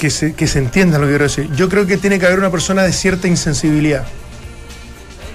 que 0.00 0.10
se, 0.10 0.34
que 0.34 0.46
se 0.46 0.58
entienda 0.58 0.98
lo 0.98 1.04
que 1.04 1.10
quiero 1.12 1.24
decir. 1.24 1.48
Yo 1.54 1.68
creo 1.68 1.86
que 1.86 1.96
tiene 1.96 2.18
que 2.18 2.26
haber 2.26 2.38
una 2.38 2.50
persona 2.50 2.82
de 2.82 2.92
cierta 2.92 3.28
insensibilidad 3.28 4.04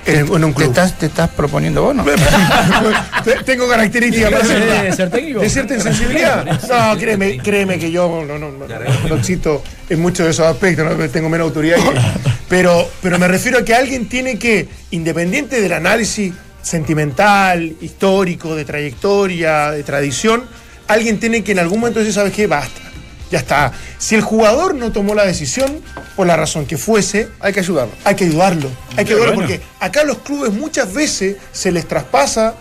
en, 0.05 0.19
en 0.27 0.43
un 0.43 0.51
¿Te 0.53 0.55
club. 0.55 0.67
estás, 0.69 0.97
te 0.97 1.05
estás 1.07 1.29
proponiendo 1.29 1.81
vos, 1.83 1.93
no? 1.95 2.05
Te- 3.25 3.43
Tengo 3.43 3.67
características 3.67 4.31
para 4.31 4.43
¿Quiere 4.45 4.71
hacerlo. 4.71 4.95
ser 4.95 5.09
técnico? 5.09 5.39
¿De 5.41 5.49
cierta 5.49 5.73
insensibilidad? 5.75 6.59
No, 6.69 6.97
créeme, 6.97 7.37
créeme 7.39 7.77
que 7.79 7.91
yo 7.91 8.23
no, 8.27 8.37
no, 8.37 8.51
no, 8.51 8.67
no 9.09 9.15
existo 9.15 9.63
en 9.89 9.99
muchos 10.01 10.25
de 10.25 10.31
esos 10.31 10.45
aspectos, 10.45 10.85
¿no? 10.97 11.09
tengo 11.09 11.27
menos 11.29 11.45
autoridad. 11.47 11.77
que- 11.77 11.99
pero, 12.49 12.89
pero 13.01 13.19
me 13.19 13.27
refiero 13.27 13.59
a 13.59 13.65
que 13.65 13.73
alguien 13.75 14.07
tiene 14.07 14.37
que, 14.39 14.67
independiente 14.91 15.59
del 15.61 15.73
análisis 15.73 16.33
sentimental, 16.67 17.75
histórico, 17.82 18.56
de 18.56 18.65
trayectoria, 18.65 19.71
de 19.71 19.84
tradición, 19.84 20.43
alguien 20.88 21.19
tiene 21.19 21.43
que 21.43 21.53
en 21.53 21.60
algún 21.60 21.80
momento 21.80 21.99
decir, 21.99 22.13
¿sabes 22.13 22.34
qué? 22.34 22.47
Basta. 22.47 22.82
Ya 23.30 23.39
está. 23.39 23.73
Si 23.97 24.15
el 24.15 24.21
jugador 24.21 24.73
no 24.75 24.91
tomó 24.93 25.13
la 25.13 25.25
decisión, 25.25 25.82
por 26.15 26.27
la 26.27 26.38
razón 26.38 26.65
que 26.65 26.77
fuese, 26.77 27.27
Hay 27.41 27.51
que 27.53 27.60
ayudarlo. 27.60 27.91
hay 28.06 28.15
que 28.15 28.23
ayudarlo. 28.25 28.69
Hay 28.95 29.03
que 29.06 29.13
ayudarlo 29.13 29.36
bueno. 29.36 29.49
porque 29.49 29.62
acá 29.80 30.01
a 30.01 30.06
los 30.06 30.19
clubes 30.19 30.53
muchas 30.53 30.93
veces 30.93 31.36
se 31.51 31.71
les 31.71 31.88
traspasa 31.88 32.56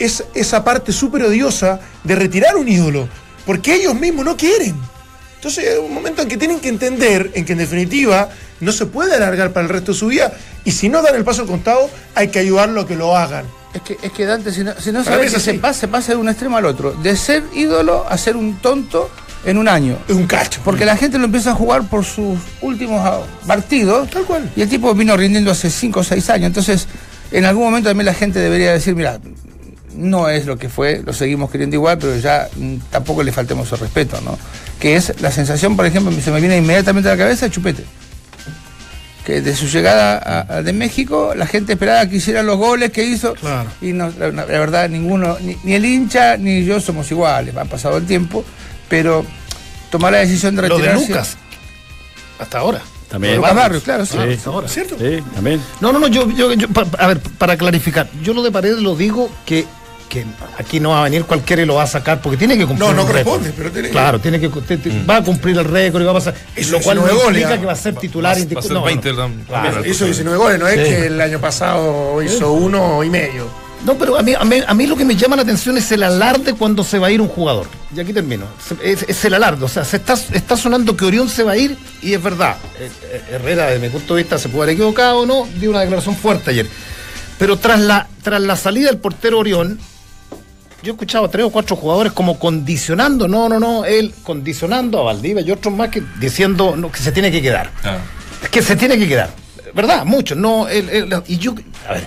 es- 0.00 0.24
esa 0.34 0.64
parte 0.64 0.92
súper 0.92 1.22
odiosa 1.22 1.80
de 2.04 2.14
retirar 2.16 2.56
un 2.56 2.68
ídolo, 2.68 3.08
porque 3.46 3.74
ellos 3.74 3.94
mismos 3.94 4.24
no 4.24 4.36
quieren. 4.36 4.74
Entonces 5.36 5.68
hay 5.68 5.78
un 5.78 5.94
momento 5.94 6.22
en 6.22 6.28
que 6.28 6.36
tienen 6.36 6.58
que 6.58 6.68
entender 6.68 7.30
en 7.34 7.44
que 7.44 7.52
en 7.52 7.58
definitiva 7.58 8.28
no 8.60 8.72
se 8.72 8.86
puede 8.86 9.14
alargar 9.14 9.52
para 9.52 9.66
el 9.66 9.72
resto 9.72 9.92
de 9.92 9.98
su 9.98 10.06
vida 10.08 10.32
y 10.64 10.72
si 10.72 10.88
no 10.88 11.02
dan 11.02 11.14
el 11.14 11.24
paso 11.24 11.42
al 11.42 11.48
contado 11.48 11.90
hay 12.14 12.28
que 12.28 12.38
ayudarlo 12.38 12.82
a 12.82 12.86
que 12.86 12.96
lo 12.96 13.16
hagan. 13.16 13.44
Es 13.74 13.82
que, 13.82 13.98
es 14.02 14.12
que 14.12 14.24
Dante, 14.24 14.52
si 14.52 14.64
no, 14.64 14.72
si 14.78 14.92
no 14.92 15.04
sabes 15.04 15.32
que 15.32 15.40
se 15.40 15.54
pasa, 15.54 15.80
se 15.80 15.88
pasa 15.88 16.12
de 16.12 16.18
un 16.18 16.28
extremo 16.28 16.56
al 16.56 16.64
otro. 16.64 16.92
De 16.92 17.16
ser 17.16 17.42
ídolo 17.54 18.06
a 18.08 18.16
ser 18.16 18.36
un 18.36 18.56
tonto 18.56 19.10
en 19.44 19.58
un 19.58 19.68
año. 19.68 19.98
Es 20.08 20.16
un 20.16 20.26
cacho. 20.26 20.60
Porque 20.64 20.84
la 20.84 20.96
gente 20.96 21.18
lo 21.18 21.26
empieza 21.26 21.50
a 21.50 21.54
jugar 21.54 21.88
por 21.88 22.04
sus 22.04 22.38
últimos 22.62 23.06
partidos. 23.46 24.08
Tal 24.10 24.24
cual. 24.24 24.50
Y 24.56 24.62
el 24.62 24.68
tipo 24.68 24.94
vino 24.94 25.16
rindiendo 25.16 25.50
hace 25.50 25.70
5 25.70 26.00
o 26.00 26.04
6 26.04 26.30
años. 26.30 26.46
Entonces, 26.46 26.88
en 27.30 27.44
algún 27.44 27.64
momento 27.64 27.90
también 27.90 28.06
la 28.06 28.14
gente 28.14 28.40
debería 28.40 28.72
decir, 28.72 28.94
mira, 28.94 29.20
no 29.94 30.28
es 30.28 30.46
lo 30.46 30.56
que 30.56 30.68
fue, 30.68 31.02
lo 31.04 31.12
seguimos 31.12 31.50
queriendo 31.50 31.76
igual, 31.76 31.98
pero 31.98 32.16
ya 32.16 32.48
mm, 32.56 32.76
tampoco 32.90 33.22
le 33.22 33.32
faltemos 33.32 33.70
el 33.72 33.78
respeto, 33.78 34.20
¿no? 34.22 34.38
Que 34.78 34.96
es 34.96 35.20
la 35.20 35.30
sensación, 35.30 35.76
por 35.76 35.86
ejemplo, 35.86 36.12
se 36.20 36.30
me 36.30 36.40
viene 36.40 36.56
inmediatamente 36.56 37.08
a 37.08 37.12
la 37.12 37.18
cabeza 37.18 37.50
Chupete. 37.50 37.84
Que 39.28 39.42
de 39.42 39.54
su 39.54 39.66
llegada 39.66 40.16
a- 40.16 40.56
a- 40.56 40.62
de 40.62 40.72
México, 40.72 41.34
la 41.36 41.46
gente 41.46 41.74
esperaba 41.74 42.08
que 42.08 42.16
hiciera 42.16 42.42
los 42.42 42.56
goles 42.56 42.90
que 42.92 43.04
hizo. 43.04 43.34
Claro. 43.34 43.68
Y 43.82 43.92
no, 43.92 44.10
la, 44.18 44.30
la 44.30 44.44
verdad, 44.46 44.88
ninguno, 44.88 45.36
ni, 45.42 45.54
ni 45.64 45.74
el 45.74 45.84
hincha 45.84 46.38
ni 46.38 46.64
yo 46.64 46.80
somos 46.80 47.10
iguales, 47.10 47.54
ha 47.54 47.66
pasado 47.66 47.98
el 47.98 48.06
tiempo, 48.06 48.42
pero 48.88 49.26
tomar 49.90 50.12
la 50.12 50.20
decisión 50.20 50.56
de 50.56 50.62
Lo 50.66 50.78
de 50.78 50.82
retirarse. 50.84 51.08
Lucas. 51.08 51.36
Hasta 52.38 52.58
ahora. 52.60 52.80
También. 53.10 53.36
Lucas 53.36 53.54
Barrios, 53.54 53.82
claro, 53.82 54.06
sí. 54.06 54.16
Sí. 54.16 54.32
Hasta 54.32 54.48
ahora. 54.50 54.68
¿Cierto? 54.68 54.96
Sí, 54.98 55.22
también. 55.34 55.60
No, 55.82 55.92
no, 55.92 55.98
no, 55.98 56.08
yo, 56.08 56.30
yo, 56.30 56.54
yo- 56.54 56.68
pa- 56.70 56.86
a 56.98 57.06
ver, 57.08 57.20
para 57.20 57.58
clarificar, 57.58 58.08
yo 58.22 58.32
lo 58.32 58.42
de 58.42 58.50
Paredes 58.50 58.78
lo 58.80 58.96
digo 58.96 59.30
que, 59.44 59.66
que 60.08 60.24
aquí 60.58 60.80
no 60.80 60.90
va 60.90 61.00
a 61.00 61.04
venir 61.04 61.24
cualquiera 61.24 61.62
y 61.62 61.66
lo 61.66 61.74
va 61.74 61.82
a 61.82 61.86
sacar 61.86 62.20
porque 62.22 62.36
tiene 62.36 62.56
que 62.56 62.66
cumplir 62.66 62.88
No, 62.88 62.94
no 62.94 63.06
corresponde, 63.06 63.52
pero 63.56 63.70
tiene 63.70 63.88
que- 63.88 63.92
Claro, 63.92 64.18
tiene 64.18 64.40
que, 64.40 64.48
te- 64.48 64.78
te- 64.78 65.02
va 65.04 65.16
a 65.16 65.22
cumplir 65.22 65.56
el 65.58 65.64
récord 65.64 66.02
y 66.02 66.04
va 66.04 66.10
a 66.12 66.14
pasar. 66.14 66.34
Eso, 66.56 66.72
lo 66.72 66.80
cual 66.80 66.96
no 66.96 67.02
19 67.04 67.24
goles, 67.24 67.42
implica 67.42 67.60
que 67.60 67.66
va 67.66 67.72
a 67.72 67.76
ser 67.76 67.94
titular 67.96 68.36
Va- 68.36 68.54
va 68.54 68.60
a 68.60 68.62
ser 68.62 68.72
No, 68.72 68.80
no. 68.80 68.86
20 68.86 69.08
el- 69.10 69.16
Claro. 69.46 69.86
Hizo 69.86 70.04
19 70.06 70.36
goles, 70.38 70.58
no 70.58 70.66
es 70.68 70.74
que 70.76 71.06
el 71.06 71.20
año 71.20 71.38
pasado 71.40 72.22
hizo 72.22 72.52
uno 72.52 73.04
y 73.04 73.10
medio. 73.10 73.46
No, 73.84 73.94
pero 73.96 74.18
a 74.18 74.22
mí, 74.24 74.34
a, 74.36 74.44
mí, 74.44 74.56
a 74.66 74.74
mí 74.74 74.86
lo 74.88 74.96
que 74.96 75.04
me 75.04 75.14
llama 75.14 75.36
la 75.36 75.42
atención 75.42 75.78
es 75.78 75.92
el 75.92 76.02
alarde 76.02 76.54
cuando 76.54 76.82
se 76.82 76.98
va 76.98 77.06
a 77.06 77.10
ir 77.12 77.20
un 77.20 77.28
jugador. 77.28 77.66
Y 77.94 78.00
aquí 78.00 78.12
termino. 78.12 78.44
Es 78.82 79.24
el 79.24 79.34
alarde. 79.34 79.64
O 79.64 79.68
sea, 79.68 79.84
se 79.84 79.98
está, 79.98 80.14
está 80.32 80.56
sonando 80.56 80.96
que 80.96 81.04
Orión 81.04 81.28
se 81.28 81.44
va 81.44 81.52
a 81.52 81.56
ir 81.56 81.76
y 82.02 82.12
es 82.12 82.20
verdad. 82.20 82.56
Eh, 82.80 82.90
eh, 83.12 83.22
Herrera, 83.34 83.66
desde 83.66 83.78
mi 83.86 83.88
punto 83.88 84.16
de 84.16 84.22
vista, 84.22 84.36
se 84.36 84.48
puede 84.48 84.64
haber 84.64 84.74
equivocado 84.74 85.20
o 85.20 85.26
no. 85.26 85.46
Dio 85.60 85.70
una 85.70 85.80
declaración 85.80 86.16
fuerte 86.16 86.50
ayer. 86.50 86.66
Pero 87.38 87.56
tras 87.56 87.78
la, 87.78 88.08
tras 88.24 88.40
la 88.42 88.56
salida 88.56 88.88
del 88.88 88.98
portero 88.98 89.38
Orión, 89.38 89.78
yo 90.82 90.92
he 90.92 90.94
escuchado 90.94 91.24
a 91.24 91.30
tres 91.30 91.44
o 91.46 91.50
cuatro 91.50 91.74
jugadores 91.76 92.12
como 92.12 92.38
condicionando, 92.38 93.26
no, 93.28 93.48
no, 93.48 93.58
no, 93.58 93.84
él 93.84 94.14
condicionando 94.22 95.00
a 95.00 95.02
Valdivia 95.04 95.42
y 95.42 95.50
otros 95.50 95.74
más 95.74 95.88
que 95.88 96.02
diciendo 96.20 96.76
no, 96.76 96.90
que 96.92 97.00
se 97.00 97.12
tiene 97.12 97.30
que 97.32 97.42
quedar. 97.42 97.70
Es 98.42 98.48
que 98.48 98.62
se 98.62 98.76
tiene 98.76 98.96
que 98.98 99.08
quedar. 99.08 99.30
¿Verdad? 99.74 100.04
Muchos. 100.04 100.36
No, 100.38 100.68
él- 100.68 100.88
él- 100.90 101.22
y 101.26 101.36
yo, 101.38 101.54
a 101.88 101.92
ver, 101.94 102.06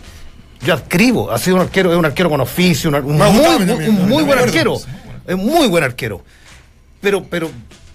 yo 0.65 0.73
adscribo, 0.73 1.31
ha 1.31 1.37
sido 1.37 1.57
un 1.57 1.61
arquero, 1.63 1.91
es 1.91 1.97
un 1.97 2.05
arquero 2.05 2.29
con 2.29 2.41
oficio, 2.41 2.89
un, 2.89 2.95
un 2.95 3.17
muy, 3.17 3.55
un 3.87 4.09
muy 4.09 4.23
buen 4.23 4.39
arquero. 4.39 4.77
Es 5.27 5.37
muy 5.37 5.67
buen 5.67 5.83
arquero. 5.83 6.23
Pero, 7.01 7.23
pero, 7.29 7.49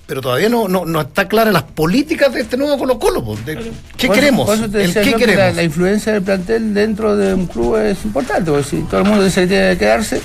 pero 0.06 0.20
todavía 0.20 0.48
no, 0.48 0.68
no, 0.68 0.84
no 0.84 1.00
está 1.00 1.26
clara 1.26 1.50
las 1.52 1.62
políticas 1.64 2.32
de 2.34 2.40
este 2.42 2.56
nuevo 2.56 2.76
Colo 2.78 2.98
Colo. 2.98 3.24
po, 3.24 3.36
de- 3.44 3.72
¿Qué 3.96 4.08
queremos? 4.08 4.46
por 4.46 4.56
eso 4.56 4.68
te 4.70 4.82
¿El 4.82 4.86
decía 4.88 5.02
qué 5.02 5.10
yo 5.12 5.16
que 5.16 5.24
queremos? 5.24 5.46
La, 5.46 5.52
la 5.52 5.62
influencia 5.62 6.12
del 6.12 6.22
plantel 6.22 6.74
dentro 6.74 7.16
de 7.16 7.34
un 7.34 7.46
club 7.46 7.76
es 7.78 8.04
importante, 8.04 8.50
porque 8.50 8.64
si 8.68 8.76
todo 8.82 9.00
el 9.00 9.06
mundo 9.08 9.24
dice 9.24 9.42
que 9.42 9.46
tiene 9.48 9.70
que 9.72 9.78
quedarse, 9.78 10.20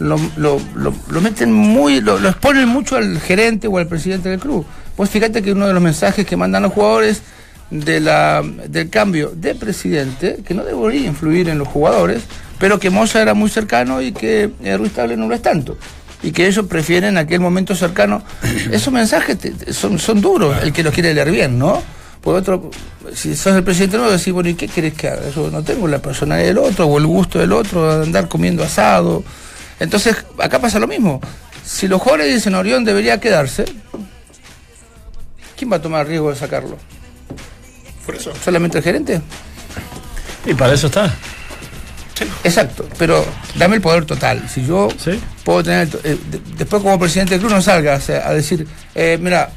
lo, 0.00 0.16
lo, 0.36 0.60
lo- 0.74 0.94
lo 1.10 1.20
meten 1.20 1.52
muy, 1.52 2.00
lo, 2.00 2.18
exponen 2.28 2.68
mucho 2.68 2.96
al 2.96 3.20
gerente 3.20 3.66
o 3.68 3.78
al 3.78 3.86
presidente 3.88 4.28
del 4.28 4.38
club. 4.40 4.64
Pues 4.96 5.10
fíjate 5.10 5.42
que 5.42 5.52
uno 5.52 5.66
de 5.66 5.72
los 5.74 5.82
mensajes 5.82 6.26
que 6.26 6.36
mandan 6.36 6.62
los 6.62 6.72
jugadores 6.72 7.22
de 7.70 8.00
la, 8.00 8.42
del 8.68 8.88
cambio 8.90 9.32
de 9.34 9.54
presidente, 9.54 10.38
que 10.46 10.54
no 10.54 10.64
debería 10.64 11.06
influir 11.06 11.48
en 11.48 11.58
los 11.58 11.68
jugadores, 11.68 12.22
pero 12.58 12.78
que 12.78 12.90
Moza 12.90 13.20
era 13.22 13.34
muy 13.34 13.50
cercano 13.50 14.00
y 14.02 14.12
que 14.12 14.50
eh, 14.62 14.76
Ruiz 14.76 14.92
Tagle 14.92 15.16
no 15.16 15.28
lo 15.28 15.34
es 15.34 15.42
tanto. 15.42 15.76
Y 16.22 16.32
que 16.32 16.48
ellos 16.48 16.66
prefieren 16.66 17.16
aquel 17.16 17.38
momento 17.40 17.76
cercano. 17.76 18.22
Esos 18.72 18.92
mensajes 18.92 19.38
te- 19.38 19.50
te- 19.52 19.72
son, 19.72 19.98
son 19.98 20.20
duros, 20.20 20.56
el 20.62 20.72
que 20.72 20.82
los 20.82 20.92
quiere 20.92 21.14
leer 21.14 21.30
bien, 21.30 21.58
¿no? 21.58 21.80
Por 22.20 22.34
otro, 22.34 22.70
si 23.14 23.36
sos 23.36 23.54
el 23.54 23.62
presidente 23.62 23.96
nuevo, 23.96 24.10
decís, 24.10 24.32
bueno, 24.32 24.48
¿y 24.48 24.54
qué 24.54 24.66
querés 24.66 24.94
que 24.94 25.08
haga? 25.08 25.30
Yo 25.34 25.48
no 25.52 25.62
tengo 25.62 25.86
la 25.86 26.02
personalidad 26.02 26.48
del 26.48 26.58
otro 26.58 26.86
o 26.86 26.98
el 26.98 27.06
gusto 27.06 27.38
del 27.38 27.52
otro, 27.52 27.98
de 27.98 28.02
andar 28.06 28.26
comiendo 28.28 28.64
asado. 28.64 29.22
Entonces, 29.80 30.16
acá 30.38 30.58
pasa 30.60 30.78
lo 30.78 30.86
mismo. 30.86 31.20
Si 31.64 31.86
los 31.88 32.00
jugadores 32.00 32.32
dicen 32.34 32.54
Orión 32.54 32.84
debería 32.84 33.20
quedarse, 33.20 33.64
¿quién 35.56 35.70
va 35.72 35.76
a 35.76 35.82
tomar 35.82 36.02
el 36.02 36.08
riesgo 36.08 36.30
de 36.30 36.36
sacarlo? 36.36 36.76
Por 38.06 38.16
eso. 38.16 38.32
¿Solamente 38.42 38.78
el 38.78 38.84
gerente? 38.84 39.20
Y 40.46 40.54
para 40.54 40.74
eso 40.74 40.86
está. 40.86 41.14
Exacto, 42.42 42.88
pero 42.98 43.24
dame 43.54 43.76
el 43.76 43.82
poder 43.82 44.04
total. 44.04 44.48
Si 44.48 44.66
yo 44.66 44.88
Sí. 44.98 45.20
puedo 45.44 45.62
tener. 45.62 45.88
eh, 46.02 46.18
de- 46.30 46.40
después, 46.56 46.82
como 46.82 46.98
presidente 46.98 47.34
del 47.34 47.40
club, 47.40 47.52
no 47.52 47.62
salgas 47.62 48.10
a 48.10 48.32
decir, 48.32 48.66
eh, 48.94 49.18
mira, 49.20 49.52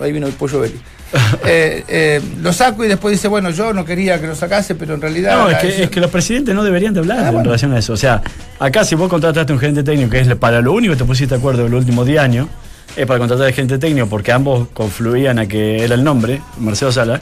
ahí 0.00 0.10
vino 0.10 0.26
el 0.26 0.32
pollo 0.32 0.60
Belli. 0.60 0.80
Eh, 1.46 1.84
eh, 1.88 2.20
lo 2.42 2.52
saco 2.52 2.84
y 2.84 2.88
después 2.88 3.12
dice, 3.12 3.28
bueno, 3.28 3.50
yo 3.50 3.72
no 3.72 3.84
quería 3.84 4.20
que 4.20 4.26
lo 4.26 4.34
sacase, 4.34 4.74
pero 4.74 4.94
en 4.94 5.00
realidad. 5.00 5.36
No, 5.38 5.50
es 5.50 5.58
que, 5.58 5.66
decisión- 5.68 5.84
es 5.84 5.90
que 5.90 6.00
los 6.00 6.10
presidentes 6.10 6.54
no 6.54 6.64
deberían 6.64 6.92
de 6.94 7.00
hablar 7.00 7.18
Ah, 7.20 7.26
en 7.28 7.32
bueno. 7.34 7.44
relación 7.44 7.72
a 7.72 7.78
eso. 7.78 7.92
O 7.92 7.96
sea, 7.96 8.22
acá 8.58 8.84
si 8.84 8.94
vos 8.94 9.08
contrataste 9.08 9.52
un 9.52 9.58
gerente 9.58 9.82
técnico, 9.84 10.10
que 10.10 10.20
es 10.20 10.34
para 10.36 10.60
lo 10.60 10.72
único 10.72 10.94
que 10.94 10.98
te 10.98 11.04
pusiste 11.04 11.34
de 11.34 11.38
acuerdo 11.38 11.66
en 11.66 11.70
los 11.72 11.80
últimos 11.80 12.06
10 12.06 12.18
años, 12.20 12.48
es 12.96 13.06
para 13.06 13.18
contratar 13.18 13.46
al 13.46 13.52
gerente 13.52 13.78
técnico 13.78 14.06
porque 14.08 14.32
ambos 14.32 14.68
confluían 14.72 15.38
a 15.38 15.46
que 15.46 15.84
era 15.84 15.94
el 15.94 16.02
nombre, 16.04 16.40
Marcelo 16.58 16.90
Sala. 16.92 17.20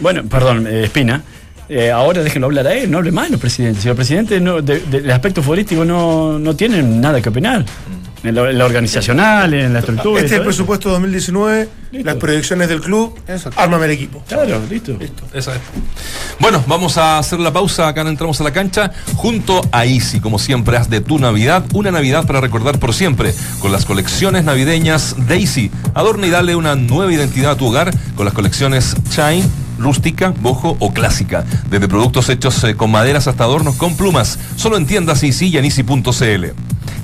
Bueno, 0.00 0.22
perdón, 0.24 0.66
eh, 0.66 0.84
Espina. 0.84 1.22
Eh, 1.68 1.90
ahora 1.90 2.22
déjenlo 2.22 2.46
hablar 2.46 2.66
a 2.66 2.74
él, 2.74 2.90
no 2.90 2.96
hable 2.98 3.12
más 3.12 3.30
los 3.30 3.38
presidentes. 3.40 3.82
Si 3.82 3.88
los 3.88 3.96
presidentes 3.96 4.40
no, 4.40 4.62
de- 4.62 4.80
de- 4.80 5.00
del 5.02 5.10
aspecto 5.10 5.42
futbolístico 5.42 5.84
no, 5.84 6.38
no 6.38 6.56
tienen 6.56 6.98
nada 7.00 7.20
que 7.20 7.28
opinar. 7.28 7.64
En 8.24 8.34
lo, 8.34 8.50
en 8.50 8.58
lo 8.58 8.66
organizacional, 8.66 9.54
en 9.54 9.72
la 9.72 9.78
estructura. 9.78 10.16
Este 10.20 10.26
es 10.26 10.32
el 10.32 10.38
eso. 10.40 10.44
presupuesto 10.48 10.90
2019, 10.90 11.68
Listo. 11.92 12.06
las 12.06 12.16
proyecciones 12.16 12.68
del 12.68 12.80
club, 12.80 13.16
Eso. 13.28 13.50
ármame 13.56 13.84
el 13.86 13.92
equipo. 13.92 14.24
Claro, 14.28 14.60
listo. 14.68 14.98
Esa 15.32 15.54
es. 15.54 15.60
Bueno, 16.40 16.62
vamos 16.66 16.96
a 16.98 17.18
hacer 17.18 17.38
la 17.38 17.52
pausa. 17.52 17.86
Acá 17.86 18.02
no 18.02 18.10
entramos 18.10 18.40
a 18.40 18.44
la 18.44 18.52
cancha. 18.52 18.90
Junto 19.14 19.60
a 19.70 19.86
Easy, 19.86 20.18
como 20.20 20.38
siempre, 20.40 20.76
haz 20.76 20.90
de 20.90 21.00
tu 21.00 21.18
Navidad 21.18 21.64
una 21.74 21.90
Navidad 21.92 22.26
para 22.26 22.40
recordar 22.40 22.78
por 22.80 22.92
siempre. 22.92 23.32
Con 23.60 23.70
las 23.70 23.84
colecciones 23.84 24.42
navideñas 24.44 25.14
Daisy. 25.28 25.70
Adorna 25.94 26.26
y 26.26 26.30
dale 26.30 26.56
una 26.56 26.74
nueva 26.74 27.12
identidad 27.12 27.52
a 27.52 27.56
tu 27.56 27.66
hogar 27.66 27.92
con 28.16 28.24
las 28.24 28.34
colecciones 28.34 28.96
Shine. 29.10 29.44
Rústica, 29.78 30.34
bojo 30.40 30.76
o 30.80 30.92
clásica. 30.92 31.44
Desde 31.70 31.86
productos 31.86 32.28
hechos 32.30 32.64
eh, 32.64 32.74
con 32.74 32.90
maderas 32.90 33.28
hasta 33.28 33.44
adornos 33.44 33.76
con 33.76 33.96
plumas. 33.96 34.36
Solo 34.56 34.76
en 34.76 34.86
tiendas 34.86 35.22
Easy 35.22 35.46
y 35.50 35.56
en 35.58 35.64
easy.cl. 35.66 36.46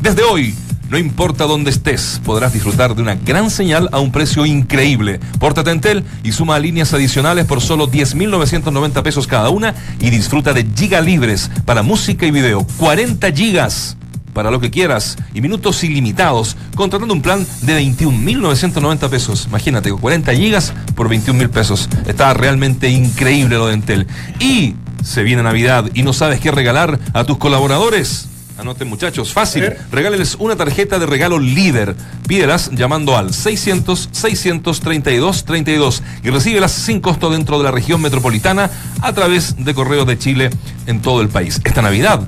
Desde 0.02 0.22
hoy, 0.24 0.54
No 0.94 1.00
importa 1.00 1.46
dónde 1.46 1.72
estés, 1.72 2.20
podrás 2.24 2.52
disfrutar 2.52 2.94
de 2.94 3.02
una 3.02 3.16
gran 3.16 3.50
señal 3.50 3.88
a 3.90 3.98
un 3.98 4.12
precio 4.12 4.46
increíble. 4.46 5.18
Pórtate 5.40 5.70
a 5.70 5.72
Entel 5.72 6.04
y 6.22 6.30
suma 6.30 6.56
líneas 6.60 6.94
adicionales 6.94 7.46
por 7.46 7.60
solo 7.60 7.88
10.990 7.88 9.02
pesos 9.02 9.26
cada 9.26 9.50
una 9.50 9.74
y 9.98 10.10
disfruta 10.10 10.52
de 10.52 10.64
giga 10.76 11.00
libres 11.00 11.50
para 11.64 11.82
música 11.82 12.26
y 12.26 12.30
video. 12.30 12.64
40 12.76 13.32
gigas 13.32 13.96
para 14.32 14.52
lo 14.52 14.60
que 14.60 14.70
quieras 14.70 15.16
y 15.34 15.40
minutos 15.40 15.82
ilimitados, 15.82 16.56
contratando 16.76 17.12
un 17.12 17.22
plan 17.22 17.44
de 17.62 17.76
21.990 17.76 19.08
pesos. 19.10 19.46
Imagínate, 19.48 19.90
40 19.90 20.32
gigas 20.36 20.72
por 20.94 21.08
21.000 21.08 21.48
pesos. 21.48 21.88
Está 22.06 22.34
realmente 22.34 22.88
increíble 22.88 23.56
lo 23.56 23.66
de 23.66 23.74
Entel. 23.74 24.06
Y 24.38 24.76
se 25.02 25.24
viene 25.24 25.42
Navidad 25.42 25.90
y 25.92 26.04
no 26.04 26.12
sabes 26.12 26.38
qué 26.38 26.52
regalar 26.52 27.00
a 27.14 27.24
tus 27.24 27.38
colaboradores. 27.38 28.28
Anoten 28.58 28.88
muchachos, 28.88 29.32
fácil. 29.32 29.72
Regálenles 29.90 30.36
una 30.38 30.56
tarjeta 30.56 30.98
de 30.98 31.06
regalo 31.06 31.38
líder. 31.38 31.96
Pídelas 32.26 32.70
llamando 32.70 33.16
al 33.16 33.34
600 33.34 34.10
632 34.12 35.44
32 35.44 36.02
y 36.22 36.30
recíbelas 36.30 36.72
sin 36.72 37.00
costo 37.00 37.30
dentro 37.30 37.58
de 37.58 37.64
la 37.64 37.70
región 37.70 38.00
metropolitana 38.00 38.70
a 39.00 39.12
través 39.12 39.64
de 39.64 39.74
correos 39.74 40.06
de 40.06 40.18
Chile 40.18 40.50
en 40.86 41.02
todo 41.02 41.20
el 41.20 41.28
país. 41.28 41.60
Esta 41.64 41.82
Navidad 41.82 42.20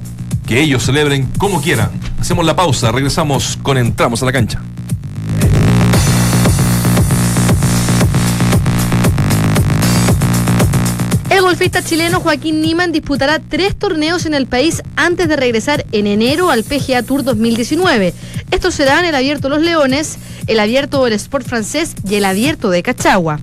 que 0.46 0.60
ellos 0.60 0.84
celebren 0.84 1.26
como 1.38 1.60
quieran. 1.60 1.90
Hacemos 2.20 2.44
la 2.44 2.56
pausa, 2.56 2.92
regresamos 2.92 3.58
con 3.62 3.78
Entramos 3.78 4.22
a 4.22 4.26
la 4.26 4.32
cancha. 4.32 4.60
Golfista 11.46 11.80
chileno 11.80 12.18
Joaquín 12.18 12.60
Niman 12.60 12.90
disputará 12.90 13.38
tres 13.38 13.76
torneos 13.76 14.26
en 14.26 14.34
el 14.34 14.48
país 14.48 14.82
antes 14.96 15.28
de 15.28 15.36
regresar 15.36 15.86
en 15.92 16.08
enero 16.08 16.50
al 16.50 16.64
PGA 16.64 17.04
Tour 17.04 17.22
2019. 17.22 18.12
Estos 18.50 18.74
serán 18.74 19.04
el 19.04 19.14
Abierto 19.14 19.48
Los 19.48 19.62
Leones, 19.62 20.18
el 20.48 20.58
Abierto 20.58 21.04
del 21.04 21.12
Sport 21.12 21.46
francés 21.46 21.94
y 22.04 22.16
el 22.16 22.24
Abierto 22.24 22.68
de 22.70 22.82
Cachagua. 22.82 23.38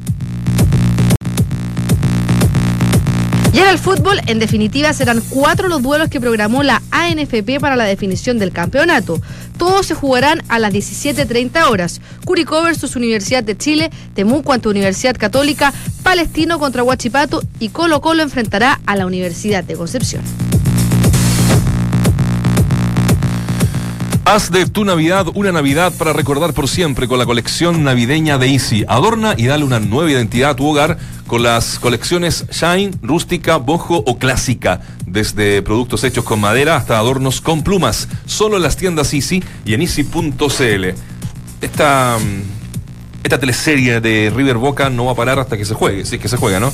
Y 3.54 3.60
el 3.60 3.78
fútbol, 3.78 4.20
en 4.26 4.40
definitiva, 4.40 4.94
serán 4.94 5.22
cuatro 5.30 5.68
los 5.68 5.84
duelos 5.84 6.10
que 6.10 6.20
programó 6.20 6.64
la 6.64 6.82
ANFP 6.90 7.60
para 7.60 7.76
la 7.76 7.84
definición 7.84 8.40
del 8.40 8.52
campeonato. 8.52 9.22
Todos 9.60 9.86
se 9.86 9.94
jugarán 9.94 10.42
a 10.48 10.58
las 10.58 10.74
17.30 10.74 11.70
horas. 11.70 12.02
Curicó 12.26 12.64
versus 12.64 12.96
Universidad 12.96 13.44
de 13.44 13.56
Chile, 13.56 13.92
Temuco 14.16 14.54
ante 14.54 14.70
Universidad 14.70 15.16
Católica, 15.16 15.72
Palestino 16.02 16.58
contra 16.58 16.82
Huachipato 16.82 17.44
y 17.60 17.70
Colo 17.70 18.02
Colo 18.02 18.24
enfrentará 18.24 18.80
a 18.88 18.96
la 18.96 19.06
Universidad 19.06 19.64
de 19.64 19.76
Concepción. 19.76 20.24
Haz 24.34 24.50
de 24.50 24.66
tu 24.66 24.84
Navidad 24.84 25.28
una 25.36 25.52
Navidad 25.52 25.94
para 25.96 26.12
recordar 26.12 26.54
por 26.54 26.68
siempre 26.68 27.08
con 27.08 27.20
la 27.20 27.26
colección 27.28 27.84
navideña 27.84 28.40
de 28.40 28.48
Easy. 28.48 28.84
Adorna 28.88 29.36
y 29.38 29.46
dale 29.46 29.64
una 29.64 29.80
nueva 29.80 30.10
identidad 30.10 30.50
a 30.50 30.56
tu 30.56 30.66
hogar 30.66 30.98
con 31.28 31.44
las 31.44 31.78
colecciones 31.78 32.48
Shine, 32.50 32.96
rústica, 33.04 33.58
bojo 33.58 33.98
o 34.08 34.18
clásica. 34.18 34.82
Desde 35.06 35.62
productos 35.62 36.04
hechos 36.04 36.24
con 36.24 36.40
madera 36.40 36.78
hasta 36.78 36.98
adornos 36.98 37.42
con 37.42 37.62
plumas. 37.62 38.08
Solo 38.26 38.58
en 38.58 38.64
las 38.64 38.76
tiendas 38.76 39.14
Easy 39.14 39.44
y 39.66 39.76
en 39.76 39.84
easy.cl. 39.84 40.86
Esta, 41.62 42.18
mm, 42.20 43.24
esta 43.24 43.40
teleserie 43.40 44.02
de 44.02 44.34
River 44.36 44.58
Boca 44.58 44.90
no 44.90 45.06
va 45.06 45.12
a 45.12 45.16
parar 45.16 45.38
hasta 45.38 45.58
que 45.58 45.66
se 45.66 45.76
juegue, 45.76 46.06
si 46.06 46.16
es 46.16 46.22
que 46.24 46.28
se 46.28 46.38
juega, 46.38 46.60
¿no? 46.60 46.74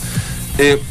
Eh, 0.57 0.81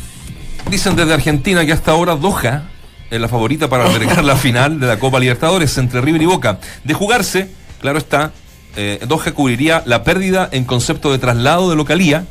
dicen 0.71 0.97
desde 0.97 1.15
Argentina 1.15 1.65
que 1.65 1.73
hasta 1.73 1.93
ahora 1.93 2.15
Doha 2.15 2.69
es 3.11 3.21
la 3.21 3.29
favorita 3.29 3.69
para 3.69 3.87
albergar 3.87 4.25
la 4.25 4.37
final 4.37 4.81
de 4.81 4.87
la 4.87 4.99
Copa 4.99 5.21
Libertadores 5.21 5.77
entre 5.79 6.01
River 6.01 6.23
y 6.23 6.27
Boca. 6.27 6.61
De 6.85 6.95
jugarse, 6.95 7.51
claro 7.81 7.99
está, 7.99 8.33
eh, 8.77 9.01
Doha 9.07 9.33
cubriría 9.33 9.83
la 9.87 10.05
pérdida 10.05 10.49
en 10.53 10.65
concepto 10.65 11.11
de 11.11 11.19
traslado 11.19 11.71
de 11.71 11.77
localía 11.77 12.27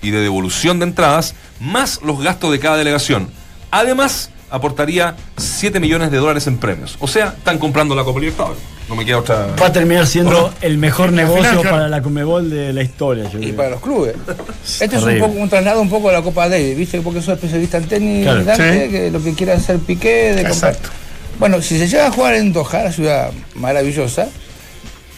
y 0.00 0.10
de 0.10 0.20
devolución 0.20 0.78
de 0.78 0.86
entradas, 0.86 1.34
más 1.60 2.00
los 2.02 2.22
gastos 2.22 2.52
de 2.52 2.58
cada 2.58 2.76
delegación. 2.76 3.30
Además, 3.70 4.30
aportaría 4.52 5.16
7 5.36 5.80
millones 5.80 6.10
de 6.10 6.18
dólares 6.18 6.46
en 6.46 6.58
premios. 6.58 6.96
O 7.00 7.08
sea, 7.08 7.34
están 7.36 7.58
comprando 7.58 7.94
la 7.94 8.04
Copa 8.04 8.20
Libertadores. 8.20 8.60
No 8.88 8.96
me 8.96 9.04
queda 9.04 9.18
otra. 9.18 9.46
Va 9.60 9.66
a 9.66 9.72
terminar 9.72 10.06
siendo 10.06 10.52
el 10.60 10.76
mejor 10.76 11.12
negocio 11.12 11.42
final, 11.44 11.60
claro. 11.62 11.76
para 11.76 11.88
la 11.88 12.02
Comebol 12.02 12.50
de 12.50 12.72
la 12.72 12.82
historia. 12.82 13.24
yo 13.30 13.38
Y 13.38 13.42
creo. 13.44 13.56
para 13.56 13.70
los 13.70 13.80
clubes. 13.80 14.14
Este 14.80 14.96
es 14.96 15.02
un, 15.02 15.18
poco, 15.18 15.32
un 15.38 15.48
traslado 15.48 15.80
un 15.80 15.88
poco 15.88 16.08
de 16.08 16.14
la 16.14 16.22
Copa 16.22 16.48
Davis, 16.48 16.76
¿viste? 16.76 17.00
Porque 17.00 17.22
soy 17.22 17.34
especialista 17.34 17.78
en 17.78 17.84
tenis, 17.88 18.24
Claro. 18.24 18.44
Dante, 18.44 18.84
Sí. 18.86 18.90
que 18.90 19.10
lo 19.10 19.22
que 19.22 19.32
quiere 19.34 19.52
hacer 19.52 19.78
Piqué, 19.78 20.34
de 20.34 20.44
comprar. 20.48 20.72
Exacto. 20.74 20.90
Bueno, 21.38 21.62
si 21.62 21.78
se 21.78 21.88
llega 21.88 22.06
a 22.08 22.10
jugar 22.12 22.34
en 22.34 22.52
Doha, 22.52 22.82
la 22.84 22.92
ciudad 22.92 23.30
maravillosa, 23.54 24.28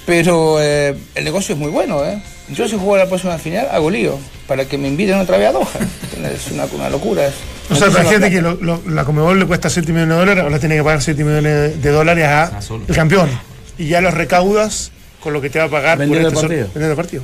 pero 0.07 0.59
eh, 0.61 0.95
el 1.15 1.25
negocio 1.25 1.55
es 1.55 1.61
muy 1.61 1.71
bueno, 1.71 2.05
¿eh? 2.05 2.23
Yo 2.51 2.69
si 2.69 2.77
juego 2.77 2.97
la 2.99 3.07
próxima 3.09 3.39
final, 3.39 3.67
hago 3.73 3.91
lío, 3.91 4.19
para 4.47 4.67
que 4.67 4.77
me 4.79 4.89
inviten 4.89 5.19
otra 5.19 5.39
vez 5.39 5.49
a 5.49 5.53
Doha. 5.53 5.67
Es 6.35 6.51
una, 6.53 6.67
una 6.67 6.91
locura. 6.91 7.27
es 7.27 7.35
O 7.71 7.75
sea, 7.75 7.89
imagínate 7.89 8.31
que 8.31 8.43
lo- 8.43 8.55
lo- 8.61 8.83
la 8.89 9.05
Comebol 9.05 9.39
le 9.39 9.47
cuesta 9.47 9.71
7 9.71 9.93
millones 9.93 10.11
de 10.11 10.17
dólares, 10.21 10.45
ahora 10.45 10.59
tiene 10.59 10.77
que 10.77 10.83
pagar 10.85 11.03
7 11.03 11.25
millones 11.25 11.83
de 11.83 11.91
dólares 11.91 12.25
a 12.27 12.43
Ah, 12.45 12.61
campeón. 12.95 13.31
Y 13.79 13.89
ya 13.89 14.01
los 14.01 14.13
recaudas 14.15 14.93
con 15.21 15.33
lo 15.33 15.41
que 15.41 15.49
te 15.51 15.59
va 15.59 15.65
a 15.67 15.69
pagar 15.71 15.99
Vendiendo 15.99 16.31
por 16.31 16.33
el 16.33 16.35
este 16.35 16.47
partido. 16.49 16.65
sol- 16.67 16.71
vendiendo 16.75 16.91
el 16.93 16.97
partido. 16.97 17.23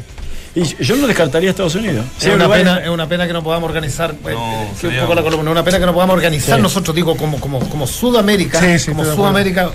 Y 0.52 0.82
yo 0.84 0.96
no 0.96 1.06
descartaría 1.06 1.50
a 1.50 1.52
Estados 1.52 1.74
Unidos. 1.76 2.04
Es 2.20 2.26
una, 2.34 2.48
pena, 2.50 2.78
es 2.82 2.88
una 2.88 3.08
pena 3.08 3.26
que 3.26 3.32
no 3.32 3.42
podamos 3.44 3.68
organizar. 3.68 4.10
eh, 4.12 4.14
No, 4.16 4.30
que 4.30 4.32
un 4.32 4.76
sería- 4.80 5.02
poco 5.02 5.14
la 5.14 5.22
columna, 5.22 5.50
una 5.50 5.62
pena 5.62 5.78
que 5.78 5.86
no 5.86 5.92
podamos 5.94 6.14
organizar 6.16 6.56
Sí. 6.56 6.62
nosotros, 6.62 6.96
digo, 6.96 7.16
como, 7.16 7.38
como, 7.38 7.60
como 7.68 7.86
Sudamérica, 7.86 8.58
Sí, 8.60 8.78
sí, 8.80 8.90
como 8.90 9.04
Sudamérica, 9.04 9.70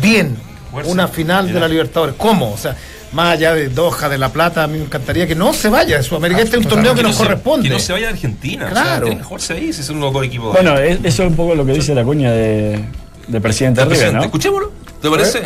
bien, 0.00 0.36
Fuerza. 0.70 0.90
una 0.90 1.08
final 1.08 1.52
de 1.52 1.60
la 1.60 1.68
Libertadores. 1.68 2.14
¿Cómo? 2.16 2.52
O 2.52 2.56
sea, 2.56 2.74
más 3.12 3.34
allá 3.34 3.54
de 3.54 3.68
Doha, 3.68 4.08
de 4.08 4.18
La 4.18 4.30
Plata, 4.32 4.64
a 4.64 4.66
mí 4.66 4.78
me 4.78 4.84
encantaría 4.84 5.26
que 5.26 5.34
no 5.34 5.52
se 5.52 5.68
vaya 5.68 5.96
de 5.98 6.02
Sudamérica. 6.02 6.42
este 6.42 6.56
es 6.58 6.62
un 6.64 6.68
torneo 6.68 6.94
que 6.94 7.02
no 7.02 7.08
nos 7.08 7.16
se- 7.16 7.22
corresponde. 7.24 7.68
Que 7.68 7.74
no 7.74 7.80
se 7.80 7.92
vaya 7.92 8.08
a 8.08 8.10
Argentina. 8.10 8.68
Claro. 8.68 9.06
O 9.06 9.08
sea, 9.08 9.18
que 9.18 9.24
jugarse 9.24 9.52
ahí 9.54 9.72
si 9.72 9.82
son 9.82 10.00
los 10.00 10.12
dos 10.12 10.24
equipos. 10.24 10.52
Bueno, 10.52 10.76
es- 10.78 10.98
eso 11.04 11.22
es 11.22 11.28
un 11.30 11.36
poco 11.36 11.54
lo 11.54 11.64
que 11.64 11.72
dice 11.72 11.94
la 11.94 12.04
cuña 12.04 12.30
de, 12.32 12.84
del 13.28 13.40
presidente 13.42 13.80
de 13.80 13.84
River, 13.84 13.88
Presidente, 13.98 14.18
¿no? 14.18 14.24
Escuchémoslo, 14.24 14.72
¿te 15.00 15.10
parece? 15.10 15.42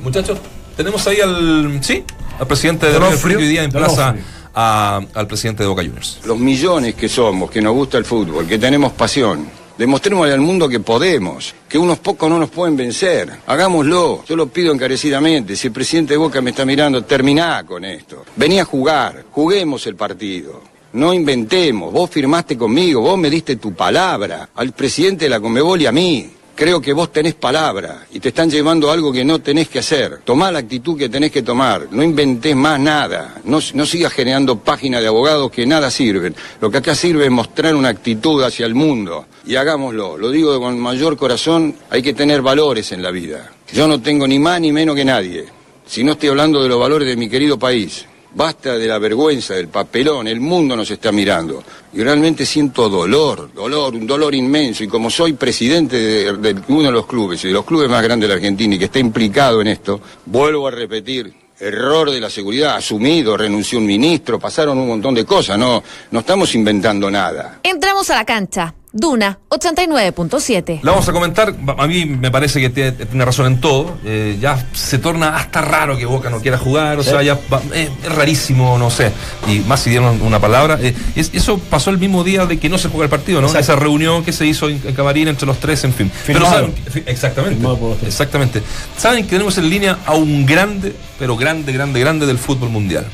Muchachos, 0.00 0.38
tenemos 0.76 1.06
ahí 1.06 1.20
al. 1.20 1.78
Sí, 1.82 2.04
al 2.38 2.46
presidente 2.46 2.86
de 2.86 2.98
River. 2.98 3.18
Plate 3.18 3.36
hoy 3.36 3.48
día 3.48 3.62
en 3.64 3.70
plaza 3.72 4.14
a- 4.54 5.00
al 5.14 5.26
presidente 5.26 5.62
de 5.62 5.68
Boca 5.68 5.82
Juniors. 5.82 6.20
Los 6.24 6.38
millones 6.38 6.94
que 6.94 7.08
somos, 7.08 7.50
que 7.50 7.60
nos 7.62 7.74
gusta 7.74 7.98
el 7.98 8.04
fútbol, 8.04 8.46
que 8.46 8.58
tenemos 8.58 8.92
pasión. 8.92 9.48
Demostrémosle 9.78 10.32
al 10.32 10.40
mundo 10.40 10.68
que 10.68 10.80
podemos, 10.80 11.54
que 11.68 11.78
unos 11.78 12.00
pocos 12.00 12.28
no 12.28 12.36
nos 12.36 12.50
pueden 12.50 12.76
vencer. 12.76 13.30
Hagámoslo. 13.46 14.24
Yo 14.26 14.34
lo 14.34 14.48
pido 14.48 14.74
encarecidamente. 14.74 15.54
Si 15.54 15.68
el 15.68 15.72
presidente 15.72 16.14
de 16.14 16.18
Boca 16.18 16.40
me 16.40 16.50
está 16.50 16.64
mirando, 16.64 17.04
terminá 17.04 17.64
con 17.64 17.84
esto. 17.84 18.24
Vení 18.34 18.58
a 18.58 18.64
jugar. 18.64 19.24
Juguemos 19.30 19.86
el 19.86 19.94
partido. 19.94 20.62
No 20.94 21.14
inventemos. 21.14 21.92
Vos 21.92 22.10
firmaste 22.10 22.58
conmigo. 22.58 23.02
Vos 23.02 23.16
me 23.16 23.30
diste 23.30 23.54
tu 23.54 23.72
palabra. 23.72 24.48
Al 24.56 24.72
presidente 24.72 25.26
de 25.26 25.30
la 25.30 25.38
Conmebol 25.38 25.80
y 25.80 25.86
a 25.86 25.92
mí. 25.92 26.28
Creo 26.58 26.80
que 26.80 26.92
vos 26.92 27.12
tenés 27.12 27.34
palabra 27.34 28.08
y 28.10 28.18
te 28.18 28.30
están 28.30 28.50
llevando 28.50 28.90
a 28.90 28.92
algo 28.92 29.12
que 29.12 29.24
no 29.24 29.40
tenés 29.40 29.68
que 29.68 29.78
hacer. 29.78 30.22
Tomá 30.24 30.50
la 30.50 30.58
actitud 30.58 30.98
que 30.98 31.08
tenés 31.08 31.30
que 31.30 31.42
tomar. 31.42 31.86
No 31.92 32.02
inventés 32.02 32.56
más 32.56 32.80
nada. 32.80 33.36
No, 33.44 33.60
no 33.74 33.86
sigas 33.86 34.12
generando 34.12 34.58
páginas 34.58 35.00
de 35.00 35.06
abogados 35.06 35.52
que 35.52 35.64
nada 35.64 35.88
sirven. 35.88 36.34
Lo 36.60 36.68
que 36.68 36.78
acá 36.78 36.96
sirve 36.96 37.26
es 37.26 37.30
mostrar 37.30 37.76
una 37.76 37.90
actitud 37.90 38.42
hacia 38.42 38.66
el 38.66 38.74
mundo. 38.74 39.26
Y 39.46 39.54
hagámoslo. 39.54 40.16
Lo 40.16 40.32
digo 40.32 40.58
con 40.58 40.80
mayor 40.80 41.16
corazón. 41.16 41.76
Hay 41.90 42.02
que 42.02 42.12
tener 42.12 42.42
valores 42.42 42.90
en 42.90 43.04
la 43.04 43.12
vida. 43.12 43.52
Yo 43.72 43.86
no 43.86 44.02
tengo 44.02 44.26
ni 44.26 44.40
más 44.40 44.60
ni 44.60 44.72
menos 44.72 44.96
que 44.96 45.04
nadie. 45.04 45.44
Si 45.86 46.02
no 46.02 46.12
estoy 46.12 46.30
hablando 46.30 46.60
de 46.60 46.68
los 46.68 46.80
valores 46.80 47.06
de 47.06 47.14
mi 47.14 47.28
querido 47.28 47.56
país. 47.56 48.04
Basta 48.38 48.78
de 48.78 48.86
la 48.86 49.00
vergüenza, 49.00 49.54
del 49.54 49.66
papelón, 49.66 50.28
el 50.28 50.38
mundo 50.38 50.76
nos 50.76 50.88
está 50.92 51.10
mirando. 51.10 51.60
Y 51.92 52.04
realmente 52.04 52.46
siento 52.46 52.88
dolor, 52.88 53.52
dolor, 53.52 53.96
un 53.96 54.06
dolor 54.06 54.32
inmenso. 54.32 54.84
Y 54.84 54.86
como 54.86 55.10
soy 55.10 55.32
presidente 55.32 55.96
de, 55.96 56.56
uno 56.68 56.84
de 56.84 56.92
los 56.92 57.04
clubes, 57.06 57.42
y 57.42 57.48
de 57.48 57.54
los 57.54 57.64
clubes 57.64 57.90
más 57.90 58.00
grandes 58.00 58.28
de 58.28 58.34
la 58.36 58.36
Argentina, 58.36 58.76
y 58.76 58.78
que 58.78 58.84
está 58.84 59.00
implicado 59.00 59.60
en 59.60 59.66
esto, 59.66 60.00
vuelvo 60.24 60.68
a 60.68 60.70
repetir, 60.70 61.34
error 61.58 62.12
de 62.12 62.20
la 62.20 62.30
seguridad, 62.30 62.76
asumido, 62.76 63.36
renunció 63.36 63.80
un 63.80 63.86
ministro, 63.86 64.38
pasaron 64.38 64.78
un 64.78 64.86
montón 64.86 65.16
de 65.16 65.24
cosas, 65.24 65.58
no, 65.58 65.82
no 66.12 66.20
estamos 66.20 66.54
inventando 66.54 67.10
nada. 67.10 67.58
Entramos 67.64 68.08
a 68.10 68.14
la 68.14 68.24
cancha. 68.24 68.72
Duna 68.90 69.38
89.7. 69.50 70.80
La 70.82 70.92
vamos 70.92 71.08
a 71.08 71.12
comentar. 71.12 71.54
A 71.78 71.86
mí 71.86 72.06
me 72.06 72.30
parece 72.30 72.60
que 72.60 72.70
tiene, 72.70 72.92
tiene 72.92 73.24
razón 73.24 73.46
en 73.46 73.60
todo. 73.60 73.98
Eh, 74.04 74.38
ya 74.40 74.66
se 74.72 74.98
torna 74.98 75.36
hasta 75.36 75.60
raro 75.60 75.96
que 75.98 76.06
Boca 76.06 76.30
no 76.30 76.40
quiera 76.40 76.56
jugar. 76.58 76.98
O 76.98 77.02
sea, 77.02 77.22
ya 77.22 77.38
va- 77.52 77.60
eh, 77.74 77.90
es 78.02 78.12
rarísimo, 78.14 78.78
no 78.78 78.90
sé. 78.90 79.12
Y 79.46 79.58
más 79.60 79.80
si 79.80 79.90
dieron 79.90 80.20
una 80.22 80.40
palabra. 80.40 80.78
Eh, 80.80 80.94
es- 81.16 81.30
eso 81.34 81.58
pasó 81.58 81.90
el 81.90 81.98
mismo 81.98 82.24
día 82.24 82.46
de 82.46 82.58
que 82.58 82.68
no 82.68 82.78
se 82.78 82.88
juega 82.88 83.04
el 83.04 83.10
partido, 83.10 83.40
¿no? 83.40 83.48
Exacto. 83.48 83.72
Esa 83.72 83.76
reunión 83.76 84.24
que 84.24 84.32
se 84.32 84.46
hizo 84.46 84.68
en, 84.68 84.80
en 84.84 84.94
Camarín 84.94 85.28
entre 85.28 85.46
los 85.46 85.58
tres, 85.58 85.84
en 85.84 85.92
fin. 85.92 86.10
Firmado. 86.10 86.50
saben 86.54 86.72
que- 86.72 87.10
exactamente. 87.10 87.66
Exactamente. 88.06 88.62
Saben 88.96 89.24
que 89.24 89.30
tenemos 89.30 89.58
en 89.58 89.68
línea 89.68 89.98
a 90.06 90.14
un 90.14 90.46
grande, 90.46 90.94
pero 91.18 91.36
grande, 91.36 91.72
grande, 91.72 92.00
grande 92.00 92.24
del 92.26 92.38
fútbol 92.38 92.70
mundial. 92.70 93.06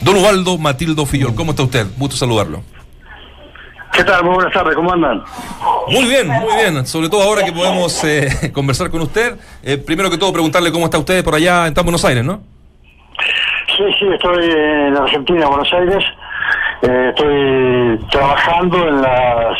Don 0.00 0.16
Ubaldo 0.16 0.58
Matildo 0.58 1.06
Fillol, 1.06 1.34
¿cómo 1.34 1.52
está 1.52 1.62
usted? 1.62 1.86
Gusto 1.96 2.16
saludarlo. 2.16 2.62
¿Qué 3.94 4.02
tal? 4.02 4.24
Muy 4.24 4.34
buenas 4.34 4.52
tardes, 4.52 4.74
¿cómo 4.74 4.92
andan? 4.92 5.22
Muy 5.88 6.04
bien, 6.06 6.26
muy 6.26 6.56
bien. 6.56 6.84
Sobre 6.84 7.08
todo 7.08 7.22
ahora 7.22 7.44
que 7.44 7.52
podemos 7.52 8.02
eh, 8.02 8.50
conversar 8.52 8.90
con 8.90 9.02
usted. 9.02 9.36
Eh, 9.62 9.78
primero 9.78 10.10
que 10.10 10.18
todo, 10.18 10.32
preguntarle 10.32 10.72
cómo 10.72 10.86
está 10.86 10.98
usted 10.98 11.22
por 11.22 11.36
allá 11.36 11.68
en 11.68 11.74
Buenos 11.74 12.04
Aires, 12.04 12.24
¿no? 12.24 12.40
Sí, 13.76 13.84
sí, 13.98 14.06
estoy 14.12 14.50
en 14.50 14.96
Argentina, 14.96 15.46
Buenos 15.46 15.72
Aires. 15.72 16.04
Eh, 16.82 17.06
estoy 17.10 18.08
trabajando 18.10 18.88
en 18.88 19.00
las 19.00 19.58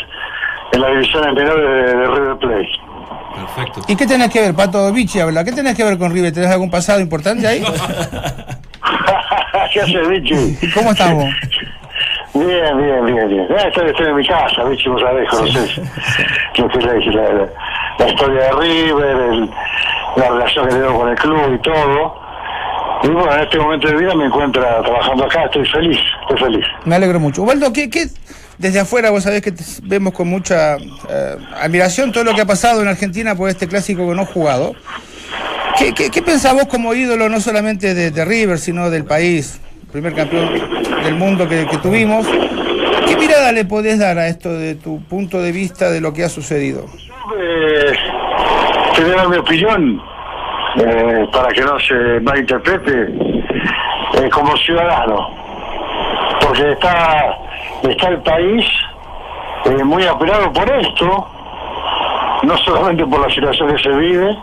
en 0.73 0.81
la 0.81 0.89
división 0.89 1.33
menores 1.33 1.55
de, 1.55 1.97
de 1.97 2.07
River 2.07 2.37
Plate. 2.37 2.69
Perfecto. 3.35 3.81
¿Y 3.87 3.95
qué 3.95 4.05
tenés 4.05 4.29
que 4.31 4.41
ver, 4.41 4.53
Pato 4.53 4.91
Vichy 4.91 5.19
habla? 5.19 5.45
¿Qué 5.45 5.53
tenés 5.53 5.75
que 5.75 5.83
ver 5.83 5.97
con 5.97 6.11
River? 6.11 6.33
¿Tenés 6.33 6.51
algún 6.51 6.69
pasado 6.69 6.99
importante 6.99 7.47
ahí? 7.47 7.63
¿Qué 9.73 9.81
hace, 9.81 9.99
Vichy? 10.07 10.71
¿Cómo 10.73 10.91
estamos? 10.91 11.33
Bien, 12.35 12.77
bien, 12.77 13.05
bien, 13.05 13.29
bien. 13.29 13.41
Eh, 13.49 13.67
estoy, 13.67 13.87
estoy 13.89 14.07
en 14.07 14.15
mi 14.15 14.27
casa, 14.27 14.63
Vichy, 14.65 14.89
vos 14.89 15.01
sabés, 15.01 15.29
conoces 15.29 15.79
lo 16.57 16.67
que 16.67 16.77
es 16.79 16.85
la, 17.15 17.23
la- 17.33 17.49
la 17.97 18.09
historia 18.09 18.41
de 18.41 18.51
River, 18.51 19.17
el- 19.31 19.49
la 20.17 20.29
relación 20.29 20.67
que 20.67 20.75
tengo 20.75 20.99
con 20.99 21.09
el 21.09 21.15
club 21.15 21.53
y 21.55 21.61
todo. 21.61 22.25
Y 23.03 23.07
bueno, 23.07 23.33
en 23.35 23.39
este 23.41 23.57
momento 23.59 23.87
de 23.87 23.95
vida 23.97 24.15
me 24.15 24.25
encuentro 24.25 24.61
trabajando 24.61 25.25
acá, 25.25 25.45
estoy 25.45 25.65
feliz, 25.67 25.97
estoy 26.21 26.37
feliz. 26.39 26.65
Me 26.85 26.95
alegro 26.95 27.19
mucho. 27.19 27.43
Ubaldo, 27.43 27.71
¿qué, 27.71 27.89
qué, 27.89 28.07
desde 28.57 28.79
afuera 28.81 29.11
vos 29.11 29.23
sabés 29.23 29.41
que 29.41 29.51
te- 29.51 29.63
vemos 29.83 30.13
con 30.13 30.27
mucha 30.27 30.75
eh, 30.77 31.37
admiración 31.61 32.11
todo 32.11 32.23
lo 32.25 32.33
que 32.33 32.41
ha 32.41 32.45
pasado 32.45 32.81
en 32.81 32.87
Argentina 32.89 33.35
por 33.35 33.49
este 33.49 33.67
clásico 33.67 34.07
que 34.09 34.15
no 34.15 34.23
ha 34.23 34.25
jugado? 34.25 34.73
¿Qué, 35.77 35.93
qué, 35.93 36.09
qué 36.09 36.21
pensás 36.21 36.53
vos 36.53 36.65
como 36.67 36.93
ídolo 36.93 37.29
no 37.29 37.39
solamente 37.39 37.93
de, 37.93 38.11
de 38.11 38.25
River, 38.25 38.57
sino 38.59 38.89
del 38.89 39.03
país, 39.05 39.59
primer 39.91 40.13
campeón 40.13 40.49
del 41.05 41.15
mundo 41.15 41.47
que, 41.47 41.65
tuvimos? 41.81 42.27
¿Qué 43.07 43.15
mirada 43.15 43.51
le 43.51 43.63
podés 43.63 43.99
dar 43.99 44.17
a 44.17 44.27
esto 44.27 44.51
de 44.51 44.75
tu 44.75 45.01
punto 45.03 45.39
de 45.39 45.51
vista 45.51 45.91
de 45.91 46.01
lo 46.01 46.13
que 46.13 46.23
ha 46.23 46.29
sucedido? 46.29 46.85
Eh, 47.37 47.93
mi 49.29 49.37
opinión 49.37 50.01
eh, 50.77 51.27
para 51.31 51.49
que 51.49 51.61
no 51.61 51.79
se 51.79 52.19
malinterprete 52.21 53.13
eh, 54.13 54.29
como 54.31 54.55
ciudadano 54.57 55.29
porque 56.41 56.71
está 56.71 57.37
está 57.83 58.07
el 58.09 58.21
país 58.21 58.65
eh, 59.65 59.83
muy 59.83 60.05
apelado 60.05 60.51
por 60.53 60.69
esto 60.69 61.27
no 62.43 62.57
solamente 62.57 63.05
por 63.05 63.19
la 63.21 63.33
situación 63.33 63.75
que 63.75 63.83
se 63.83 63.89
vive 63.89 64.37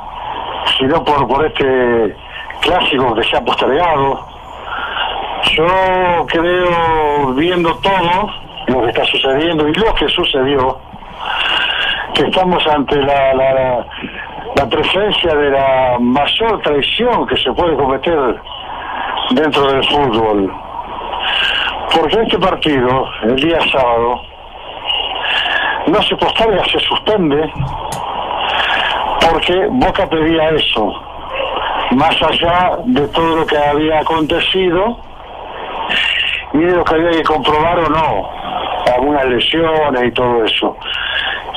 sino 0.79 1.03
por 1.05 1.27
por 1.29 1.47
este 1.47 2.17
clásico 2.61 3.15
que 3.15 3.25
se 3.25 3.37
ha 3.37 3.41
postergado 3.45 4.32
yo 5.51 6.27
creo 6.29 7.35
viendo 7.35 7.75
todo 7.77 8.31
lo 8.69 8.83
que 8.83 8.89
está 8.89 9.05
sucediendo 9.05 9.69
y 9.69 9.73
lo 9.75 9.95
que 9.95 10.09
sucedió 10.09 10.79
que 12.15 12.23
estamos 12.25 12.65
ante 12.67 12.97
la, 12.97 13.35
la, 13.35 13.53
la- 14.57 14.67
presencia 14.69 15.35
de 15.35 15.51
la 15.51 15.97
mayor 15.99 16.61
traición 16.63 17.27
que 17.27 17.37
se 17.37 17.51
puede 17.53 17.75
cometer 17.77 18.41
dentro 19.31 19.67
del 19.73 19.85
fútbol. 19.89 20.53
Porque 21.95 22.21
este 22.23 22.39
partido, 22.39 23.07
el 23.25 23.37
día 23.37 23.59
sábado, 23.73 24.23
no 25.89 26.03
se 26.03 26.17
posterga, 26.17 26.65
se 26.67 26.79
suspende, 26.81 27.51
porque 29.31 29.67
Boca 29.71 30.09
pedía 30.09 30.51
eso, 30.51 30.93
más 31.93 32.17
allá 32.23 32.79
de 32.85 33.07
todo 33.09 33.37
lo 33.37 33.47
que 33.47 33.59
había 33.59 33.99
acontecido 34.01 34.99
y 36.55 36.59
de 36.59 36.77
lo 36.77 36.85
que 36.85 36.95
había 36.95 37.11
que 37.11 37.23
comprobar 37.23 37.79
o 37.79 37.89
no, 37.89 38.31
algunas 38.95 39.25
lesiones 39.27 40.05
y 40.05 40.11
todo 40.13 40.45
eso. 40.45 40.77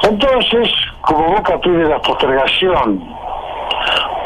Entonces, 0.03 0.71
como 1.01 1.35
Boca 1.35 1.59
pide 1.59 1.85
la 1.89 1.99
postergación 1.99 3.03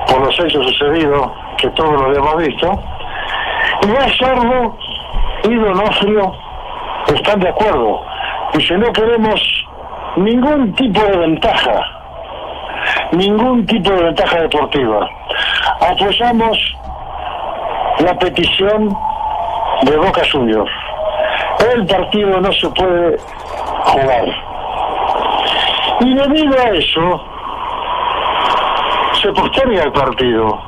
por 0.08 0.26
los 0.26 0.40
hechos 0.40 0.66
sucedidos, 0.68 1.32
que 1.58 1.70
todos 1.70 1.94
lo 1.94 2.16
hemos 2.16 2.38
visto, 2.38 2.84
y 3.84 3.88
Gallardo 3.88 4.78
y 5.44 5.56
Donofrio 5.56 6.34
están 7.08 7.40
de 7.40 7.50
acuerdo. 7.50 8.02
Dice, 8.54 8.78
no 8.78 8.92
queremos 8.92 9.42
ningún 10.18 10.74
tipo 10.74 11.02
de 11.02 11.18
ventaja, 11.18 11.86
ningún 13.12 13.66
tipo 13.66 13.92
de 13.92 14.04
ventaja 14.04 14.42
deportiva. 14.42 15.08
Apoyamos 15.82 16.58
la 18.00 18.18
petición 18.18 18.96
de 19.84 19.98
Boca 19.98 20.22
Juniors. 20.32 20.72
El 21.74 21.86
partido 21.86 22.42
no 22.42 22.52
se 22.52 22.70
puede 22.70 23.18
jugar. 23.86 24.26
Y 26.02 26.14
debido 26.14 26.58
a 26.58 26.70
eso, 26.70 27.26
se 29.22 29.32
posterga 29.34 29.84
el 29.84 29.92
partido. 29.92 30.62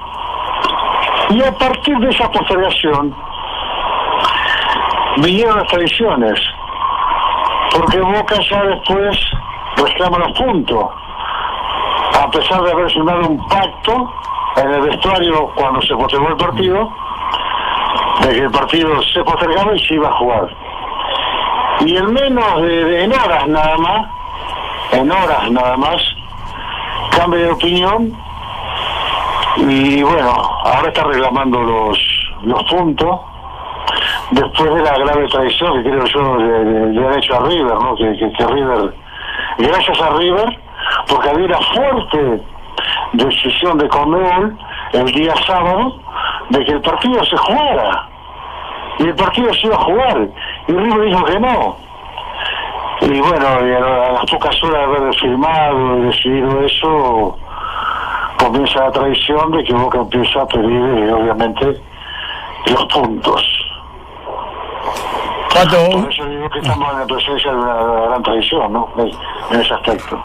Y 1.30 1.44
a 1.44 1.52
partir 1.54 1.98
de 2.00 2.10
esa 2.10 2.30
postergación, 2.30 3.16
vinieron 5.18 5.58
las 5.58 5.68
traiciones. 5.68 6.40
Porque 7.74 8.00
Boca 8.02 8.36
ya 8.50 8.64
después 8.64 9.18
reclama 9.78 10.20
los 10.20 10.38
puntos. 10.38 10.86
A 12.22 12.30
pesar 12.30 12.62
de 12.64 12.72
haber 12.72 12.92
firmado 12.92 13.30
un 13.30 13.48
pacto 13.48 14.14
en 14.58 14.70
el 14.70 14.82
vestuario 14.82 15.50
cuando 15.56 15.82
se 15.82 15.96
postergó 15.96 16.28
el 16.28 16.38
partido, 16.38 16.92
de 18.22 18.30
que 18.30 18.40
el 18.42 18.52
partido 18.52 19.02
se 19.14 19.24
postergaba 19.24 19.76
y 19.76 19.80
se 19.88 19.96
iba 19.96 20.08
a 20.10 20.14
jugar. 20.14 20.48
Y 21.82 21.98
en 21.98 22.14
menos 22.14 22.62
de, 22.62 23.04
en 23.04 23.12
horas 23.14 23.48
nada 23.48 23.78
más, 23.78 24.08
en 24.94 25.12
horas 25.12 25.50
nada 25.52 25.78
más, 25.78 26.02
cambia 27.18 27.40
de 27.46 27.52
opinión 27.52 28.14
y 29.58 30.02
bueno, 30.04 30.30
ahora 30.64 30.88
está 30.88 31.04
reclamando 31.04 31.60
los, 31.62 31.98
los 32.44 32.64
puntos 32.66 33.20
después 34.32 34.74
de 34.76 34.82
la 34.82 34.98
grave 34.98 35.28
traición 35.28 35.84
que 35.84 35.90
creo 35.90 36.06
yo 36.06 36.38
le, 36.38 36.92
le- 36.94 37.08
han 37.08 37.18
hecho 37.18 37.36
a 37.36 37.46
River, 37.48 37.74
¿no? 37.74 37.96
Que, 37.96 38.16
que- 38.18 38.32
que 38.32 38.46
River, 38.48 38.94
gracias 39.58 40.02
a 40.02 40.10
River, 40.12 40.60
porque 41.10 41.30
había 41.30 41.46
una 41.48 41.60
fuerte 41.60 42.42
decisión 43.14 43.78
de 43.78 43.88
Conmebol 43.90 44.58
el 44.94 45.06
día 45.12 45.34
sábado 45.46 46.00
de 46.50 46.64
que 46.66 46.72
el 46.72 46.82
partido 46.82 47.24
se 47.26 47.36
jugara 47.38 48.08
y 49.02 49.08
el 49.08 49.16
partido 49.16 49.54
se 49.54 49.68
iba 49.68 49.76
a 49.76 49.84
jugar 49.84 50.28
y 50.68 50.72
River 50.72 51.02
dijo 51.02 51.26
que 51.26 51.40
no 51.40 51.92
y 53.02 53.20
bueno, 53.20 53.68
y 53.68 53.74
a 53.74 53.80
las 54.14 54.26
pocas 54.30 54.64
horas 54.64 54.88
de 54.88 54.96
haber 54.98 55.16
firmado 55.16 55.98
y 55.98 56.02
decidido 56.02 56.62
eso, 56.64 57.38
comienza 58.38 58.80
la 58.80 58.92
traición 58.92 59.52
de 59.52 59.64
que 59.64 59.74
Boca 59.74 59.98
empieza 59.98 60.42
a 60.42 60.48
pedir, 60.48 60.70
eh, 60.70 61.12
obviamente, 61.12 61.82
los 62.68 62.86
puntos. 62.86 63.44
Por 66.02 66.12
eso 66.12 66.26
digo 66.26 66.50
que 66.50 66.60
estamos 66.60 66.94
en 66.94 67.00
la 67.00 67.06
presencia 67.08 67.52
de 67.52 67.58
una 67.58 67.76
gran 68.08 68.24
traición, 68.24 68.72
¿no? 68.72 68.90
En 68.98 69.60
ese 69.60 69.74
aspecto. 69.74 70.24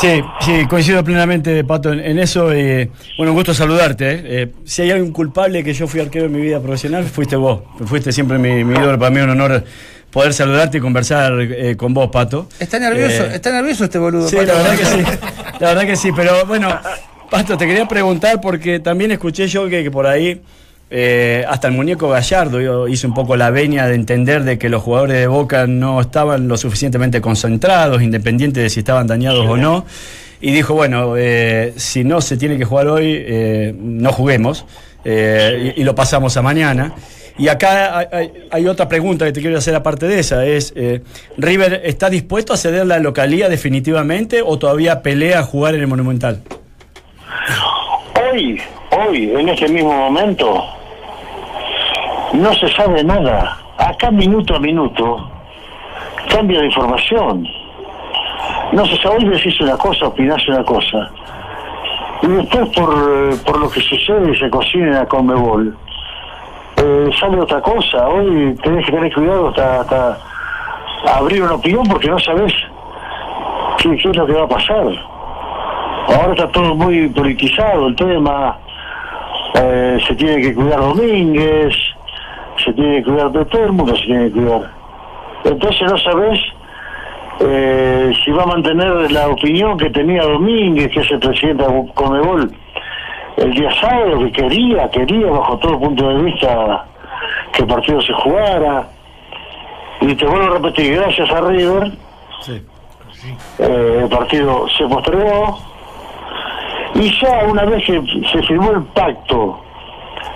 Sí, 0.00 0.22
sí, 0.40 0.66
coincido 0.68 1.04
plenamente, 1.04 1.62
Pato, 1.64 1.92
en, 1.92 2.00
en 2.00 2.18
eso. 2.18 2.50
eh, 2.52 2.90
bueno, 3.18 3.32
un 3.32 3.36
gusto 3.38 3.54
saludarte. 3.54 4.10
eh. 4.10 4.22
Eh, 4.24 4.48
si 4.64 4.82
hay 4.82 4.90
algún 4.90 5.12
culpable 5.12 5.62
que 5.62 5.74
yo 5.74 5.86
fui 5.86 6.00
arquero 6.00 6.26
en 6.26 6.32
mi 6.32 6.40
vida 6.40 6.60
profesional, 6.60 7.04
fuiste 7.04 7.36
vos. 7.36 7.60
Fuiste 7.84 8.10
siempre 8.10 8.38
mi, 8.38 8.64
mi 8.64 8.74
ídolo. 8.74 8.98
Para 8.98 9.10
mí 9.10 9.18
es 9.18 9.24
un 9.24 9.30
honor 9.30 9.62
poder 10.10 10.32
saludarte 10.34 10.78
y 10.78 10.80
conversar 10.80 11.32
eh, 11.40 11.76
con 11.76 11.92
vos, 11.94 12.08
Pato. 12.10 12.48
Está 12.58 12.78
nervioso, 12.78 13.24
está 13.26 13.52
nervioso 13.52 13.84
este 13.84 13.98
boludo. 13.98 14.28
Sí, 14.28 14.36
Pato. 14.36 14.48
la 14.54 14.62
verdad 14.62 14.76
que 14.78 14.84
sí. 14.86 15.02
La 15.60 15.68
verdad 15.68 15.86
que 15.86 15.96
sí, 15.96 16.10
pero 16.16 16.46
bueno, 16.46 16.76
Pato, 17.30 17.56
te 17.56 17.66
quería 17.66 17.86
preguntar 17.86 18.40
porque 18.40 18.80
también 18.80 19.12
escuché 19.12 19.46
yo 19.46 19.68
que, 19.68 19.82
que 19.84 19.90
por 19.90 20.06
ahí 20.06 20.40
eh, 20.94 21.44
hasta 21.48 21.68
el 21.68 21.74
muñeco 21.74 22.10
Gallardo 22.10 22.86
hizo 22.86 23.08
un 23.08 23.14
poco 23.14 23.34
la 23.36 23.48
veña 23.50 23.86
de 23.86 23.94
entender 23.94 24.44
de 24.44 24.58
que 24.58 24.68
los 24.68 24.82
jugadores 24.82 25.16
de 25.16 25.26
Boca 25.26 25.66
no 25.66 26.00
estaban 26.02 26.48
lo 26.48 26.58
suficientemente 26.58 27.22
concentrados, 27.22 28.02
independiente 28.02 28.60
de 28.60 28.68
si 28.68 28.80
estaban 28.80 29.06
dañados 29.06 29.46
o 29.48 29.56
no. 29.56 29.86
Y 30.42 30.50
dijo, 30.52 30.74
bueno, 30.74 31.14
eh, 31.16 31.72
si 31.76 32.04
no 32.04 32.20
se 32.20 32.36
tiene 32.36 32.58
que 32.58 32.64
jugar 32.66 32.88
hoy, 32.88 33.14
eh, 33.26 33.74
no 33.78 34.12
juguemos. 34.12 34.66
eh, 35.04 35.72
y, 35.76 35.82
lo 35.82 35.94
pasamos 35.94 36.36
a 36.36 36.42
mañana. 36.42 36.92
Y 37.38 37.48
acá 37.48 37.98
hay, 38.12 38.30
hay- 38.50 38.66
otra 38.68 38.86
pregunta 38.88 39.24
que 39.24 39.32
te 39.32 39.40
quiero 39.40 39.56
hacer 39.56 39.74
aparte 39.74 40.06
de 40.06 40.18
esa, 40.20 40.44
es, 40.44 40.74
¿River 41.38 41.80
está 41.84 42.10
dispuesto 42.10 42.52
a 42.52 42.56
ceder 42.58 42.86
la 42.86 42.98
localía 42.98 43.48
definitivamente 43.48 44.42
o 44.44 44.58
todavía 44.58 45.00
pelea 45.02 45.38
a 45.40 45.42
jugar 45.42 45.74
en 45.74 45.80
el 45.80 45.86
Monumental? 45.86 46.42
Hoy, 48.30 48.60
hoy, 48.90 49.30
en 49.36 49.48
este 49.48 49.68
mismo 49.68 49.92
momento, 49.92 50.62
no 52.32 52.52
se 52.54 52.68
sabe 52.68 53.04
nada. 53.04 53.58
Acá 53.78 54.10
minuto 54.10 54.54
a 54.54 54.58
minuto 54.58 55.30
cambia 56.30 56.60
la 56.60 56.66
información. 56.66 57.46
No 58.72 58.86
se 58.86 58.96
sabe, 58.98 59.16
hoy 59.16 59.24
decís 59.28 59.60
una 59.60 59.76
cosa, 59.76 60.06
opinás 60.06 60.46
una 60.48 60.64
cosa. 60.64 61.10
Y 62.22 62.26
después 62.28 62.68
por, 62.70 62.94
eh, 62.94 63.36
por 63.44 63.58
lo 63.58 63.68
que 63.70 63.80
sucede 63.80 64.32
y 64.32 64.38
se 64.38 64.48
cocina 64.48 64.86
en 64.86 64.94
la 64.94 65.06
Conmebol, 65.06 65.76
eh, 66.76 67.10
sale 67.18 67.40
otra 67.40 67.60
cosa. 67.60 68.08
Hoy 68.08 68.56
tenés 68.62 68.86
que 68.86 68.92
tener 68.92 69.12
cuidado 69.12 69.48
hasta, 69.48 69.80
hasta 69.80 70.18
abrir 71.16 71.42
una 71.42 71.54
opinión 71.54 71.84
porque 71.88 72.08
no 72.08 72.18
sabes 72.18 72.52
¿qué, 73.78 73.96
qué 73.96 74.08
es 74.08 74.16
lo 74.16 74.26
que 74.26 74.32
va 74.32 74.44
a 74.44 74.48
pasar? 74.48 74.86
Ahora 76.08 76.32
está 76.32 76.48
todo 76.48 76.74
muy 76.74 77.08
politizado 77.08 77.88
el 77.88 77.96
tema. 77.96 78.58
Eh, 79.54 79.98
se 80.06 80.14
tiene 80.14 80.40
que 80.40 80.54
cuidar 80.54 80.80
Domínguez, 80.80 81.74
se 82.64 82.72
tiene 82.72 83.02
que 83.02 83.10
cuidar 83.10 83.32
de 83.32 83.44
todo 83.46 83.64
el 83.64 83.72
mundo, 83.72 83.96
se 83.96 84.04
tiene 84.04 84.24
que 84.26 84.32
cuidar. 84.32 84.70
Entonces 85.44 85.82
no 85.82 85.98
sabes 85.98 86.40
eh, 87.40 88.12
si 88.24 88.30
va 88.30 88.44
a 88.44 88.46
mantener 88.46 89.10
la 89.10 89.28
opinión 89.28 89.76
que 89.76 89.90
tenía 89.90 90.22
Domínguez, 90.22 90.90
que 90.92 91.00
es 91.00 91.10
el 91.10 91.18
presidente 91.18 91.64
de 91.64 91.92
Comebol, 91.94 92.52
el 93.36 93.54
día 93.54 93.70
sábado, 93.80 94.18
que 94.20 94.32
quería, 94.32 94.88
quería 94.90 95.26
bajo 95.26 95.58
todo 95.58 95.80
punto 95.80 96.08
de 96.08 96.22
vista 96.22 96.84
que 97.52 97.62
el 97.62 97.68
partido 97.68 98.00
se 98.00 98.12
jugara. 98.12 98.88
Y 100.00 100.14
te 100.14 100.26
vuelvo 100.26 100.46
a 100.46 100.58
repetir, 100.58 100.96
gracias 100.96 101.30
a 101.30 101.40
River, 101.40 101.92
eh, 103.58 104.00
el 104.02 104.08
partido 104.08 104.66
se 104.76 104.84
postergó. 104.86 105.58
Y 106.94 107.20
ya 107.20 107.44
una 107.48 107.64
vez 107.64 107.84
que 107.84 108.02
se 108.30 108.42
firmó 108.42 108.72
el 108.72 108.82
pacto 108.84 109.60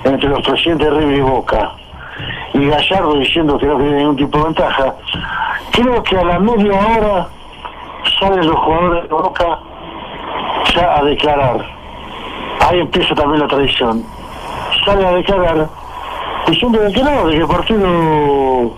entre 0.04 0.28
los 0.28 0.40
presidentes 0.42 0.90
de 0.90 0.98
River 0.98 1.18
y 1.18 1.20
Boca, 1.20 1.72
y 2.56 2.68
Gallardo 2.68 3.18
diciendo 3.18 3.58
que 3.58 3.66
no 3.66 3.76
tiene 3.76 3.96
ningún 3.96 4.16
tipo 4.16 4.38
de 4.38 4.44
ventaja, 4.44 4.94
creo 5.72 6.02
que 6.02 6.16
a 6.16 6.24
la 6.24 6.38
media 6.38 6.72
hora 6.72 7.28
salen 8.18 8.46
los 8.46 8.56
jugadores 8.56 9.02
de 9.02 9.08
Boca 9.08 9.58
ya 10.74 10.96
a 10.96 11.04
declarar. 11.04 11.66
Ahí 12.60 12.80
empieza 12.80 13.14
también 13.14 13.40
la 13.40 13.48
tradición. 13.48 14.02
Sale 14.84 15.06
a 15.06 15.12
declarar 15.12 15.68
diciendo 16.48 16.78
de 16.78 16.92
que 16.92 17.02
no, 17.02 17.26
de 17.26 17.32
que 17.32 17.42
el 17.42 17.48
partido 17.48 18.72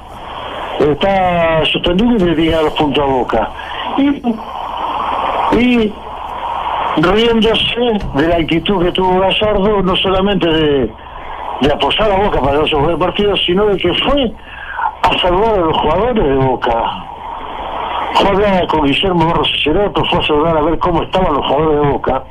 está 0.81 1.64
suspendido 1.66 2.16
y 2.16 2.18
le 2.18 2.35
diga 2.35 2.62
los 2.62 2.72
puntos 2.72 3.05
a 3.05 3.07
Boca. 3.07 3.51
Y, 3.99 5.57
y 5.57 5.95
riéndose 6.97 7.99
de 8.14 8.29
la 8.29 8.37
actitud 8.37 8.85
que 8.85 8.91
tuvo 8.91 9.20
Gallardo, 9.20 9.83
no 9.83 9.95
solamente 9.97 10.49
de, 10.49 10.93
de 11.61 11.72
aposar 11.72 12.11
a 12.11 12.16
Boca 12.16 12.40
para 12.40 12.64
se 12.66 12.74
juegue 12.74 12.92
el 12.92 12.98
partido, 12.98 13.36
sino 13.36 13.66
de 13.66 13.76
que 13.76 13.92
fue 13.94 14.32
a 15.02 15.18
saludar 15.18 15.54
a 15.54 15.62
los 15.62 15.76
jugadores 15.76 16.24
de 16.24 16.34
Boca. 16.34 16.84
Fue 18.14 18.26
a 18.26 18.30
hablar 18.30 18.66
con 18.68 18.84
Guillermo 18.84 19.26
Barros 19.26 19.52
Ceroto, 19.62 20.04
fue 20.04 20.18
a 20.18 20.22
saludar 20.22 20.56
a 20.56 20.62
ver 20.62 20.78
cómo 20.78 21.02
estaban 21.02 21.34
los 21.34 21.46
jugadores 21.46 21.80
de 21.80 21.92
Boca. 21.92 22.24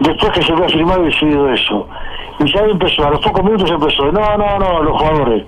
Después 0.00 0.32
que 0.32 0.42
se 0.42 0.52
había 0.52 0.68
firmado 0.68 1.02
y 1.02 1.06
decidido 1.06 1.52
eso. 1.52 1.88
Y 2.40 2.52
ya 2.52 2.60
empezó, 2.60 3.04
a 3.04 3.10
los 3.10 3.20
pocos 3.20 3.42
minutos 3.42 3.70
empezó, 3.70 4.12
no, 4.12 4.36
no, 4.36 4.58
no, 4.58 4.82
los 4.82 4.96
jugadores. 4.96 5.44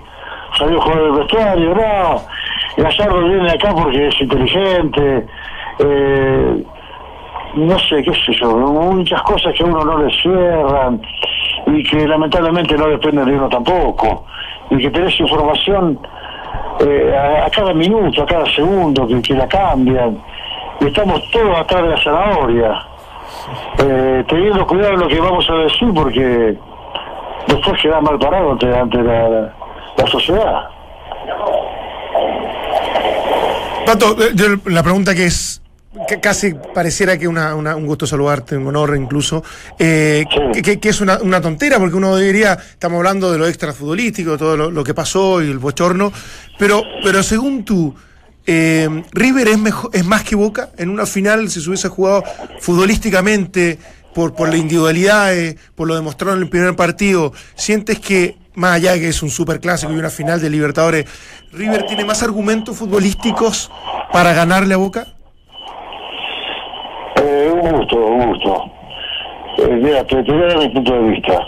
Salió 0.57 0.75
el 0.75 0.81
jugador 0.81 1.03
del 1.03 1.19
vestuario, 1.19 1.75
no. 1.75 2.21
Gallardo 2.77 3.23
viene 3.23 3.49
acá 3.49 3.73
porque 3.73 4.07
es 4.07 4.21
inteligente. 4.21 5.25
Eh, 5.79 6.63
no 7.55 7.79
sé, 7.79 8.03
qué 8.03 8.13
sé 8.13 8.33
yo, 8.33 8.49
muchas 8.51 9.21
cosas 9.23 9.53
que 9.55 9.63
a 9.63 9.65
uno 9.65 9.83
no 9.83 9.97
le 9.99 10.21
cierran 10.21 11.01
y 11.73 11.83
que 11.83 12.07
lamentablemente 12.07 12.75
no 12.77 12.87
dependen 12.87 13.25
de 13.25 13.31
uno 13.33 13.49
tampoco. 13.49 14.25
Y 14.69 14.77
que 14.77 14.89
tenés 14.89 15.19
información 15.19 15.99
eh, 16.79 17.15
a, 17.45 17.49
cada 17.49 17.73
minuto, 17.73 18.23
a 18.23 18.25
cada 18.25 18.45
segundo, 18.53 19.07
que, 19.21 19.33
la 19.33 19.47
cambian. 19.47 20.17
Y 20.79 20.87
estamos 20.87 21.21
todos 21.31 21.59
atrás 21.59 21.83
de 21.83 21.89
la 21.89 22.03
zanahoria. 22.03 22.85
Eh, 23.79 24.23
teniendo 24.27 24.65
cuidado 24.67 24.93
lo 24.97 25.07
que 25.07 25.19
vamos 25.19 25.47
a 25.49 25.53
decir 25.55 25.87
porque 25.93 26.57
después 27.47 27.81
queda 27.81 28.01
mal 28.01 28.17
parado 28.19 28.51
ante, 28.51 28.67
la, 28.67 28.83
la- 29.29 29.53
la 29.97 30.07
sociedad. 30.07 30.63
Pato, 33.85 34.15
eh, 34.21 34.57
la 34.65 34.83
pregunta 34.83 35.13
que 35.15 35.25
es 35.25 35.61
casi 36.21 36.53
pareciera 36.73 37.17
que 37.17 37.27
una, 37.27 37.53
una- 37.55 37.75
un 37.75 37.85
gusto 37.85 38.07
saludarte, 38.07 38.55
un 38.57 38.67
honor 38.67 38.95
incluso, 38.95 39.43
eh, 39.77 40.25
que, 40.53 40.61
que- 40.61 40.79
que 40.79 40.89
es 40.89 41.01
una, 41.01 41.19
una 41.21 41.41
tontera, 41.41 41.79
porque 41.79 41.95
uno 41.95 42.15
diría, 42.17 42.53
estamos 42.53 42.97
hablando 42.97 43.31
de 43.31 43.37
lo 43.37 43.47
extra 43.47 43.73
futbolístico, 43.73 44.37
todo 44.37 44.55
lo, 44.55 44.71
lo 44.71 44.83
que 44.83 44.93
pasó 44.93 45.41
y 45.41 45.49
el 45.49 45.59
bochorno, 45.59 46.11
pero, 46.57 46.83
pero 47.03 47.21
según 47.23 47.65
tú, 47.65 47.93
eh, 48.47 49.03
River 49.11 49.49
es, 49.49 49.57
mejor, 49.59 49.91
es 49.93 50.05
más 50.05 50.23
que 50.23 50.35
Boca. 50.35 50.69
En 50.77 50.89
una 50.89 51.05
final, 51.05 51.49
si 51.49 51.61
se 51.61 51.69
hubiese 51.69 51.89
jugado 51.89 52.23
futbolísticamente, 52.59 53.77
por, 54.15 54.33
por 54.35 54.49
la 54.49 54.57
individualidad, 54.57 55.33
eh, 55.37 55.55
por 55.75 55.87
lo 55.87 55.95
demostrado 55.95 56.35
en 56.35 56.41
el 56.43 56.49
primer 56.49 56.75
partido, 56.75 57.31
¿sientes 57.55 57.99
que, 57.99 58.37
más 58.55 58.73
allá 58.75 58.93
de 58.93 58.99
que 58.99 59.07
es 59.09 59.23
un 59.23 59.29
superclásico 59.29 59.93
y 59.93 59.97
una 59.97 60.09
final 60.09 60.41
de 60.41 60.49
Libertadores, 60.49 61.05
River 61.53 61.85
tiene 61.87 62.03
más 62.03 62.21
argumentos 62.23 62.75
futbolísticos 62.77 63.69
para 64.11 64.33
ganarle 64.33 64.73
a 64.73 64.77
Boca? 64.77 65.07
Un 67.31 67.71
gusto, 67.71 67.95
un 67.97 68.27
gusto. 68.27 68.65
Eh, 69.57 69.67
mira, 69.67 70.03
te, 70.05 70.23
te 70.23 70.31
voy 70.31 70.43
a 70.43 70.47
dar 70.47 70.57
mi 70.57 70.69
punto 70.69 70.93
de 70.93 71.09
vista. 71.11 71.47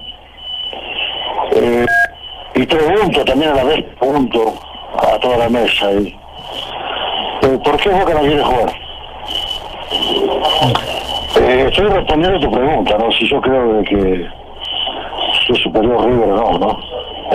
Eh, 1.55 1.85
y 2.55 2.65
pregunto 2.65 3.25
también 3.25 3.51
a 3.51 3.55
la 3.55 3.63
vez, 3.63 3.83
pregunto 3.99 4.53
a 4.97 5.19
toda 5.19 5.37
la 5.37 5.49
mesa 5.49 5.87
ahí. 5.87 6.15
Eh, 7.43 7.59
¿Por 7.63 7.77
qué 7.77 7.89
Boca 7.89 8.13
no 8.13 8.21
quiere 8.21 8.43
jugar? 8.43 8.73
Estoy 11.35 11.87
respondiendo 11.87 12.37
a 12.37 12.41
tu 12.41 12.51
pregunta, 12.51 12.97
¿no? 12.97 13.11
Si 13.11 13.27
yo 13.27 13.41
creo 13.41 13.83
que 13.83 14.27
es 15.49 15.57
superior 15.59 16.05
River 16.05 16.29
o 16.29 16.35
no, 16.37 16.59
¿no? 16.59 16.79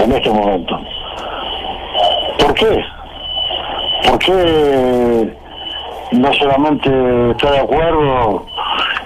En 0.02 0.12
este 0.12 0.30
momento. 0.30 0.80
¿Por 2.38 2.54
qué? 2.54 2.84
¿Por 4.06 4.18
qué 4.18 5.37
no 6.12 6.32
solamente 6.34 7.30
está 7.30 7.52
de 7.52 7.58
acuerdo 7.60 8.44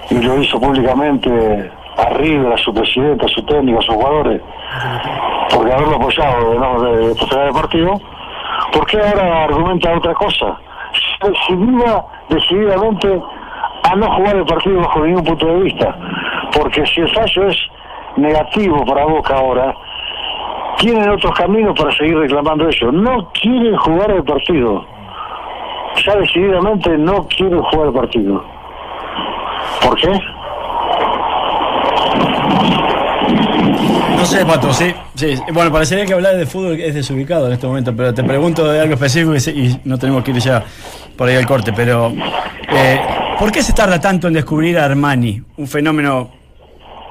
y 0.09 0.15
lo 0.15 0.39
hizo 0.39 0.59
públicamente 0.59 1.71
a 1.97 2.09
River, 2.09 2.53
a 2.53 2.57
su 2.57 2.73
presidente, 2.73 3.25
a 3.25 3.29
su 3.29 3.43
técnico, 3.45 3.79
a 3.79 3.81
sus 3.81 3.95
jugadores, 3.95 4.41
porque 5.53 5.73
haberlo 5.73 5.95
apoyado 5.95 6.59
¿no? 6.59 6.81
de, 6.81 7.07
de 7.07 7.15
postergar 7.15 7.47
el 7.47 7.53
partido, 7.53 8.01
¿por 8.71 8.85
qué 8.87 8.97
ahora 8.97 9.43
argumenta 9.43 9.97
otra 9.97 10.13
cosa? 10.13 10.57
Se 11.47 11.53
iba 11.53 12.05
decididamente 12.29 13.21
a 13.83 13.95
no 13.95 14.11
jugar 14.15 14.35
el 14.35 14.45
partido 14.45 14.79
bajo 14.79 15.05
ningún 15.05 15.23
punto 15.23 15.45
de 15.45 15.63
vista, 15.63 15.97
porque 16.53 16.85
si 16.87 17.01
el 17.01 17.13
fallo 17.13 17.47
es 17.47 17.57
negativo 18.17 18.85
para 18.85 19.05
Boca 19.05 19.35
ahora, 19.35 19.75
tienen 20.77 21.09
otros 21.09 21.33
caminos 21.37 21.77
para 21.79 21.95
seguir 21.95 22.17
reclamando 22.17 22.67
eso. 22.67 22.91
No 22.91 23.29
quieren 23.33 23.75
jugar 23.77 24.11
el 24.11 24.23
partido 24.23 24.85
ya 26.05 26.15
decididamente 26.15 26.97
no 26.97 27.27
quieren 27.27 27.61
jugar 27.61 27.87
el 27.87 27.93
partido. 27.93 28.43
¿Por 29.81 29.95
qué? 29.99 30.19
No 34.17 34.25
sé, 34.25 34.45
Pato, 34.45 34.71
sí, 34.71 34.93
sí. 35.15 35.35
Bueno, 35.51 35.71
parecería 35.71 36.05
que 36.05 36.13
hablar 36.13 36.35
de 36.35 36.45
fútbol 36.45 36.79
es 36.79 36.95
desubicado 36.95 37.47
en 37.47 37.53
este 37.53 37.67
momento, 37.67 37.93
pero 37.95 38.13
te 38.13 38.23
pregunto 38.23 38.65
de 38.71 38.79
algo 38.79 38.93
específico 38.93 39.35
y, 39.35 39.59
y 39.59 39.81
no 39.83 39.97
tenemos 39.97 40.23
que 40.23 40.31
ir 40.31 40.37
ya 40.37 40.63
por 41.17 41.27
ahí 41.27 41.35
al 41.35 41.45
corte, 41.45 41.73
pero 41.73 42.11
eh, 42.69 43.01
¿por 43.37 43.51
qué 43.51 43.61
se 43.61 43.73
tarda 43.73 43.99
tanto 43.99 44.27
en 44.27 44.33
descubrir 44.33 44.79
a 44.79 44.85
Armani? 44.85 45.41
Un 45.57 45.67
fenómeno 45.67 46.31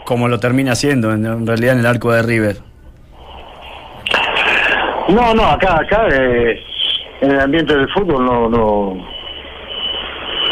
como 0.04 0.26
lo 0.26 0.40
termina 0.40 0.74
siendo 0.74 1.12
en, 1.12 1.24
en 1.26 1.46
realidad 1.46 1.74
en 1.74 1.80
el 1.80 1.86
arco 1.86 2.12
de 2.12 2.22
River. 2.22 2.56
No, 5.08 5.34
no, 5.34 5.44
acá, 5.44 5.80
acá 5.80 6.06
eh, 6.10 6.58
en 7.22 7.30
el 7.30 7.40
ambiente 7.40 7.74
del 7.76 7.88
fútbol 7.92 8.24
no, 8.24 8.48
no 8.48 8.94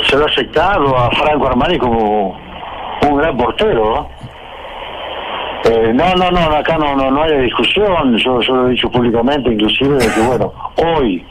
se 0.09 0.17
lo 0.17 0.25
ha 0.25 0.29
aceptado 0.29 0.97
a 0.97 1.11
Franco 1.11 1.47
Armani 1.49 1.79
como 1.79 2.39
un 3.09 3.17
gran 3.19 3.37
portero. 3.37 3.85
¿no? 3.85 4.11
Eh, 5.71 5.93
no, 5.93 6.15
no, 6.15 6.31
no, 6.31 6.41
acá 6.57 6.79
no, 6.79 6.97
no, 6.97 7.11
no 7.11 7.23
hay 7.23 7.39
discusión, 7.43 8.17
yo, 8.17 8.39
lo 8.41 8.67
he 8.69 8.71
dicho 8.71 8.91
públicamente, 8.91 9.51
inclusive, 9.53 9.95
de 9.99 10.15
que 10.15 10.21
bueno, 10.23 10.53
hoy, 10.97 11.25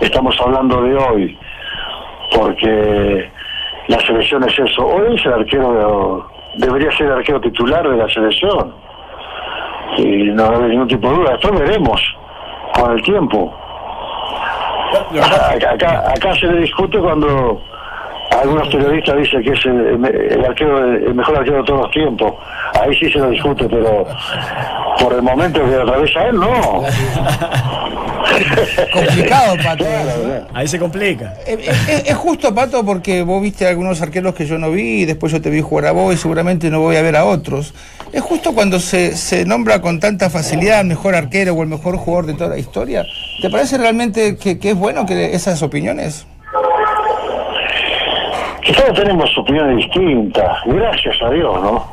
estamos 0.00 0.36
hablando 0.44 0.82
de 0.82 0.96
hoy, 0.96 1.38
porque 2.34 3.30
la 3.88 3.98
selección 4.00 4.42
es 4.44 4.58
eso, 4.58 4.84
hoy 4.84 5.14
es 5.14 5.24
el 5.24 5.32
arquero, 5.34 6.26
de- 6.58 6.66
debería 6.66 6.90
ser 6.96 7.06
el 7.06 7.12
arquero 7.12 7.40
titular 7.40 7.88
de 7.88 7.96
la 7.96 8.08
selección, 8.08 8.74
y 9.98 10.24
no 10.32 10.50
hay 10.50 10.70
ningún 10.70 10.88
tipo 10.88 11.08
de 11.08 11.16
duda, 11.16 11.30
después 11.32 11.60
veremos 11.60 12.00
con 12.74 12.90
el 12.92 13.02
tiempo. 13.02 13.54
Acá, 15.52 15.70
acá, 15.72 16.04
acá 16.08 16.34
se 16.34 16.46
le 16.46 16.60
discute 16.60 16.98
cuando 16.98 17.60
algunos 18.40 18.68
periodistas 18.68 19.16
dicen 19.16 19.42
que 19.42 19.50
es 19.50 19.66
el, 19.66 20.04
el 20.04 20.44
arquero, 20.44 20.84
el 20.94 21.14
mejor 21.14 21.38
arquero 21.38 21.58
de 21.58 21.64
todos 21.64 21.80
los 21.82 21.90
tiempos. 21.90 22.34
Ahí 22.80 22.94
sí 22.98 23.10
se 23.10 23.18
lo 23.18 23.30
discute, 23.30 23.68
pero 23.68 24.06
por 25.00 25.12
el 25.12 25.22
momento 25.22 25.64
que 25.64 25.74
atraviesa 25.74 26.24
él, 26.24 26.36
no. 26.36 26.82
Complicado, 28.92 29.56
Pato. 29.62 29.84
Ahí 30.54 30.68
se 30.68 30.78
complica. 30.78 31.34
Eh, 31.46 31.58
eh, 31.60 31.74
Es, 31.88 32.10
es 32.10 32.14
justo, 32.16 32.54
Pato, 32.54 32.84
porque 32.84 33.22
vos 33.22 33.42
viste 33.42 33.66
algunos 33.66 34.00
arqueros 34.02 34.34
que 34.34 34.46
yo 34.46 34.58
no 34.58 34.70
vi 34.70 35.02
y 35.02 35.04
después 35.04 35.32
yo 35.32 35.40
te 35.40 35.50
vi 35.50 35.60
jugar 35.60 35.86
a 35.86 35.92
vos 35.92 36.14
y 36.14 36.16
seguramente 36.16 36.70
no 36.70 36.80
voy 36.80 36.96
a 36.96 37.02
ver 37.02 37.16
a 37.16 37.24
otros. 37.24 37.74
Es 38.12 38.22
justo 38.22 38.52
cuando 38.54 38.80
se, 38.80 39.16
se 39.16 39.44
nombra 39.44 39.80
con 39.80 40.00
tanta 40.00 40.30
facilidad 40.30 40.80
el 40.80 40.86
mejor 40.86 41.14
arquero 41.14 41.54
o 41.54 41.62
el 41.62 41.68
mejor 41.68 41.96
jugador 41.96 42.26
de 42.26 42.34
toda 42.34 42.50
la 42.50 42.58
historia. 42.58 43.04
¿Te 43.42 43.50
parece 43.50 43.78
realmente 43.78 44.36
que, 44.36 44.58
que 44.58 44.70
es 44.70 44.76
bueno 44.76 45.06
que 45.06 45.34
esas 45.34 45.62
opiniones? 45.62 46.26
Quizás 48.62 48.92
tenemos 48.94 49.30
opiniones 49.38 49.76
distintas, 49.76 50.58
gracias 50.66 51.16
a 51.22 51.30
Dios, 51.30 51.62
¿no? 51.62 51.86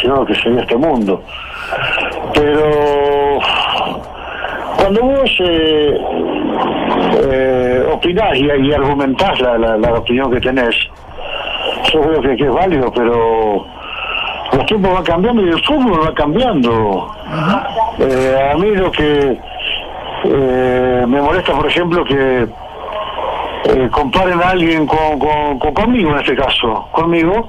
Si 0.00 0.06
no, 0.06 0.24
que 0.24 0.34
sería 0.34 0.62
este 0.62 0.76
mundo. 0.76 1.22
Pero 2.34 3.25
cuando 4.86 5.02
vos 5.02 5.30
eh, 5.40 6.00
eh, 7.28 7.86
opinás 7.92 8.36
y, 8.36 8.44
y 8.46 8.72
argumentás 8.72 9.40
la, 9.40 9.58
la- 9.58 9.76
la 9.76 9.94
opinión 9.94 10.30
que 10.30 10.40
tenés, 10.40 10.76
yo 11.92 12.00
creo 12.02 12.20
que, 12.22 12.36
que 12.36 12.44
es 12.44 12.52
válido, 12.52 12.92
pero 12.94 13.66
los 14.52 14.66
tiempos 14.66 14.94
van 14.94 15.02
cambiando 15.02 15.42
y 15.44 15.48
el 15.48 15.64
fútbol 15.64 16.06
va 16.06 16.14
cambiando. 16.14 17.10
Eh, 17.98 18.50
a 18.52 18.56
mí 18.58 18.70
lo 18.76 18.92
que 18.92 19.36
eh, 20.24 21.04
me 21.08 21.20
molesta, 21.20 21.52
por 21.52 21.66
ejemplo, 21.66 22.04
que 22.04 22.46
eh, 23.64 23.88
comparen 23.90 24.40
a 24.40 24.50
alguien 24.50 24.86
con, 24.86 25.18
con- 25.18 25.58
con- 25.58 25.74
conmigo 25.74 26.10
en 26.12 26.18
este 26.18 26.36
caso, 26.36 26.86
conmigo, 26.92 27.48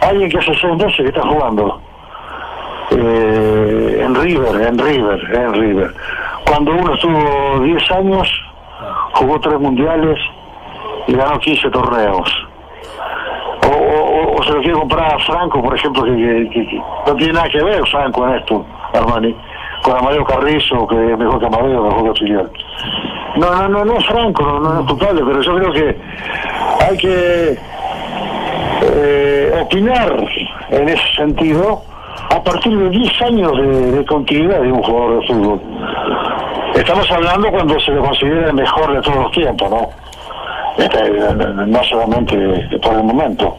alguien 0.00 0.30
que 0.30 0.38
hace 0.38 0.54
seis 0.60 0.76
meses 0.76 0.96
que 0.96 1.08
está 1.08 1.22
jugando 1.22 1.80
eh, 2.92 4.00
en 4.04 4.14
River, 4.14 4.60
en 4.68 4.78
River, 4.78 5.20
en 5.34 5.54
River. 5.54 5.94
Cuando 6.48 6.72
uno 6.72 6.94
estuvo 6.94 7.60
10 7.60 7.90
años, 7.92 8.28
jugó 9.14 9.38
tres 9.40 9.60
mundiales 9.60 10.18
y 11.06 11.12
ganó 11.12 11.38
15 11.38 11.70
torneos. 11.70 12.46
O, 13.70 14.42
se 14.42 14.52
lo 14.52 14.60
quiere 14.60 14.78
comprar 14.78 15.14
a 15.14 15.18
Franco, 15.18 15.62
por 15.62 15.74
ejemplo, 15.74 16.04
que, 16.04 16.80
no 17.06 17.14
tiene 17.16 17.32
nada 17.34 17.48
que 17.48 17.62
ver 17.62 17.86
Franco 17.88 18.26
en 18.26 18.34
esto, 18.36 18.64
Armani, 18.94 19.34
con 19.82 19.98
Amadeo 19.98 20.24
Carrizo, 20.24 20.86
que 20.86 21.12
es 21.12 21.18
mejor 21.18 21.38
que 21.38 21.46
Amadeo, 21.46 21.82
mejor 21.82 22.12
que 22.12 22.20
Filial. 22.20 22.50
No, 23.36 23.54
no, 23.54 23.68
no, 23.68 23.84
no 23.84 23.98
es 23.98 24.06
Franco, 24.06 24.42
no, 24.42 24.60
no 24.60 24.80
es 24.80 24.86
culpable, 24.86 25.22
pero 25.26 25.42
yo 25.42 25.54
creo 25.56 25.72
que 25.72 26.00
hay 26.86 26.96
que 26.96 27.58
eh, 28.82 29.60
opinar 29.60 30.24
en 30.70 30.88
ese 30.88 31.14
sentido 31.16 31.82
a 32.30 32.42
partir 32.42 32.76
de 32.78 32.90
10 32.90 33.22
años 33.22 33.52
de, 33.56 33.92
de 33.92 34.06
continuidad 34.06 34.60
de 34.60 34.72
un 34.72 34.82
jugador 34.82 35.20
de 35.20 35.26
fútbol. 35.26 35.60
Estamos 36.78 37.10
hablando 37.10 37.50
cuando 37.50 37.78
se 37.80 37.90
le 37.90 37.98
considera 37.98 38.46
el 38.46 38.54
mejor 38.54 38.94
de 38.94 39.02
todos 39.02 39.16
los 39.16 39.32
tiempos, 39.32 39.68
¿no? 39.68 39.88
Este, 40.78 41.10
no- 41.10 41.84
solamente 41.84 42.36
por 42.80 42.94
el 42.94 43.02
momento. 43.02 43.56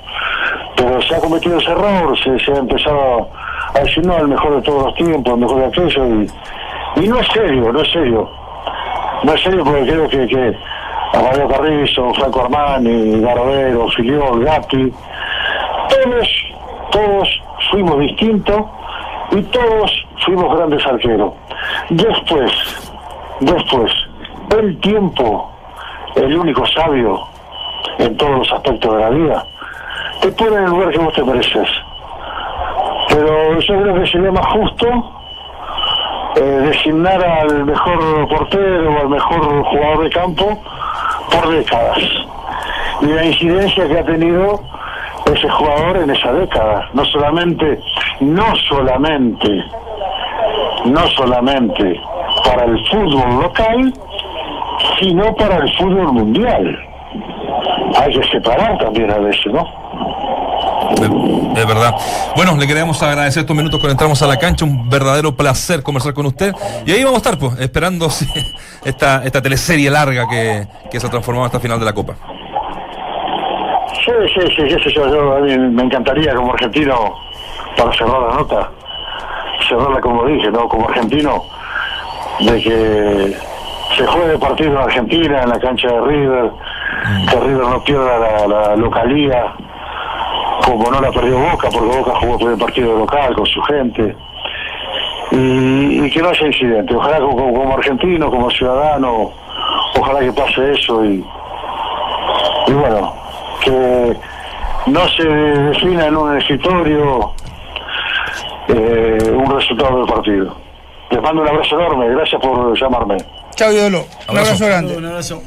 Pero 0.78 1.02
se 1.02 1.16
ha 1.16 1.20
cometido 1.20 1.58
ese 1.58 1.70
error, 1.70 2.18
se, 2.18 2.52
ha 2.54 2.56
empezado 2.56 3.28
a 3.76 3.80
decir, 3.80 4.06
no, 4.06 4.18
el 4.20 4.30
mejor 4.30 4.56
de 4.56 4.62
todos 4.62 4.86
los 4.86 4.96
tiempos, 4.96 5.34
el 5.34 5.40
mejor 5.42 5.58
de 5.60 5.66
aquello, 5.66 6.06
y, 6.96 7.08
no 7.10 7.20
es 7.20 7.28
serio, 7.34 7.74
no 7.74 7.82
es 7.82 7.92
serio. 7.92 8.30
No 9.24 9.34
es 9.34 9.42
serio 9.44 9.66
porque 9.66 9.82
creo 9.86 10.08
que, 10.08 10.26
que 10.26 10.58
Carrizo, 11.50 12.14
Franco 12.14 12.46
Armani, 12.46 13.20
Garovero, 13.20 13.90
Filiol, 13.90 14.46
Gatti, 14.46 14.94
todos, 15.90 16.30
todos 16.92 17.42
fuimos 17.70 18.00
distintos 18.00 18.62
y 19.32 19.42
todos 19.42 20.06
fuimos 20.26 20.56
grandes 20.56 20.86
arqueros. 20.88 21.34
Después, 21.90 22.89
después, 23.40 23.92
el 24.58 24.80
tiempo, 24.80 25.52
el 26.16 26.38
único 26.38 26.66
sabio 26.68 27.28
en 27.98 28.16
todos 28.18 28.40
los 28.40 28.54
aspectos 28.54 28.96
de 28.96 29.00
la 29.00 29.10
vida, 29.10 29.46
te 30.22 30.32
pone 30.32 30.58
en 30.58 30.64
el 30.64 30.70
lugar 30.70 30.90
que 30.92 31.00
vos 31.00 31.14
te 31.14 31.24
mereces. 31.24 31.70
Pero 33.10 33.60
yo 33.60 33.82
creo 33.82 33.96
que 33.96 34.08
sería 34.08 34.32
más 34.32 34.46
justo 34.48 34.88
eh, 36.36 36.42
designar 36.42 37.24
al 37.24 37.66
mejor 37.66 38.28
portero 38.28 38.94
o 38.94 39.00
al 39.00 39.10
mejor 39.10 39.64
jugador 39.64 40.04
de 40.04 40.10
campo 40.10 40.62
por 41.32 41.50
décadas. 41.50 41.98
Y 43.02 43.08
la 43.08 43.26
incidencia 43.26 43.88
que 43.88 44.00
ha 44.00 44.04
tenido 44.04 44.60
ese 45.26 45.50
jugador 45.50 45.98
en 45.98 46.10
esa 46.10 46.34
década. 46.34 46.90
No 46.94 47.06
solamente, 47.06 47.80
no 48.20 48.56
solamente, 48.68 49.64
no 50.86 51.08
solamente 51.08 52.02
para 52.44 52.66
el 52.66 52.78
fútbol 52.88 53.42
local, 53.42 53.94
sino 55.00 55.36
para 55.36 55.58
el 55.58 55.78
fútbol 55.78 56.14
mundial. 56.14 56.80
Hay 58.00 58.12
que 58.12 58.24
separar 58.30 58.78
también 58.78 59.12
a 59.12 59.18
veces, 59.18 59.52
¿no? 59.52 59.66
Es 61.56 61.68
verdad. 61.68 61.96
Bueno, 62.36 62.56
le 62.58 62.68
queremos 62.68 63.02
agradecer 63.04 63.42
estos 63.42 63.56
minutos 63.56 63.80
cuando 63.80 63.92
entramos 63.92 64.22
a 64.22 64.28
la 64.28 64.38
cancha. 64.38 64.66
Un 64.66 64.90
verdadero 64.90 65.36
placer 65.36 65.84
conversar 65.84 66.14
con 66.14 66.26
usted. 66.26 66.54
Y 66.86 66.92
ahí 66.92 67.04
vamos 67.04 67.26
a 67.26 67.30
estar, 67.30 67.38
pues, 67.38 67.60
esperando 67.60 68.10
sí, 68.10 68.28
esta, 68.84 69.24
esta 69.24 69.42
teleserie 69.42 69.90
larga 69.90 70.28
que, 70.28 70.68
que 70.90 71.00
se 71.00 71.08
ha 71.08 71.10
transformado 71.10 71.46
hasta 71.46 71.58
el 71.58 71.64
final 71.64 71.80
de 71.80 71.86
la 71.86 71.94
Copa. 71.94 72.16
Sí, 74.06 74.12
sí, 74.34 74.42
sí, 74.56 74.70
sé 74.84 74.92
yo, 74.92 75.08
yo, 75.08 75.36
a 75.36 75.40
mí 75.40 75.58
me 75.58 75.84
encantaría 75.84 76.34
como 76.34 76.54
argentino, 76.54 77.16
para 77.76 77.92
cerrar 77.94 78.22
la 78.22 78.36
nota, 78.36 78.72
cerrarla 79.68 80.00
como 80.00 80.26
dije, 80.26 80.50
¿no? 80.52 80.68
Como 80.68 80.88
argentino, 80.88 81.44
de 82.40 82.62
que 82.62 83.38
se 83.98 84.06
juegue 84.06 84.38
partido 84.38 84.72
en 84.72 84.78
Argentina, 84.78 85.44
en 85.44 85.50
la 85.50 85.60
cancha 85.60 85.88
de 85.88 86.02
River, 86.02 86.52
que 87.30 87.40
River 87.40 87.68
no 87.68 87.84
pierda 87.84 88.20
la, 88.20 88.48
la 88.48 88.76
localía, 88.76 89.54
como 90.66 90.92
no 90.92 91.02
la 91.02 91.12
perdió 91.12 91.38
Boca, 91.40 91.70
porque 91.72 91.98
Boca 91.98 92.12
jugó 92.20 92.34
el 92.34 92.38
primer 92.40 92.58
partido 92.58 93.00
local 93.00 93.36
con 93.36 93.46
su 93.46 93.62
gente, 93.64 94.16
y, 95.32 96.06
y 96.06 96.12
que 96.12 96.22
no 96.22 96.30
haya 96.30 96.48
incidente. 96.48 96.96
Ojalá 96.96 97.20
como, 97.20 97.54
como 97.54 97.74
argentino, 97.74 98.30
como 98.30 98.50
ciudadano, 98.52 99.32
ojalá 99.98 100.20
que 100.20 100.32
pase 100.34 100.72
eso 100.72 101.04
y, 101.06 101.26
y 102.68 102.72
bueno, 102.74 103.14
que 103.62 104.18
no 104.88 105.08
se 105.10 105.24
defina 105.24 106.08
en 106.08 106.18
un 106.18 106.38
escritorio 106.38 107.32
eh, 108.70 109.18
un 109.34 109.52
resultado 109.52 109.98
del 109.98 110.14
partido. 110.14 110.69
Les 111.12 111.22
mando 111.22 111.42
un 111.42 111.48
abrazo 111.48 111.76
enorme, 111.76 112.08
gracias 112.10 112.40
por 112.42 112.80
llamarme. 112.80 113.18
Chao, 113.56 113.72
ídolo. 113.72 114.06
Un 114.30 114.38
abrazo 114.38 114.66
grande. 114.66 114.96
Un 114.98 115.06
abrazo. 115.06 115.42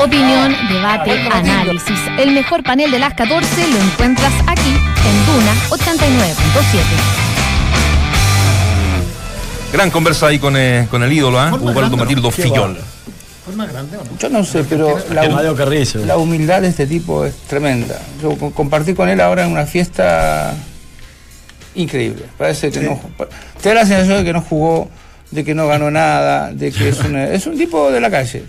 Opinión, 0.00 0.54
debate, 0.68 1.12
análisis. 1.32 1.98
El 2.18 2.32
mejor 2.32 2.62
panel 2.62 2.90
de 2.90 2.98
las 2.98 3.14
14 3.14 3.68
lo 3.68 3.78
encuentras 3.78 4.32
aquí 4.46 4.70
en 4.70 5.26
Duna 5.26 5.52
89.7. 5.70 6.82
Gran 9.72 9.90
conversa 9.90 10.28
ahí 10.28 10.38
con, 10.38 10.56
eh, 10.56 10.86
con 10.90 11.02
el 11.02 11.12
ídolo, 11.12 11.38
¿ah? 11.38 11.50
Forma 11.50 11.70
Ubaldo. 11.72 11.96
Matildo 11.96 12.30
Fillol. 12.30 12.78
¿Fue 13.44 13.54
más 13.54 13.70
grande 13.72 13.96
o 13.96 14.04
no? 14.04 14.10
Yo 14.18 14.28
no 14.28 14.42
sé, 14.44 14.64
pero 14.64 14.96
la, 15.12 15.24
la 16.06 16.16
humildad 16.16 16.62
de 16.62 16.68
este 16.68 16.86
tipo 16.86 17.24
es 17.24 17.36
tremenda. 17.42 18.00
Yo 18.22 18.36
co- 18.36 18.50
compartí 18.52 18.94
con 18.94 19.08
él 19.08 19.20
ahora 19.20 19.44
en 19.44 19.52
una 19.52 19.66
fiesta 19.66 20.54
increíble. 21.76 22.24
Parece 22.36 22.70
que 22.70 22.80
no. 22.80 23.00
Te 23.62 23.68
da 23.70 23.74
la 23.76 23.86
sensación 23.86 24.18
de 24.18 24.24
que 24.24 24.32
no 24.32 24.40
jugó, 24.42 24.88
de 25.30 25.44
que 25.44 25.54
no 25.54 25.66
ganó 25.68 25.90
nada, 25.90 26.52
de 26.52 26.72
que 26.72 26.88
es, 26.88 26.98
una- 27.00 27.24
es 27.30 27.46
un 27.46 27.56
tipo 27.56 27.90
de 27.90 28.00
la 28.00 28.10
calle. 28.10 28.42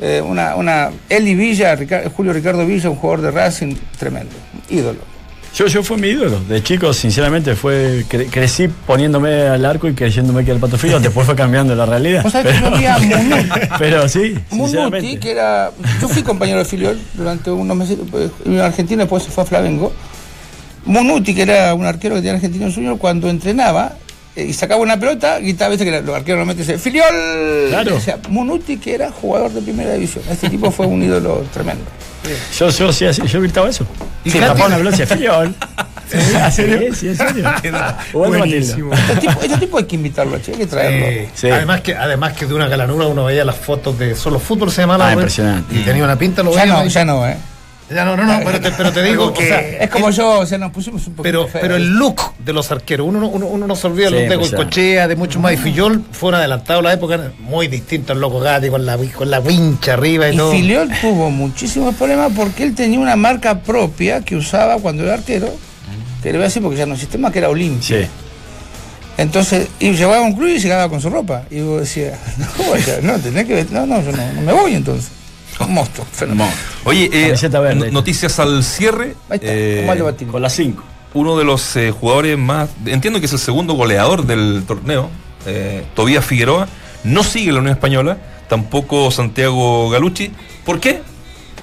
Eh, 0.00 0.22
una, 0.24 0.54
una 0.56 0.90
Eli 1.08 1.34
Villa, 1.34 1.76
Julio 2.16 2.32
Ricardo 2.32 2.64
Villa, 2.64 2.88
un 2.88 2.96
jugador 2.96 3.20
de 3.22 3.30
Racing 3.32 3.74
tremendo, 3.98 4.32
ídolo. 4.70 4.98
Yo, 5.54 5.66
yo 5.66 5.82
fue 5.82 5.98
mi 5.98 6.08
ídolo. 6.08 6.38
De 6.48 6.62
chico, 6.62 6.92
sinceramente, 6.94 7.56
fue 7.56 8.04
cre- 8.08 8.30
crecí 8.30 8.68
poniéndome 8.86 9.42
al 9.42 9.64
arco 9.66 9.88
y 9.88 9.94
creyéndome 9.94 10.44
que 10.44 10.52
era 10.52 10.54
el 10.54 10.60
pato 10.60 10.78
frío. 10.78 11.00
Después 11.00 11.26
fue 11.26 11.34
cambiando 11.34 11.74
la 11.74 11.84
realidad. 11.86 12.22
¿Vos 12.22 12.32
sabés 12.32 12.54
que 12.54 12.60
yo 12.82 12.92
a 12.92 12.98
Munuti? 13.00 13.48
pero 13.76 14.08
sí, 14.08 14.36
Munuti, 14.50 14.70
sinceramente. 14.70 15.18
que 15.18 15.30
era. 15.32 15.70
Yo 16.00 16.08
fui 16.08 16.22
compañero 16.22 16.60
de 16.60 16.64
filial 16.64 16.98
durante 17.14 17.50
unos 17.50 17.76
meses 17.76 17.98
pues, 18.10 18.30
en 18.44 18.60
Argentina, 18.60 19.02
después 19.02 19.24
se 19.24 19.30
fue 19.32 19.42
a 19.42 19.46
Flamengo. 19.46 19.92
Munuti, 20.84 21.34
que 21.34 21.42
era 21.42 21.74
un 21.74 21.84
arquero 21.86 22.14
que 22.14 22.20
tenía 22.20 22.34
Argentino 22.34 22.70
Junior, 22.72 22.98
cuando 22.98 23.28
entrenaba 23.28 23.92
eh, 24.36 24.44
y 24.44 24.52
sacaba 24.52 24.80
una 24.80 24.98
pelota, 24.98 25.38
gritaba, 25.40 25.70
viste 25.70 25.84
que 25.84 25.90
los 25.90 26.14
arqueros 26.14 26.38
normalmente 26.38 26.62
dicen 26.62 26.78
¡Filiol! 26.80 27.68
Claro. 27.68 27.96
O 27.96 28.00
sea, 28.00 28.18
Munuti, 28.28 28.76
que 28.78 28.94
era 28.94 29.10
jugador 29.10 29.50
de 29.52 29.60
primera 29.60 29.92
división. 29.94 30.24
Este 30.30 30.48
tipo 30.48 30.70
fue 30.70 30.86
un 30.86 31.02
ídolo 31.02 31.44
tremendo. 31.52 31.84
Yo, 32.58 32.68
yo, 32.70 32.92
sí, 32.92 33.06
así- 33.06 33.22
yo 33.26 33.40
gritaba 33.40 33.68
eso. 33.68 33.86
¿Y 34.24 34.30
Sí, 34.30 34.38
tapaba 34.38 34.66
una 34.66 34.76
pelota 34.76 35.06
"Filiol". 35.06 35.54
¿En 36.12 36.52
serio? 36.52 36.94
Sí, 36.94 37.08
en 37.08 37.16
serio. 37.16 37.44
Ubaldo 38.12 38.38
Buenísimo. 38.38 38.92
Este 38.92 39.16
tipo, 39.16 39.40
este 39.42 39.58
tipo 39.58 39.78
hay 39.78 39.84
que 39.84 39.94
invitarlo, 39.96 40.34
hay 40.36 40.40
que 40.42 40.66
traerlo. 40.66 41.28
Sí. 41.34 41.48
Además 41.48 41.80
que 41.82 41.94
además 41.94 42.32
que 42.32 42.46
de 42.46 42.54
una 42.54 42.66
galanura 42.68 43.06
uno 43.06 43.24
veía 43.26 43.44
las 43.44 43.54
fotos 43.56 43.96
de 43.98 44.14
solo 44.16 44.38
fútbol 44.40 44.70
se 44.72 44.80
llamaba 44.82 45.08
Ah, 45.08 45.12
impresionante. 45.14 45.72
y 45.74 45.78
tenía 45.84 46.02
una 46.04 46.16
pinta 46.18 46.42
lo 46.42 46.52
Ya 46.52 46.62
veía 46.62 46.72
no, 46.74 46.80
ahí. 46.80 46.88
ya 46.88 47.04
no, 47.04 47.26
¿eh? 47.28 47.36
Ya 47.92 48.04
no, 48.04 48.16
no, 48.16 48.24
no, 48.24 48.38
pero 48.44 48.60
te, 48.60 48.70
pero 48.70 48.92
te 48.92 49.02
digo 49.02 49.32
que 49.34 49.78
Es 49.80 49.90
como 49.90 50.10
yo, 50.10 50.38
o 50.40 50.46
sea, 50.46 50.58
nos 50.58 50.70
pusimos 50.70 51.04
un 51.08 51.14
poquito 51.14 51.22
pero, 51.22 51.48
feos. 51.48 51.60
pero 51.62 51.74
el 51.76 51.88
look 51.88 52.20
de 52.38 52.52
los 52.52 52.70
arqueros, 52.70 53.06
uno, 53.08 53.18
no- 53.20 53.28
uno, 53.28 53.46
uno 53.46 53.66
no 53.66 53.74
se 53.74 53.86
olvida 53.88 54.08
Sí, 54.08 54.14
los 54.14 54.22
de 54.28 54.36
pues, 54.38 54.50
ya. 54.52 54.56
Goicochea, 54.58 55.08
de 55.08 55.16
muchos 55.16 55.42
más, 55.42 55.52
y 55.54 55.56
Fillol 55.56 56.04
fue 56.12 56.28
un 56.28 56.36
adelantado 56.36 56.78
a 56.78 56.82
la 56.82 56.92
época, 56.92 57.32
muy 57.40 57.66
distinto 57.66 58.12
al 58.12 58.20
loco 58.20 58.38
Gatti, 58.38 58.68
con 58.70 58.86
la, 58.86 58.96
con 59.16 59.28
la 59.30 59.40
wincha 59.40 59.94
arriba 59.94 60.28
y, 60.28 60.34
Y 60.34 60.36
todo. 60.36 60.52
Filiol 60.52 60.88
tuvo 61.00 61.30
muchísimos 61.30 61.94
problemas 61.96 62.30
porque 62.36 62.62
él 62.62 62.74
tenía 62.76 63.00
una 63.00 63.16
marca 63.16 63.58
propia 63.60 64.20
que 64.20 64.36
usaba 64.36 64.76
cuando 64.78 65.02
era 65.02 65.14
arquero, 65.14 65.48
que 66.22 66.28
le 66.30 66.38
voy 66.38 66.42
a 66.42 66.48
decir 66.48 66.62
porque 66.62 66.78
ya 66.78 66.86
no 66.86 66.94
existe 66.94 67.18
más, 67.18 67.32
que 67.32 67.40
era 67.40 67.48
Olimpia. 67.48 68.02
Sí. 68.02 68.06
Entonces, 69.18 69.68
y 69.80 69.90
llegaba 69.92 70.18
a 70.18 70.22
un 70.22 70.32
club 70.34 70.48
y 70.48 70.58
llegaba 70.58 70.88
con 70.88 71.00
su 71.00 71.10
ropa. 71.10 71.42
Y 71.50 71.60
vos 71.60 71.80
decías, 71.80 72.18
no, 72.38 72.70
vaya, 72.70 72.98
no, 73.02 73.18
tenés 73.18 73.46
que 73.46 73.66
no, 73.70 73.84
no, 73.84 74.00
yo 74.02 74.12
no, 74.12 74.32
no 74.34 74.40
me 74.42 74.52
voy 74.52 74.74
entonces. 74.74 75.10
Un 75.66 75.74
monstruo, 75.74 76.06
fenómeno. 76.10 76.50
Oye, 76.84 77.10
eh, 77.12 77.90
noticias 77.92 78.38
al 78.40 78.64
cierre. 78.64 79.14
Ahí 79.28 79.36
está, 79.36 79.46
Eh, 79.48 79.76
con 79.78 79.86
Mario 79.86 80.04
Batini. 80.06 80.30
Con 80.32 80.42
las 80.42 80.52
5. 80.54 80.82
uno 81.14 81.36
de 81.36 81.44
los 81.44 81.76
eh, 81.76 81.90
jugadores 81.90 82.38
más, 82.38 82.70
entiendo 82.86 83.20
que 83.20 83.26
es 83.26 83.32
el 83.32 83.38
segundo 83.38 83.74
goleador 83.74 84.26
del 84.26 84.62
torneo, 84.66 85.10
eh, 85.46 85.84
Tobías 85.94 86.24
Figueroa, 86.24 86.68
no 87.04 87.22
sigue 87.24 87.52
la 87.52 87.58
Unión 87.58 87.72
Española, 87.74 88.18
tampoco 88.48 89.10
Santiago 89.10 89.90
Galucci. 89.90 90.32
¿Por 90.64 90.80
qué? 90.80 91.02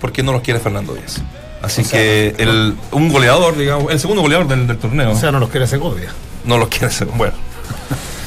Porque 0.01 0.21
no 0.23 0.31
los 0.31 0.41
quiere 0.41 0.59
Fernando 0.59 0.93
Díaz. 0.93 1.21
Así 1.61 1.83
que 1.83 2.35
el, 2.37 2.75
un 2.91 3.09
goleador, 3.09 3.57
digamos, 3.57 3.91
el 3.91 3.99
segundo 3.99 4.21
goleador 4.21 4.47
del, 4.47 4.67
del 4.67 4.77
torneo, 4.77 5.11
O 5.11 5.19
sea, 5.19 5.31
no 5.31 5.39
los 5.39 5.49
quiere 5.49 5.65
Segovia. 5.65 6.11
no 6.45 6.57
los 6.57 6.67
quiere 6.69 6.85
hacer. 6.87 7.07
Bueno. 7.07 7.33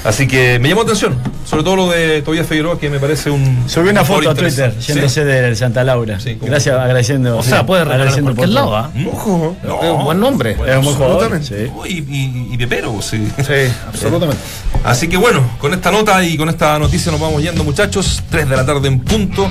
Así 0.03 0.27
que 0.27 0.59
me 0.59 0.69
llamó 0.71 0.81
atención, 0.83 1.15
sobre 1.45 1.63
todo 1.63 1.77
lo 1.77 1.91
de 1.91 2.23
Tobías 2.23 2.47
Figueroa, 2.47 2.79
que 2.79 2.89
me 2.89 2.99
parece 2.99 3.29
un. 3.31 3.65
Subí 3.69 3.91
una 3.91 4.01
un 4.01 4.07
foto 4.07 4.31
a 4.31 4.35
Twitter 4.35 4.75
yéndose 4.79 5.25
del 5.27 5.55
Santa 5.57 5.85
Laura. 5.85 6.19
Sí, 6.19 6.37
como- 6.37 6.51
Gracias, 6.51 6.75
agradeciendo. 6.75 7.37
O 7.37 7.43
sea, 7.43 7.59
sí, 7.61 7.65
puede 7.67 7.83
agradeciendo 7.83 8.35
por 8.35 8.49
lado, 8.49 8.75
¿ah? 8.77 8.91
¿Mm? 8.95 9.07
Ojo. 9.09 9.57
No. 9.63 9.83
Es 9.83 9.91
un 9.91 10.05
buen 10.05 10.21
nombre. 10.21 10.53
Es 10.53 10.77
un 10.79 10.85
buen 10.85 10.97
jugador. 10.97 11.33
Absolutamente. 11.35 11.71
Sí. 11.87 12.05
Y, 12.09 12.17
y, 12.17 12.55
y 12.55 12.57
Pepero, 12.57 13.01
sí. 13.03 13.29
Sí, 13.39 13.73
absolutamente. 13.89 14.43
Así 14.85 15.07
que 15.07 15.19
bueno, 15.19 15.43
con 15.59 15.75
esta 15.75 15.91
nota 15.91 16.25
y 16.25 16.39
con 16.39 16.49
esta 16.49 16.79
noticia 16.79 17.13
nos 17.13 17.21
vamos 17.21 17.43
yendo, 17.43 17.63
muchachos. 17.63 18.23
3 18.31 18.49
de 18.49 18.57
la 18.57 18.65
tarde 18.65 18.89
en 18.89 19.01
punto. 19.01 19.51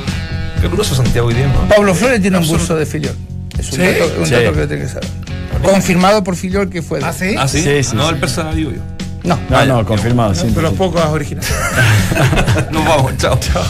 Caluroso 0.61 0.95
Santiago 0.95 1.27
hoy 1.27 1.35
día, 1.35 1.45
¿no? 1.47 1.67
Pablo 1.73 1.93
Flores 1.93 2.21
tiene 2.21 2.39
un 2.39 2.47
buzo 2.47 2.75
de 2.75 2.85
Filiol. 2.87 3.13
Es 3.57 3.71
un 3.71 3.77
¿Sí? 3.77 3.81
dato, 3.83 4.11
un 4.19 4.25
Sí. 4.25 4.31
dato 4.33 4.53
que 4.53 4.65
tiene 4.67 4.81
que 4.83 4.89
saber. 4.89 5.07
Confirmado 5.63 6.23
por 6.23 6.35
Filiol 6.35 6.69
que 6.69 6.81
fue. 6.81 6.99
de- 6.99 7.05
¿Ah, 7.05 7.13
sí? 7.13 7.35
Ah, 7.37 7.47
sí. 7.47 7.61
Sí, 7.61 7.83
sí, 7.83 7.95
no, 7.95 8.07
sí. 8.07 8.13
el 8.15 8.19
persa 8.19 8.49
vivo 8.51 8.71
yo. 8.71 8.81
No. 9.23 9.35
No, 9.49 9.57
Ah, 9.57 9.65
no, 9.65 9.85
confirmado. 9.85 10.33
sí, 10.33 10.47
De 10.47 10.61
los 10.61 10.71
sí. 10.71 10.77
pocos 10.77 11.03
originales. 11.05 11.53
Nos 12.71 12.85
vamos, 12.85 13.17
chao. 13.17 13.37
chao. 13.39 13.63